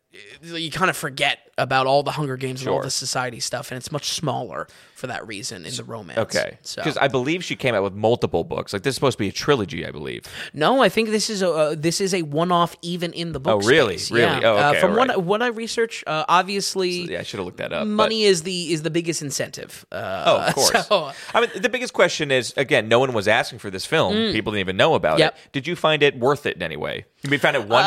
[0.51, 3.71] uh, you kind of forget about all the Hunger Games and all the society stuff,
[3.71, 6.17] and it's much smaller for that reason in the romance.
[6.19, 8.73] Okay, so because I believe she came out with multiple books.
[8.73, 10.23] Like this is supposed to be a trilogy, I believe.
[10.53, 13.39] no, I think this is a uh, this is a one off, even in the
[13.39, 13.63] book.
[13.63, 13.97] Oh, really?
[13.97, 14.11] space.
[14.11, 14.41] Really?
[14.41, 14.41] Yeah.
[14.43, 15.21] Oh, uh, from all what right.
[15.21, 17.11] what I research, uh, obviously.
[17.11, 17.81] Yeah, I should have looked that up.
[17.83, 19.85] but- Money is the is the biggest incentive.
[19.91, 20.87] Uh, Oh, of course.
[20.87, 24.13] so- I mean, the biggest question is again, no one was asking for this film.
[24.33, 25.19] People didn't even know about Mm.
[25.19, 25.33] Yep.
[25.45, 25.51] it.
[25.53, 27.05] Did you find it worth it in any way?
[27.23, 27.85] You found it one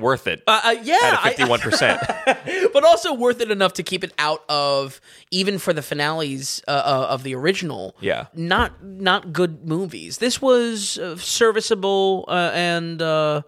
[0.00, 2.00] worth it uh, uh, yeah, out of I- fifty-one percent.
[2.72, 6.70] but also worth it enough to keep it out of even for the finales uh,
[6.70, 7.94] uh, of the original.
[8.00, 8.26] Yeah.
[8.34, 10.18] not not good movies.
[10.18, 13.00] This was uh, serviceable uh, and.
[13.02, 13.42] Uh,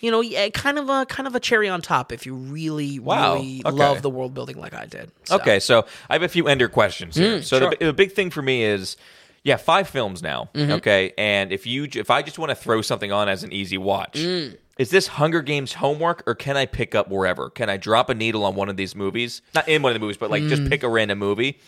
[0.00, 3.36] you know, kind of a kind of a cherry on top if you really, Wow,
[3.36, 3.74] really okay.
[3.76, 5.10] love the world building like I did.
[5.24, 5.36] So.
[5.36, 7.42] Okay, so I have a few ender questions here.
[7.42, 7.70] so Mm, sure.
[7.70, 8.98] the, the big thing for me is,
[9.42, 10.50] yeah, five films now.
[10.52, 10.72] Mm-hmm.
[10.72, 13.78] Okay, and if you if I just want to throw something on as an easy
[13.78, 14.58] watch, Mm.
[14.78, 17.48] Is this Hunger Games homework or can I pick up wherever?
[17.50, 19.42] Can I drop a needle on one of these movies?
[19.54, 20.48] Not in one of the movies, but like Mm.
[20.48, 21.58] just pick a random movie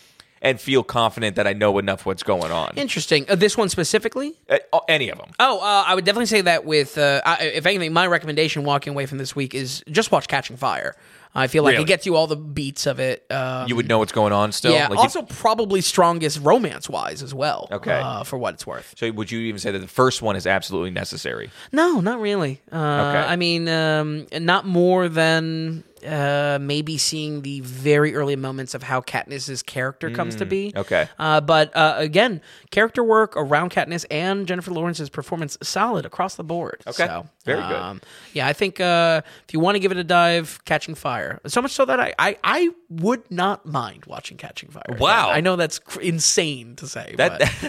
[0.41, 2.73] and feel confident that I know enough what's going on.
[2.77, 3.25] Interesting.
[3.29, 4.59] Uh, this one specifically, Uh,
[4.89, 5.31] any of them.
[5.41, 8.93] Oh, uh, I would definitely say that with, uh, I, if anything, my recommendation walking
[8.93, 10.95] away from this week is just watch Catching Fire.
[11.35, 11.85] I feel like Really?
[11.85, 13.25] it gets you all the beats of it.
[13.31, 14.73] Um, You would know what's going on still.
[14.73, 14.89] yeah.
[14.89, 17.69] Like, also, probably strongest romance wise as well.
[17.71, 17.93] Okay.
[17.93, 18.95] Uh, for what it's worth.
[18.99, 21.51] so would you even say that the first one is absolutely necessary?
[21.71, 22.61] No, not really.
[22.73, 28.83] Uh, I mean, um, not more than uh, maybe seeing the very early moments of
[28.83, 30.73] how Katniss's character comes to be.
[30.73, 31.09] Mm, okay.
[31.19, 36.45] Uh, but uh, again, character work around Katniss and Jennifer Lawrence's performance solid across the
[36.45, 36.83] board.
[36.87, 37.07] Okay.
[37.07, 37.77] So, Very good.
[37.77, 38.01] um,
[38.33, 41.41] Yeah, I think uh, if you want to give it a dive, Catching Fire.
[41.47, 44.83] So much so that I, I, I would not mind watching Catching Fire.
[44.87, 44.99] again.
[44.99, 45.29] Wow.
[45.31, 47.15] I know that's cr- insane to say.
[47.19, 47.39] That,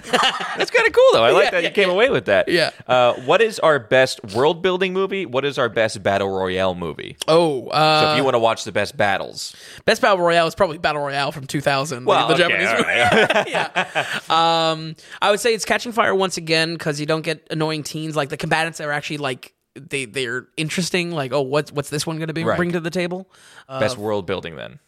[0.58, 1.24] that's kind of cool, though.
[1.26, 2.48] I like Yeah, that you yeah, came away with that.
[2.48, 2.72] Yeah.
[2.88, 5.26] Uh, what is our best world building movie?
[5.26, 7.18] What is our best battle royale movie?
[7.28, 9.56] oh, uh, So if you want to watch the best battles,
[9.86, 12.06] Best Battle Royale is probably Battle Royale from 2000.
[12.06, 13.48] well, the, the okay, Japanese right.
[13.50, 14.06] yeah.
[14.30, 18.16] Um, I would say it's Catching Fire once again because you don't get annoying teens.
[18.16, 21.12] Like the combatants are actually like they they're interesting.
[21.12, 22.56] Like oh, what's what's this one going to be Right.
[22.58, 23.30] bring to the table?
[23.68, 24.80] best world building then.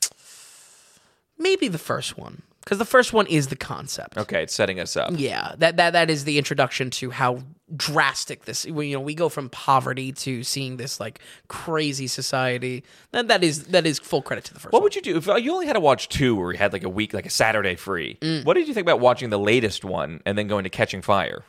[1.41, 4.18] Maybe the first one because the first one is the concept.
[4.18, 5.13] Okay, it's setting us up.
[5.15, 7.43] Yeah, that that that is the introduction to how
[7.76, 8.65] drastic this.
[8.65, 12.84] You know, we go from poverty to seeing this like crazy society.
[13.11, 14.73] That that is that is full credit to the first.
[14.73, 14.84] What one.
[14.84, 16.89] would you do if you only had to watch two, where you had like a
[16.89, 18.18] week, like a Saturday free?
[18.22, 18.45] Mm.
[18.45, 21.43] What did you think about watching the latest one and then going to Catching Fire?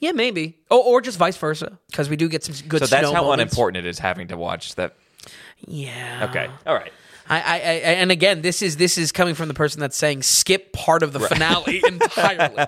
[0.00, 0.58] Yeah, maybe.
[0.68, 2.80] Or, or just vice versa, because we do get some good.
[2.80, 3.52] So that's how moments.
[3.52, 4.96] unimportant it is having to watch that.
[5.64, 6.26] Yeah.
[6.28, 6.92] Okay, all right.
[7.28, 7.58] I, I, I,
[8.00, 11.12] and again, this is this is coming from the person that's saying skip part of
[11.12, 12.64] the finale entirely.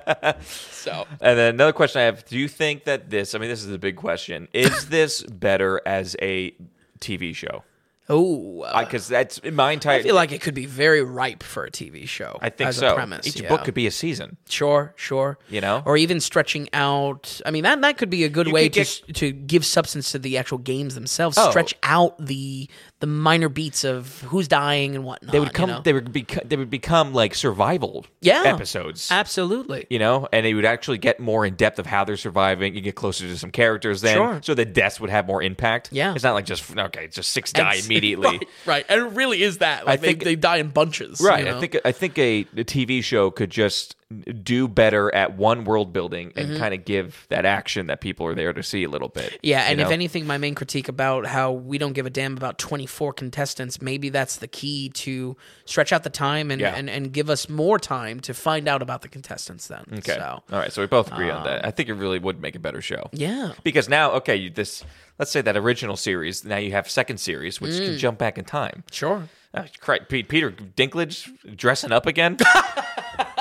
[0.73, 3.35] So And then another question I have: Do you think that this?
[3.35, 4.49] I mean, this is the big question.
[4.53, 6.55] Is this better as a
[7.01, 7.65] TV show?
[8.11, 9.99] oh, uh, Because that's my entire.
[9.99, 12.39] I feel like it could be very ripe for a TV show.
[12.41, 12.93] I think as so.
[12.93, 13.51] A premise, Each yeah.
[13.51, 14.39] book could be a season.
[14.49, 15.39] Sure, sure.
[15.51, 15.83] You know?
[15.85, 17.41] or even stretching out.
[17.45, 20.13] I mean, that that could be a good You way to get- to give substance
[20.13, 21.37] to the actual games themselves.
[21.39, 21.51] Oh.
[21.51, 22.69] Stretch out the
[23.01, 25.31] the minor beats of who's dying and whatnot.
[25.33, 25.69] They would come.
[25.71, 25.83] You know?
[25.83, 26.43] They would become.
[26.49, 28.05] They would become like survival.
[28.21, 28.43] Yeah.
[28.45, 29.09] Episodes.
[29.11, 29.87] Absolutely.
[29.89, 32.75] you know, and they would actually get more in depth of how they're surviving.
[32.75, 34.41] You get closer to some characters then, Sure.
[34.43, 35.91] so the deaths would have more impact.
[35.93, 36.13] Yeah.
[36.15, 38.27] it's not like just okay, just six die Ex- immediately.
[38.29, 39.87] right, right, and it really is that.
[39.87, 41.21] Like I think- they, they die in bunches.
[41.21, 41.45] Right.
[41.45, 41.57] you know?
[41.57, 43.95] I think I think a, a TV show could just
[44.43, 48.35] do better at one world building and kind of give that action that people are
[48.35, 49.25] there to see a little bit.
[49.33, 49.37] Mm-hmm.
[49.43, 52.35] Yeah, you and if anything, my main critique about how we don't give a damn
[52.35, 55.37] about 24 contestants, maybe that's the key to
[55.67, 56.75] stretch out the time and, Yeah.
[56.75, 59.85] and, and give us more time to find out about the contestants then.
[59.99, 60.15] Okay.
[60.15, 60.73] So, All right.
[60.73, 61.67] So we both agree on that.
[61.67, 63.11] I think it really would make a better show.
[63.13, 63.53] yeah.
[63.63, 64.85] Because now, okay, you, this
[65.19, 66.47] let's say that original series.
[66.47, 67.85] Now you have second series, which Mm.
[67.85, 68.85] can jump back in time.
[68.91, 69.29] Sure.
[69.55, 69.65] Oh,
[70.09, 72.39] Peter Dinklage dressing up again.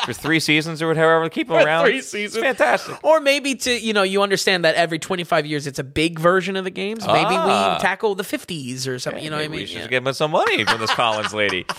[0.08, 1.28] for three seasons or whatever.
[1.30, 1.86] Keep them around.
[1.86, 2.42] three It's seasons.
[2.44, 2.98] fantastic.
[3.04, 6.56] Or maybe to you know you understand that every 25 years it's a big version
[6.56, 7.06] of the games.
[7.06, 7.76] Maybe Ah.
[7.78, 9.24] we tackle the 50s or something.
[9.24, 9.60] you know what I mean?
[9.62, 9.88] We should Yeah.
[9.88, 11.66] give him some money from this Collins lady.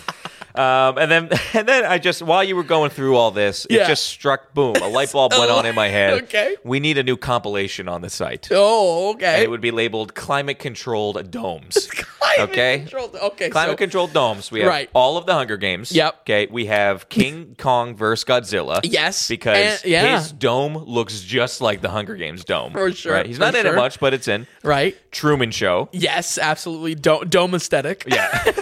[0.59, 3.87] Um, and then, and then I just while you were going through all this, it
[3.87, 4.75] just struck boom.
[4.77, 6.09] A light bulb went on in my head.
[6.29, 6.57] Okay.
[6.65, 8.49] we need a new compilation on the site.
[8.51, 9.43] Oh, And okay.
[9.43, 11.87] it would be labeled climate controlled domes.
[12.19, 12.79] Climate okay.
[12.81, 13.49] controlled- Okay.
[13.51, 14.51] Climate so, controlled domes.
[14.51, 14.91] We have Right.
[14.93, 15.93] all of the Hunger Games.
[15.93, 16.21] Yep.
[16.23, 16.47] Okay.
[16.51, 18.81] We have King Kong versus Godzilla.
[18.83, 19.29] Yes.
[19.29, 20.19] Because And- yeah.
[20.19, 22.73] his dome looks just like the Hunger Games dome.
[22.73, 23.27] For sure, Right?
[23.27, 23.73] He's not in sure.
[23.73, 24.97] it much, but it's in right.
[25.13, 25.89] Truman Show.
[25.93, 26.95] Yes, absolutely.
[26.97, 28.05] Do- dome aesthetic.
[28.07, 28.53] Yeah.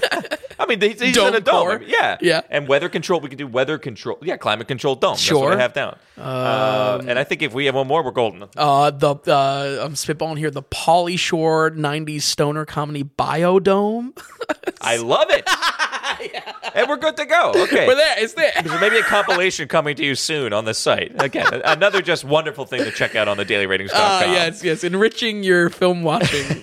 [0.59, 1.67] I mean, he's, he's Dome in a dome.
[1.67, 1.83] core.
[1.87, 2.17] Yeah.
[2.21, 2.41] Yeah.
[2.51, 4.19] And weather control, we could do weather control.
[4.23, 5.13] Yeah, climate control dome.
[5.13, 5.53] That's what Sure.
[5.53, 5.97] I have down.
[6.19, 8.45] uh, and I think if we have one more, we're golden.
[8.57, 10.51] Uh, the uh, I'm spitballing here.
[10.51, 14.17] The Pauly Shore '90s stoner comedy Biodome.
[14.81, 15.49] I love it.
[16.75, 17.53] And we're good to go.
[17.55, 17.87] Okay.
[17.87, 18.15] We're there.
[18.19, 18.53] It's there.
[18.67, 21.13] So maybe a compilation coming to you soon on the site.
[21.23, 23.91] Again, another just wonderful thing to check out on the dailyratings.com.
[24.01, 24.85] Ah, yes, yes.
[24.85, 26.63] Enriching your film watching.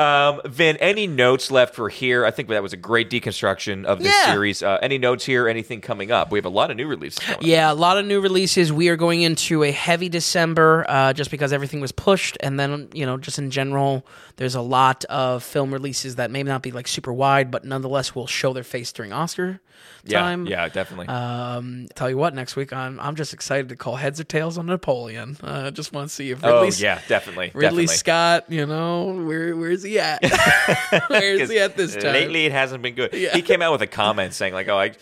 [0.00, 2.24] Um, Vin, any notes left for here?
[2.24, 4.32] I think that was a great deconstruction of this Yeah.
[4.32, 4.62] series.
[4.62, 5.46] Uh, any notes here?
[5.46, 6.30] Anything coming up?
[6.30, 7.44] We have a lot of new releases coming up.
[7.44, 8.72] yeah, a lot of new releases.
[8.72, 12.88] We are going into a heavy December uh, just because everything was pushed, and then
[12.94, 14.06] you know, just in general,
[14.40, 18.14] there's a lot of film releases that may not be like super wide, but nonetheless
[18.14, 19.60] will show their face during Oscar
[20.08, 20.46] time.
[20.46, 21.08] yeah, yeah definitely.
[21.08, 24.56] Um, tell you what, next week I'm I'm just excited to call heads or tails
[24.56, 25.36] on Napoleon.
[25.42, 27.50] I uh, just want to see if Ridley, oh, yeah, definitely.
[27.52, 27.86] Ridley definitely.
[27.88, 30.24] Scott, you know, where where's he at?
[31.08, 32.14] where's he at this time?
[32.14, 33.12] Lately, it hasn't been good.
[33.12, 33.36] Yeah.
[33.36, 34.92] He came out with a comment saying, like, oh, I,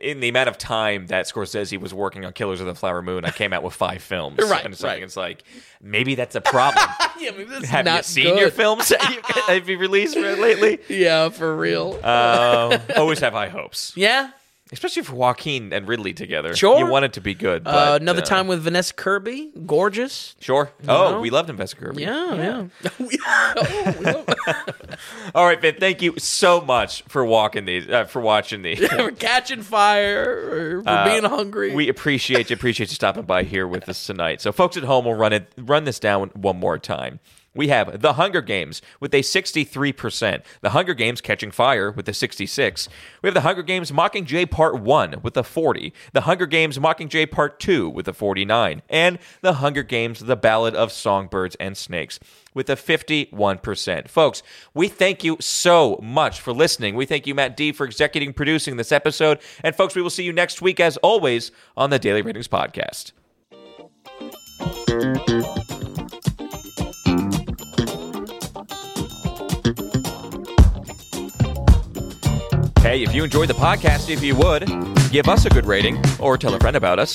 [0.00, 3.24] in the amount of time that Scorsese was working on Killers of the Flower Moon,
[3.24, 4.38] I came out with five films.
[4.52, 5.02] Right, And it's, like, right.
[5.02, 5.42] it's like,
[5.80, 6.84] maybe that's a problem.
[7.18, 8.40] yeah, maybe that's Have not you seen good.
[8.40, 9.20] your films that you,
[9.54, 10.78] have you released lately?
[10.88, 11.98] Yeah, for real.
[12.02, 14.30] Uh, always have high hopes, yeah.
[14.72, 16.56] Especially for Joaquin and Ridley together.
[16.56, 16.78] Sure.
[16.78, 17.64] You want it to be good.
[17.64, 20.34] But, Uh, another uh, time with Vanessa Kirby, gorgeous.
[20.40, 20.72] Sure.
[20.88, 21.20] Oh, know?
[21.20, 22.02] we loved Vanessa Kirby.
[22.02, 22.88] Yeah, yeah.
[23.54, 24.28] Oh, love-
[25.34, 25.76] All right, Vin.
[25.78, 28.86] Thank you so much for walking these, uh, for watching these.
[28.88, 31.72] for catching fire, or for being hungry.
[31.72, 32.54] Uh, We appreciate you.
[32.54, 34.40] Appreciate you stopping by here with us tonight.
[34.40, 35.52] So, folks at home we'll run it.
[35.56, 37.20] Run this down one more time.
[37.54, 40.42] We have The Hunger Games with a 63%.
[40.60, 42.88] The Hunger Games Catching Fire with a 66.
[43.22, 45.92] We have The Hunger Games Mockingjay Part 1 with a 40.
[46.12, 48.82] The Hunger Games Mockingjay Part 2 with a 49.
[48.88, 52.18] And The Hunger Games The Ballad of Songbirds and Snakes
[52.54, 54.08] with a 51%.
[54.08, 54.42] Folks,
[54.74, 56.94] we thank you so much for listening.
[56.94, 59.40] We thank you, Matt D, for executing producing this episode.
[59.62, 63.12] And folks, we will see you next week, as always, on the Daily Ratings Podcast.
[72.82, 74.66] Hey, if you enjoyed the podcast, if you would,
[75.12, 77.14] give us a good rating or tell a friend about us.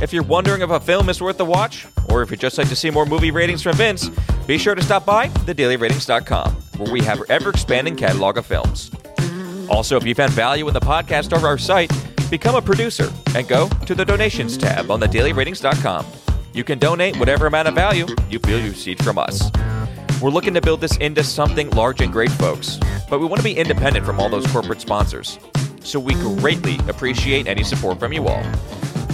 [0.00, 2.70] If you're wondering if a film is worth the watch, or if you'd just like
[2.70, 4.08] to see more movie ratings from Vince,
[4.46, 8.90] be sure to stop by thedailyratings.com, where we have our ever expanding catalog of films.
[9.68, 11.92] Also, if you found value in the podcast or our site,
[12.30, 16.06] become a producer and go to the donations tab on thedailyratings.com.
[16.54, 19.50] You can donate whatever amount of value you feel you received from us.
[20.20, 22.78] We're looking to build this into something large and great, folks,
[23.10, 25.38] but we want to be independent from all those corporate sponsors.
[25.82, 28.42] So we greatly appreciate any support from you all.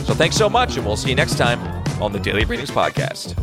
[0.04, 1.60] So thanks so much, and we'll see you next time
[2.00, 3.34] on the Daily Ratings Podcast.